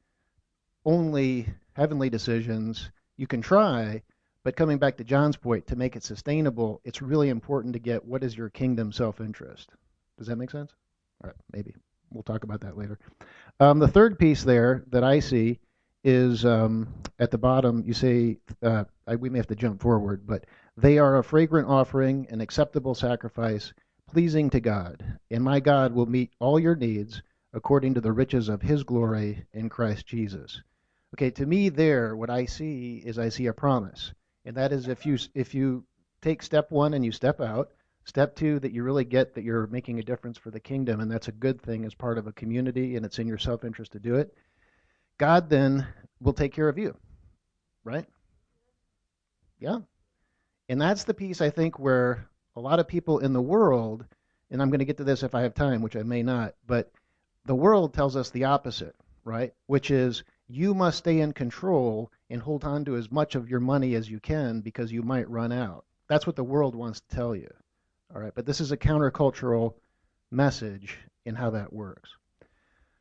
only 0.84 1.48
heavenly 1.72 2.10
decisions. 2.10 2.92
You 3.16 3.26
can 3.26 3.42
try, 3.42 4.04
but 4.44 4.58
coming 4.58 4.80
back 4.80 4.98
to 4.98 5.06
John's 5.06 5.38
point, 5.38 5.66
to 5.68 5.78
make 5.78 5.96
it 5.96 6.04
sustainable, 6.04 6.82
it's 6.84 7.02
really 7.02 7.30
important 7.30 7.72
to 7.76 7.80
get 7.80 8.04
what 8.04 8.22
is 8.22 8.36
your 8.36 8.50
kingdom 8.50 8.92
self 8.92 9.22
interest. 9.22 9.70
Does 10.18 10.28
that 10.28 10.36
make 10.36 10.52
sense? 10.52 10.74
All 11.24 11.30
right, 11.30 11.38
maybe. 11.54 11.74
We'll 12.12 12.24
talk 12.24 12.44
about 12.44 12.60
that 12.62 12.78
later. 12.78 13.00
Um, 13.62 13.80
the 13.80 13.88
third 13.88 14.20
piece 14.20 14.44
there 14.44 14.84
that 14.90 15.06
I 15.06 15.20
see 15.22 15.62
is 16.04 16.46
um, 16.46 16.88
at 17.20 17.32
the 17.32 17.38
bottom. 17.38 17.84
You 17.86 17.94
say 17.94 18.38
uh, 18.62 18.86
I, 19.08 19.16
we 19.16 19.30
may 19.30 19.40
have 19.40 19.48
to 19.48 19.56
jump 19.56 19.82
forward, 19.82 20.26
but 20.26 20.46
they 20.78 20.98
are 20.98 21.18
a 21.18 21.24
fragrant 21.24 21.68
offering, 21.68 22.28
an 22.30 22.42
acceptable 22.42 22.96
sacrifice, 22.96 23.74
pleasing 24.08 24.50
to 24.52 24.60
God, 24.60 25.20
and 25.32 25.44
my 25.44 25.60
God 25.60 25.94
will 25.94 26.06
meet 26.06 26.32
all 26.40 26.60
your 26.60 26.76
needs 26.76 27.22
according 27.54 27.94
to 27.94 28.02
the 28.02 28.12
riches 28.12 28.50
of 28.50 28.62
His 28.62 28.84
glory 28.84 29.46
in 29.54 29.70
Christ 29.70 30.06
Jesus. 30.06 30.62
Okay, 31.16 31.30
to 31.32 31.46
me, 31.46 31.70
there, 31.70 32.16
what 32.16 32.30
I 32.30 32.46
see 32.46 33.02
is 33.06 33.20
I 33.20 33.30
see 33.30 33.46
a 33.46 33.54
promise, 33.54 34.14
and 34.46 34.58
that 34.58 34.74
is 34.74 34.88
if 34.88 35.06
you 35.06 35.18
if 35.36 35.54
you 35.54 35.86
take 36.22 36.42
step 36.42 36.72
one 36.72 36.94
and 36.94 37.06
you 37.06 37.12
step 37.12 37.40
out. 37.40 37.72
Step 38.06 38.36
two, 38.36 38.60
that 38.60 38.74
you 38.74 38.84
really 38.84 39.06
get 39.06 39.34
that 39.34 39.46
you're 39.46 39.68
making 39.68 39.98
a 39.98 40.04
difference 40.04 40.38
for 40.38 40.52
the 40.52 40.60
kingdom, 40.60 41.00
and 41.00 41.10
that's 41.10 41.30
a 41.30 41.32
good 41.32 41.62
thing 41.62 41.86
as 41.86 41.94
part 41.94 42.18
of 42.18 42.28
a 42.28 42.34
community, 42.34 42.98
and 42.98 43.06
it's 43.06 43.20
in 43.20 43.28
your 43.28 43.38
self 43.38 43.64
interest 43.64 43.94
to 43.94 44.00
do 44.00 44.16
it. 44.16 44.36
God 45.24 45.50
then 45.50 45.88
will 46.20 46.34
take 46.34 46.52
care 46.52 46.68
of 46.68 46.78
you, 46.78 46.98
right? 47.86 48.06
Yeah. 49.58 49.78
And 50.68 50.82
that's 50.82 51.06
the 51.06 51.14
piece 51.14 51.40
I 51.40 51.50
think 51.50 51.80
where 51.80 52.28
a 52.58 52.60
lot 52.60 52.82
of 52.82 52.90
people 52.90 53.20
in 53.20 53.32
the 53.32 53.42
world, 53.42 54.06
and 54.52 54.62
I'm 54.62 54.70
going 54.70 54.80
to 54.80 54.86
get 54.86 54.98
to 54.98 55.06
this 55.06 55.24
if 55.24 55.34
I 55.34 55.44
have 55.44 55.54
time, 55.54 55.82
which 55.82 55.96
I 55.96 56.04
may 56.04 56.24
not, 56.24 56.56
but 56.68 56.92
the 57.46 57.56
world 57.56 57.94
tells 57.94 58.18
us 58.18 58.32
the 58.32 58.44
opposite, 58.44 58.98
right? 59.24 59.54
Which 59.68 59.92
is 59.92 60.26
you 60.50 60.74
must 60.74 60.98
stay 60.98 61.22
in 61.22 61.32
control 61.32 62.12
and 62.30 62.42
hold 62.42 62.66
on 62.66 62.84
to 62.84 62.98
as 62.98 63.10
much 63.10 63.36
of 63.36 63.50
your 63.50 63.62
money 63.62 63.96
as 63.96 64.12
you 64.12 64.20
can 64.20 64.60
because 64.60 64.92
you 64.92 65.04
might 65.04 65.30
run 65.30 65.54
out. 65.54 65.86
That's 66.10 66.28
what 66.28 66.36
the 66.36 66.44
world 66.44 66.76
wants 66.76 67.00
to 67.00 67.16
tell 67.16 67.34
you. 67.34 67.50
All 68.14 68.20
right, 68.20 68.36
but 68.36 68.46
this 68.46 68.60
is 68.60 68.74
a 68.74 68.78
countercultural 68.78 69.76
message 70.32 70.98
in 71.24 71.34
how 71.34 71.52
that 71.52 71.72
works. 71.72 72.10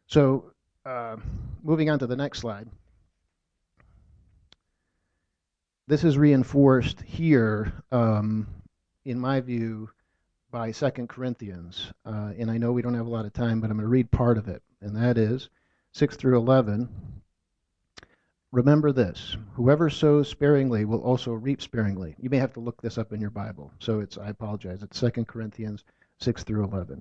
So 0.07 0.53
uh, 0.85 1.17
moving 1.63 1.91
on 1.91 1.99
to 1.99 2.07
the 2.07 2.17
next 2.17 2.41
slide. 2.41 2.69
This 5.89 6.05
is 6.05 6.17
reinforced 6.17 7.01
here 7.03 7.73
um, 7.91 8.47
in 9.05 9.19
my 9.19 9.41
view, 9.41 9.91
by 10.53 10.71
Second 10.71 11.09
Corinthians. 11.09 11.93
Uh, 12.05 12.33
and 12.39 12.51
I 12.51 12.59
know 12.59 12.73
we 12.73 12.83
don't 12.83 12.95
have 12.95 13.07
a 13.07 13.11
lot 13.11 13.25
of 13.25 13.33
time, 13.33 13.61
but 13.61 13.71
I'm 13.71 13.79
going 13.79 13.87
to 13.87 13.89
read 13.89 14.11
part 14.11 14.39
of 14.39 14.49
it. 14.49 14.63
And 14.81 14.95
that 14.97 15.19
is 15.19 15.49
6 15.93 16.17
through 16.17 16.37
11. 16.37 16.89
Remember 18.53 18.93
this 18.93 19.35
whoever 19.55 19.89
sows 19.89 20.29
sparingly 20.29 20.85
will 20.85 21.01
also 21.03 21.33
reap 21.33 21.63
sparingly. 21.63 22.15
You 22.21 22.29
may 22.29 22.37
have 22.37 22.53
to 22.53 22.61
look 22.61 22.83
this 22.83 22.99
up 22.99 23.15
in 23.15 23.21
your 23.21 23.31
Bible. 23.31 23.73
So 23.79 24.01
it's, 24.01 24.19
I 24.19 24.29
apologize, 24.29 24.83
it's 24.83 25.01
2 25.01 25.25
Corinthians 25.25 25.85
6 26.19 26.45
through 26.45 26.65
11. 26.65 27.01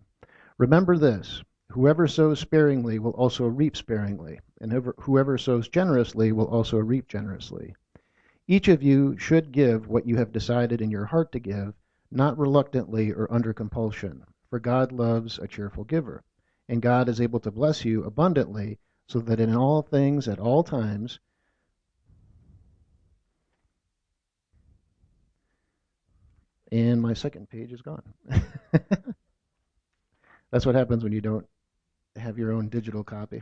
Remember 0.57 0.97
this 0.97 1.43
whoever 1.71 2.07
sows 2.07 2.39
sparingly 2.39 2.99
will 2.99 3.11
also 3.11 3.45
reap 3.47 3.77
sparingly, 3.77 4.39
and 4.59 4.71
whoever, 4.99 5.37
sows 5.37 5.67
generously 5.69 6.31
will 6.31 6.47
also 6.47 6.77
reap 6.77 7.07
generously. 7.07 7.73
Each 8.47 8.67
of 8.67 8.83
you 8.83 9.17
should 9.17 9.51
give 9.51 9.87
what 9.87 10.05
you 10.05 10.17
have 10.17 10.31
decided 10.31 10.81
in 10.81 10.91
your 10.91 11.05
heart 11.05 11.31
to 11.31 11.39
give, 11.39 11.73
not 12.11 12.37
reluctantly 12.37 13.11
or 13.11 13.31
under 13.31 13.53
compulsion, 13.53 14.23
for 14.49 14.59
God 14.59 14.91
loves 14.91 15.39
a 15.39 15.47
cheerful 15.47 15.83
giver. 15.83 16.23
And 16.67 16.81
God 16.81 17.09
is 17.09 17.21
able 17.21 17.39
to 17.41 17.51
bless 17.51 17.85
you 17.85 18.03
abundantly, 18.03 18.77
so 19.07 19.19
that 19.19 19.39
in 19.39 19.55
all 19.55 19.81
things 19.81 20.27
at 20.27 20.39
all 20.39 20.63
times 20.63 21.19
And 26.71 27.01
my 27.01 27.13
second 27.13 27.49
page 27.49 27.73
is 27.73 27.81
gone. 27.81 28.01
That's 30.51 30.65
what 30.65 30.75
happens 30.75 31.03
when 31.03 31.11
you 31.11 31.19
don't 31.19 31.45
have 32.15 32.37
your 32.37 32.51
own 32.51 32.67
digital 32.67 33.03
copy. 33.03 33.41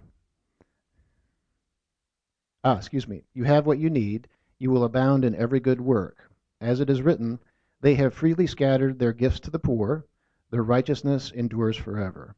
Ah, 2.63 2.77
excuse 2.77 3.07
me. 3.07 3.23
You 3.33 3.45
have 3.45 3.65
what 3.65 3.79
you 3.79 3.89
need. 3.89 4.27
You 4.57 4.69
will 4.69 4.83
abound 4.83 5.23
in 5.23 5.35
every 5.35 5.59
good 5.59 5.81
work. 5.81 6.29
As 6.61 6.79
it 6.79 6.89
is 6.89 7.01
written, 7.01 7.39
they 7.81 7.95
have 7.95 8.13
freely 8.13 8.45
scattered 8.47 8.99
their 8.99 9.13
gifts 9.13 9.39
to 9.41 9.51
the 9.51 9.59
poor. 9.59 10.05
Their 10.51 10.63
righteousness 10.63 11.31
endures 11.31 11.77
forever. 11.77 12.35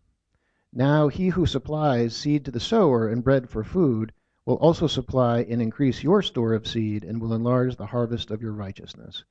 Now 0.71 1.07
he 1.07 1.29
who 1.29 1.45
supplies 1.45 2.15
seed 2.15 2.45
to 2.45 2.51
the 2.51 2.59
sower 2.59 3.07
and 3.07 3.23
bread 3.23 3.49
for 3.49 3.63
food 3.63 4.13
will 4.45 4.55
also 4.55 4.87
supply 4.87 5.39
and 5.41 5.61
increase 5.61 6.03
your 6.03 6.21
store 6.21 6.53
of 6.53 6.67
seed 6.67 7.03
and 7.03 7.19
will 7.19 7.33
enlarge 7.33 7.75
the 7.75 7.87
harvest 7.87 8.31
of 8.31 8.41
your 8.41 8.53
righteousness. 8.53 9.23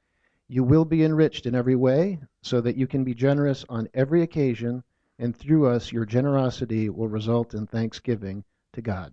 You 0.49 0.65
will 0.65 0.85
be 0.85 1.05
enriched 1.05 1.47
in 1.47 1.55
every 1.55 1.77
way, 1.77 2.21
so 2.43 2.61
that 2.61 2.77
you 2.77 2.87
can 2.87 3.05
be 3.05 3.15
generous 3.15 3.65
on 3.69 3.89
every 3.95 4.23
occasion, 4.23 4.83
and 5.21 5.37
through 5.37 5.67
us 5.67 5.93
your 5.93 6.07
generosity 6.07 6.89
will 6.89 7.07
result 7.07 7.55
in 7.55 7.67
thanksgiving 7.67 8.43
to 8.73 8.81
God. 8.81 9.13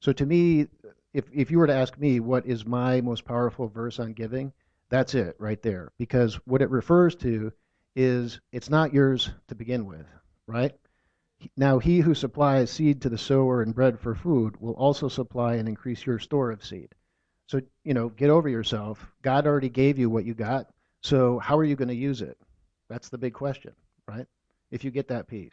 So 0.00 0.12
to 0.12 0.26
me, 0.26 0.68
if, 1.12 1.24
if 1.32 1.50
you 1.50 1.58
were 1.58 1.66
to 1.66 1.74
ask 1.74 1.98
me 1.98 2.20
what 2.20 2.46
is 2.46 2.66
my 2.66 3.00
most 3.00 3.24
powerful 3.24 3.68
verse 3.68 3.98
on 3.98 4.12
giving, 4.12 4.52
that's 4.90 5.14
it 5.14 5.34
right 5.38 5.60
there. 5.62 5.92
Because 5.98 6.34
what 6.46 6.62
it 6.62 6.70
refers 6.70 7.16
to 7.16 7.52
is 7.96 8.40
it's 8.52 8.70
not 8.70 8.92
yours 8.94 9.30
to 9.48 9.54
begin 9.54 9.86
with, 9.86 10.06
right? 10.46 10.74
Now 11.56 11.78
he 11.78 12.00
who 12.00 12.14
supplies 12.14 12.70
seed 12.70 13.00
to 13.02 13.08
the 13.08 13.18
sower 13.18 13.62
and 13.62 13.74
bread 13.74 13.98
for 13.98 14.14
food 14.14 14.60
will 14.60 14.74
also 14.74 15.08
supply 15.08 15.54
and 15.54 15.68
increase 15.68 16.04
your 16.04 16.18
store 16.18 16.50
of 16.50 16.64
seed. 16.64 16.94
So, 17.46 17.62
you 17.82 17.94
know, 17.94 18.10
get 18.10 18.28
over 18.28 18.48
yourself. 18.48 19.10
God 19.22 19.46
already 19.46 19.70
gave 19.70 19.98
you 19.98 20.10
what 20.10 20.26
you 20.26 20.34
got. 20.34 20.66
So, 21.00 21.38
how 21.38 21.56
are 21.56 21.64
you 21.64 21.76
going 21.76 21.88
to 21.88 21.94
use 21.94 22.20
it? 22.20 22.36
That's 22.90 23.08
the 23.08 23.18
big 23.18 23.32
question, 23.32 23.72
right? 24.06 24.26
If 24.70 24.84
you 24.84 24.90
get 24.90 25.08
that 25.08 25.28
piece. 25.28 25.52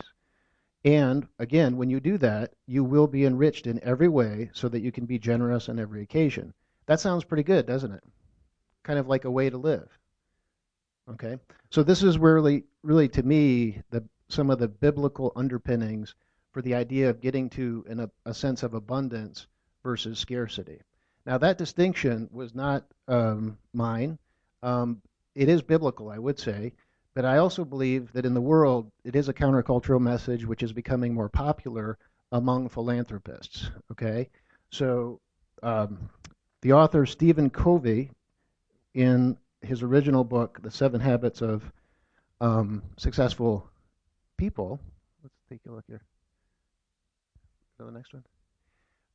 And 0.84 1.28
again, 1.40 1.78
when 1.78 1.90
you 1.90 2.00
do 2.00 2.18
that, 2.20 2.54
you 2.68 2.84
will 2.84 3.08
be 3.08 3.26
enriched 3.26 3.66
in 3.66 3.84
every 3.84 4.08
way 4.08 4.52
so 4.54 4.70
that 4.70 4.82
you 4.82 4.92
can 4.92 5.06
be 5.06 5.18
generous 5.18 5.68
on 5.68 5.80
every 5.80 6.04
occasion. 6.04 6.54
That 6.86 7.00
sounds 7.00 7.24
pretty 7.24 7.44
good, 7.44 7.66
doesn't 7.66 7.92
it? 7.92 8.04
Kind 8.84 9.00
of 9.00 9.08
like 9.08 9.26
a 9.26 9.32
way 9.32 9.50
to 9.50 9.58
live. 9.58 9.98
Okay? 11.10 11.40
So 11.72 11.82
this 11.82 12.04
is 12.04 12.18
really 12.18 12.64
really 12.84 13.10
to 13.10 13.24
me 13.24 13.82
the 13.90 14.04
some 14.28 14.50
of 14.50 14.60
the 14.60 14.68
biblical 14.68 15.32
underpinnings 15.36 16.16
for 16.52 16.62
the 16.62 16.76
idea 16.76 17.10
of 17.10 17.22
getting 17.22 17.50
to 17.50 17.86
a, 17.90 18.30
a 18.30 18.34
sense 18.34 18.64
of 18.64 18.74
abundance 18.74 19.48
versus 19.84 20.18
scarcity. 20.18 20.80
Now, 21.26 21.38
that 21.40 21.58
distinction 21.58 22.30
was 22.32 22.56
not 22.56 22.86
um, 23.08 23.58
mine. 23.74 24.18
Um, 24.64 25.02
it 25.36 25.50
is 25.50 25.62
biblical, 25.62 26.10
I 26.10 26.18
would 26.18 26.40
say, 26.40 26.74
but 27.16 27.26
I 27.26 27.38
also 27.38 27.64
believe 27.64 28.12
that 28.14 28.26
in 28.26 28.34
the 28.34 28.42
world, 28.42 28.92
it 29.06 29.16
is 29.16 29.30
a 29.30 29.34
countercultural 29.34 30.02
message 30.02 30.46
which 30.46 30.62
is 30.62 30.74
becoming 30.74 31.14
more 31.14 31.30
popular 31.30 31.98
among 32.32 32.70
philanthropists. 32.70 33.72
Okay? 33.92 34.30
So, 34.70 35.22
um, 35.64 36.10
the 36.62 36.74
author 36.74 37.06
Stephen 37.06 37.50
Covey, 37.50 38.12
in 38.94 39.38
his 39.62 39.82
original 39.82 40.24
book, 40.24 40.60
The 40.62 40.72
Seven 40.72 41.00
Habits 41.00 41.42
of 41.42 41.64
um, 42.42 42.84
Successful 42.98 43.68
People, 44.38 44.80
let's 45.24 45.36
take 45.50 45.62
a 45.68 45.72
look 45.72 45.86
here. 45.88 46.02
Go 47.78 47.86
to 47.86 47.92
the 47.92 47.98
next 47.98 48.14
one 48.14 48.24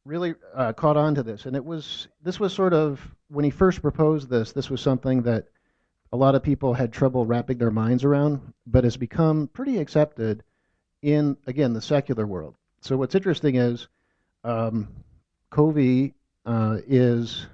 really 0.07 0.34
uh, 0.55 0.72
caught 0.72 0.96
on 0.96 1.14
to 1.14 1.22
this, 1.22 1.46
and 1.46 1.55
it 1.55 1.64
was 1.64 2.09
this 2.22 2.40
was 2.40 2.53
sort 2.53 2.72
of 2.72 3.01
when 3.28 3.44
he 3.44 3.51
first 3.51 3.82
proposed 3.82 4.28
this. 4.30 4.53
This 4.53 4.70
was 4.70 4.80
something 4.80 5.22
that 5.22 5.46
a 6.12 6.16
lot 6.16 6.34
of 6.34 6.42
people 6.42 6.74
had 6.74 6.92
trouble 6.92 7.24
wrapping 7.24 7.58
their 7.58 7.70
minds 7.70 8.04
around, 8.04 8.52
but 8.66 8.84
has 8.84 8.96
become 8.96 9.48
pretty 9.52 9.78
accepted 9.78 10.42
in 11.02 11.36
again 11.46 11.72
the 11.72 11.80
secular 11.80 12.26
world. 12.26 12.54
So 12.80 12.96
what's 12.96 13.14
interesting 13.14 13.56
is 13.56 13.88
um, 14.44 14.88
Covey 15.50 16.14
uh, 16.46 16.78
is 16.86 17.46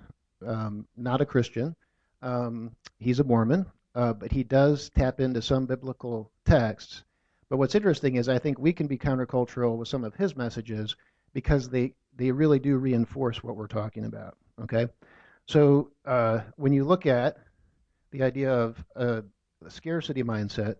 um, 0.47 0.87
not 0.97 1.21
a 1.21 1.27
Christian. 1.27 1.75
Um, 2.23 2.75
he's 2.99 3.21
a 3.21 3.25
Mormon, 3.25 3.67
uh, 3.95 4.13
but 4.13 4.33
he 4.33 4.43
does 4.43 4.91
tap 4.91 5.21
into 5.21 5.43
some 5.43 5.67
biblical 5.67 6.31
texts. 6.45 7.05
But 7.49 7.59
what's 7.59 7.75
interesting 7.75 8.17
is 8.17 8.29
I 8.29 8.39
think 8.39 8.59
we 8.59 8.73
can 8.73 8.87
be 8.87 8.99
countercultural 8.99 9.77
with 9.77 9.89
some 9.89 10.05
of 10.05 10.15
his 10.15 10.37
messages 10.37 10.97
because 11.33 11.69
they 11.69 11.95
they 12.17 12.31
really 12.31 12.59
do 12.59 12.79
reinforce 12.79 13.43
what 13.43 13.57
we're 13.57 13.67
talking 13.67 14.07
about. 14.07 14.37
Okay, 14.63 14.89
so 15.47 15.91
uh, 16.07 16.41
when 16.57 16.73
you 16.73 16.85
look 16.85 17.07
at 17.07 17.37
the 18.17 18.25
idea 18.25 18.51
of 18.51 18.83
a, 18.95 19.23
a 19.65 19.71
scarcity 19.71 20.23
mindset, 20.23 20.77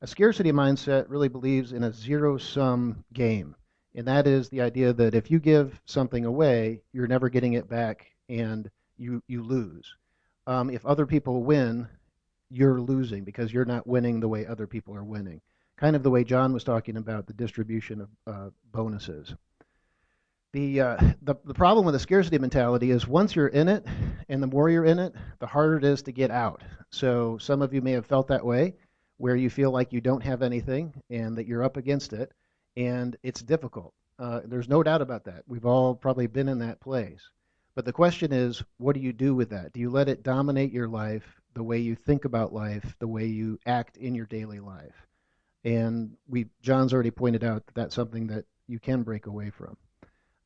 a 0.00 0.06
scarcity 0.06 0.50
mindset 0.50 1.04
really 1.08 1.28
believes 1.28 1.72
in 1.72 1.84
a 1.84 1.92
zero 1.92 2.38
sum 2.38 3.04
game. 3.12 3.54
And 3.94 4.06
that 4.08 4.26
is 4.26 4.48
the 4.48 4.62
idea 4.62 4.92
that 4.94 5.14
if 5.14 5.30
you 5.30 5.40
give 5.40 5.78
something 5.84 6.24
away, 6.24 6.80
you're 6.92 7.06
never 7.06 7.28
getting 7.28 7.52
it 7.52 7.68
back 7.68 8.06
and 8.28 8.70
you, 8.96 9.22
you 9.26 9.42
lose. 9.42 9.94
Um, 10.46 10.70
if 10.70 10.86
other 10.86 11.04
people 11.04 11.42
win, 11.42 11.86
you're 12.50 12.80
losing 12.80 13.24
because 13.24 13.52
you're 13.52 13.64
not 13.64 13.86
winning 13.86 14.20
the 14.20 14.28
way 14.28 14.46
other 14.46 14.66
people 14.66 14.94
are 14.94 15.04
winning. 15.04 15.42
Kind 15.76 15.96
of 15.96 16.02
the 16.02 16.10
way 16.10 16.24
John 16.24 16.52
was 16.52 16.64
talking 16.64 16.96
about 16.96 17.26
the 17.26 17.34
distribution 17.34 18.00
of 18.00 18.08
uh, 18.26 18.50
bonuses 18.72 19.34
the, 20.52 20.80
uh, 20.80 20.96
the 21.22 21.34
the 21.44 21.54
problem 21.54 21.84
with 21.86 21.94
the 21.94 21.98
scarcity 21.98 22.38
mentality 22.38 22.90
is 22.90 23.06
once 23.06 23.34
you're 23.34 23.48
in 23.48 23.68
it, 23.68 23.86
and 24.28 24.42
the 24.42 24.46
more 24.46 24.70
you're 24.70 24.84
in 24.84 24.98
it, 24.98 25.14
the 25.38 25.46
harder 25.46 25.76
it 25.76 25.84
is 25.84 26.02
to 26.02 26.12
get 26.12 26.30
out. 26.30 26.62
So 26.90 27.38
some 27.38 27.62
of 27.62 27.72
you 27.72 27.80
may 27.80 27.92
have 27.92 28.06
felt 28.06 28.28
that 28.28 28.44
way, 28.44 28.74
where 29.18 29.36
you 29.36 29.50
feel 29.50 29.70
like 29.70 29.92
you 29.92 30.00
don't 30.00 30.22
have 30.22 30.42
anything 30.42 30.94
and 31.10 31.36
that 31.36 31.46
you're 31.46 31.62
up 31.62 31.76
against 31.76 32.12
it, 32.12 32.32
and 32.76 33.16
it's 33.22 33.42
difficult. 33.42 33.94
Uh, 34.18 34.40
there's 34.44 34.68
no 34.68 34.82
doubt 34.82 35.02
about 35.02 35.24
that. 35.24 35.44
We've 35.46 35.66
all 35.66 35.94
probably 35.94 36.26
been 36.26 36.48
in 36.48 36.58
that 36.58 36.80
place. 36.80 37.30
But 37.74 37.84
the 37.84 37.92
question 37.92 38.32
is, 38.32 38.62
what 38.78 38.94
do 38.94 39.00
you 39.00 39.12
do 39.12 39.34
with 39.34 39.50
that? 39.50 39.72
Do 39.72 39.80
you 39.80 39.90
let 39.90 40.08
it 40.08 40.22
dominate 40.22 40.72
your 40.72 40.88
life, 40.88 41.40
the 41.54 41.62
way 41.62 41.78
you 41.78 41.94
think 41.94 42.24
about 42.24 42.52
life, 42.52 42.94
the 42.98 43.08
way 43.08 43.26
you 43.26 43.58
act 43.64 43.96
in 43.96 44.14
your 44.14 44.26
daily 44.26 44.60
life? 44.60 45.06
And 45.64 46.16
we, 46.28 46.46
John's 46.60 46.92
already 46.92 47.10
pointed 47.10 47.44
out 47.44 47.64
that 47.66 47.74
that's 47.74 47.94
something 47.94 48.26
that 48.26 48.44
you 48.66 48.78
can 48.78 49.02
break 49.02 49.26
away 49.26 49.50
from 49.50 49.76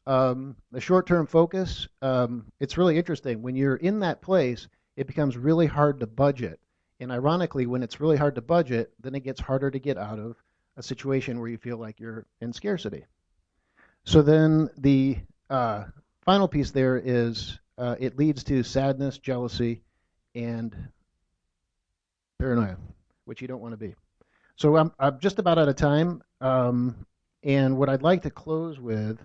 um, 0.07 0.57
the 0.71 0.81
short 0.81 1.07
term 1.07 1.27
focus, 1.27 1.89
um, 2.03 2.47
it's 2.61 2.77
really 2.77 2.99
interesting. 2.99 3.43
When 3.43 3.57
you're 3.57 3.77
in 3.77 4.01
that 4.01 4.21
place, 4.21 4.69
it 4.97 5.07
becomes 5.07 5.37
really 5.37 5.67
hard 5.67 6.01
to 6.01 6.07
budget. 6.07 6.61
And 7.01 7.11
ironically, 7.11 7.67
when 7.67 7.83
it's 7.83 8.01
really 8.01 8.17
hard 8.17 8.35
to 8.37 8.43
budget, 8.43 8.93
then 9.01 9.15
it 9.15 9.25
gets 9.25 9.41
harder 9.41 9.71
to 9.71 9.79
get 9.79 9.99
out 9.99 10.19
of 10.19 10.37
a 10.77 10.83
situation 10.83 11.41
where 11.41 11.49
you 11.49 11.59
feel 11.59 11.77
like 11.77 12.01
you're 12.01 12.27
in 12.41 12.53
scarcity. 12.53 13.05
So 14.05 14.23
then 14.23 14.69
the 14.77 15.19
uh, 15.51 15.85
final 16.25 16.49
piece 16.49 16.71
there 16.71 17.01
is 17.03 17.59
uh, 17.79 17.97
it 17.99 18.19
leads 18.19 18.45
to 18.45 18.63
sadness, 18.63 19.19
jealousy, 19.19 19.83
and 20.35 20.75
paranoia, 22.39 22.77
which 23.25 23.41
you 23.41 23.49
don't 23.49 23.61
want 23.61 23.73
to 23.73 23.79
be. 23.79 23.95
So 24.57 24.77
I'm, 24.77 24.93
I'm 24.99 25.19
just 25.19 25.39
about 25.39 25.59
out 25.59 25.69
of 25.69 25.77
time. 25.77 26.23
Um, 26.41 27.07
and 27.43 27.77
what 27.77 27.89
I'd 27.89 28.03
like 28.03 28.23
to 28.23 28.31
close 28.31 28.79
with 28.79 29.19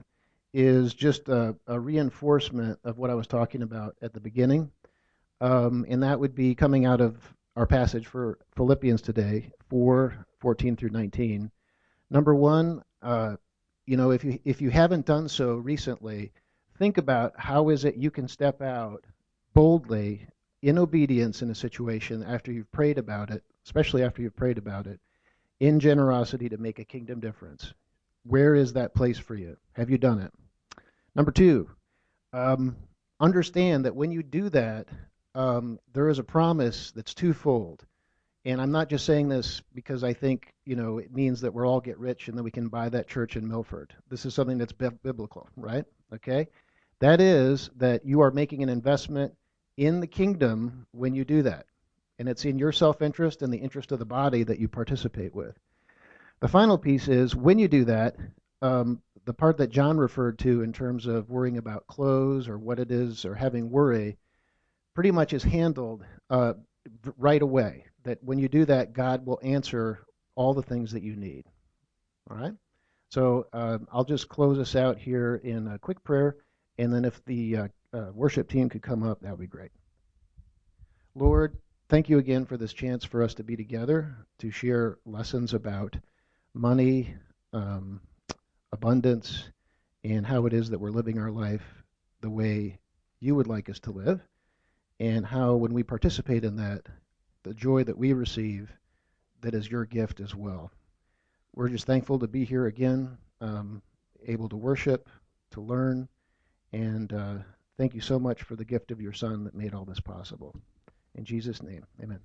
is 0.53 0.93
just 0.93 1.29
a, 1.29 1.55
a, 1.67 1.79
reinforcement 1.79 2.79
of 2.83 2.97
what 2.97 3.09
I 3.09 3.13
was 3.13 3.27
talking 3.27 3.61
about 3.61 3.95
at 4.01 4.13
the 4.13 4.19
beginning. 4.19 4.71
Um, 5.41 5.85
and 5.87 6.01
that 6.03 6.19
would 6.19 6.33
be 6.33 6.55
coming 6.55 6.85
out 6.85 7.01
of 7.01 7.17
our 7.55 7.67
passage 7.67 8.07
for 8.07 8.39
Philippians 8.55 9.01
today, 9.01 9.51
4 9.69 10.25
14 10.39 10.75
through 10.75 10.89
19. 10.89 11.51
Number 12.09 12.33
one, 12.33 12.81
uh, 13.01 13.35
you 13.85 13.97
know, 13.97 14.11
if 14.11 14.23
you, 14.23 14.39
if 14.45 14.61
you 14.61 14.69
haven't 14.69 15.05
done 15.05 15.27
so 15.27 15.55
recently, 15.55 16.31
think 16.77 16.97
about 16.97 17.33
how 17.37 17.69
is 17.69 17.85
it 17.85 17.95
you 17.95 18.09
can 18.09 18.27
step 18.27 18.61
out 18.61 19.03
boldly 19.53 20.27
in 20.61 20.77
obedience 20.77 21.41
in 21.41 21.51
a 21.51 21.55
situation 21.55 22.23
after 22.23 22.51
you've 22.51 22.71
prayed 22.71 22.97
about 22.97 23.29
it, 23.29 23.43
especially 23.65 24.03
after 24.03 24.21
you've 24.21 24.35
prayed 24.35 24.57
about 24.57 24.87
it, 24.87 24.99
in 25.59 25.79
generosity 25.79 26.49
to 26.49 26.57
make 26.57 26.79
a 26.79 26.85
kingdom 26.85 27.19
difference? 27.19 27.73
Where 28.29 28.53
is 28.53 28.73
that 28.73 28.93
place 28.93 29.17
for 29.17 29.33
you? 29.33 29.57
Have 29.73 29.89
you 29.89 29.97
done 29.97 30.19
it? 30.19 30.31
Number 31.15 31.31
two, 31.31 31.67
um, 32.31 32.75
understand 33.19 33.85
that 33.85 33.95
when 33.95 34.11
you 34.11 34.21
do 34.21 34.49
that, 34.49 34.87
um, 35.33 35.79
there 35.93 36.09
is 36.09 36.19
a 36.19 36.23
promise 36.23 36.91
that's 36.91 37.15
twofold. 37.15 37.83
And 38.45 38.61
I'm 38.61 38.71
not 38.71 38.87
just 38.87 39.07
saying 39.07 39.29
this 39.29 39.63
because 39.73 40.03
I 40.03 40.13
think, 40.13 40.53
you 40.63 40.75
know, 40.75 40.99
it 40.99 41.11
means 41.11 41.41
that 41.41 41.55
we'll 41.55 41.65
all 41.65 41.81
get 41.81 41.97
rich 41.97 42.27
and 42.27 42.37
then 42.37 42.43
we 42.43 42.51
can 42.51 42.67
buy 42.67 42.89
that 42.89 43.07
church 43.07 43.35
in 43.35 43.47
Milford. 43.47 43.95
This 44.09 44.27
is 44.27 44.35
something 44.35 44.59
that's 44.59 44.73
biblical, 44.73 45.49
right? 45.57 45.85
Okay? 46.13 46.49
That 46.99 47.21
is 47.21 47.71
that 47.77 48.05
you 48.05 48.21
are 48.21 48.29
making 48.29 48.61
an 48.61 48.69
investment 48.69 49.33
in 49.75 50.01
the 50.01 50.07
kingdom 50.07 50.85
when 50.91 51.15
you 51.15 51.25
do 51.25 51.41
that. 51.41 51.65
And 52.19 52.29
it's 52.29 52.45
in 52.45 52.59
your 52.59 52.73
self 52.73 53.01
interest 53.01 53.41
and 53.41 53.51
the 53.51 53.57
interest 53.57 53.91
of 53.91 53.97
the 53.97 54.05
body 54.05 54.43
that 54.43 54.59
you 54.59 54.67
participate 54.67 55.33
with. 55.33 55.57
The 56.41 56.47
final 56.47 56.77
piece 56.77 57.07
is 57.07 57.35
when 57.35 57.59
you 57.59 57.67
do 57.67 57.85
that, 57.85 58.15
um, 58.61 59.01
the 59.25 59.33
part 59.33 59.57
that 59.57 59.69
John 59.69 59.97
referred 59.97 60.39
to 60.39 60.61
in 60.61 60.71
terms 60.71 61.05
of 61.05 61.29
worrying 61.29 61.57
about 61.57 61.87
clothes 61.87 62.47
or 62.47 62.57
what 62.57 62.79
it 62.79 62.91
is 62.91 63.25
or 63.25 63.35
having 63.35 63.69
worry 63.69 64.17
pretty 64.95 65.11
much 65.11 65.33
is 65.33 65.43
handled 65.43 66.03
uh, 66.29 66.53
right 67.17 67.41
away. 67.41 67.85
That 68.03 68.23
when 68.23 68.39
you 68.39 68.47
do 68.47 68.65
that, 68.65 68.93
God 68.93 69.25
will 69.25 69.39
answer 69.43 69.99
all 70.35 70.53
the 70.53 70.63
things 70.63 70.93
that 70.93 71.03
you 71.03 71.15
need. 71.15 71.45
All 72.29 72.37
right? 72.37 72.53
So 73.09 73.47
uh, 73.51 73.79
I'll 73.91 74.05
just 74.05 74.29
close 74.29 74.59
us 74.59 74.75
out 74.75 74.97
here 74.97 75.41
in 75.43 75.67
a 75.67 75.79
quick 75.79 76.03
prayer, 76.03 76.37
and 76.77 76.93
then 76.93 77.03
if 77.03 77.23
the 77.25 77.57
uh, 77.57 77.67
uh, 77.93 78.11
worship 78.13 78.49
team 78.49 78.69
could 78.69 78.81
come 78.81 79.03
up, 79.03 79.19
that 79.21 79.31
would 79.31 79.39
be 79.39 79.47
great. 79.47 79.71
Lord, 81.15 81.57
thank 81.89 82.07
you 82.07 82.19
again 82.19 82.45
for 82.45 82.55
this 82.55 82.71
chance 82.71 83.03
for 83.03 83.23
us 83.23 83.33
to 83.35 83.43
be 83.43 83.57
together 83.57 84.15
to 84.39 84.51
share 84.51 84.99
lessons 85.05 85.53
about 85.53 85.97
money, 86.53 87.15
um, 87.53 88.01
abundance, 88.71 89.49
and 90.03 90.25
how 90.25 90.45
it 90.45 90.53
is 90.53 90.69
that 90.69 90.79
we're 90.79 90.91
living 90.91 91.19
our 91.19 91.31
life 91.31 91.63
the 92.21 92.29
way 92.29 92.79
you 93.19 93.35
would 93.35 93.47
like 93.47 93.69
us 93.69 93.79
to 93.79 93.91
live, 93.91 94.21
and 94.99 95.25
how 95.25 95.55
when 95.55 95.73
we 95.73 95.83
participate 95.83 96.43
in 96.43 96.55
that, 96.57 96.83
the 97.43 97.53
joy 97.53 97.83
that 97.83 97.97
we 97.97 98.13
receive, 98.13 98.71
that 99.41 99.53
is 99.53 99.69
your 99.69 99.85
gift 99.85 100.19
as 100.19 100.35
well. 100.35 100.71
We're 101.55 101.69
just 101.69 101.85
thankful 101.85 102.19
to 102.19 102.27
be 102.27 102.45
here 102.45 102.67
again, 102.67 103.17
um, 103.41 103.81
able 104.25 104.49
to 104.49 104.57
worship, 104.57 105.09
to 105.51 105.61
learn, 105.61 106.07
and 106.73 107.11
uh, 107.11 107.35
thank 107.77 107.93
you 107.93 108.01
so 108.01 108.19
much 108.19 108.43
for 108.43 108.55
the 108.55 108.65
gift 108.65 108.91
of 108.91 109.01
your 109.01 109.13
Son 109.13 109.45
that 109.45 109.55
made 109.55 109.73
all 109.73 109.85
this 109.85 109.99
possible. 109.99 110.55
In 111.15 111.25
Jesus' 111.25 111.63
name, 111.63 111.85
amen. 112.01 112.19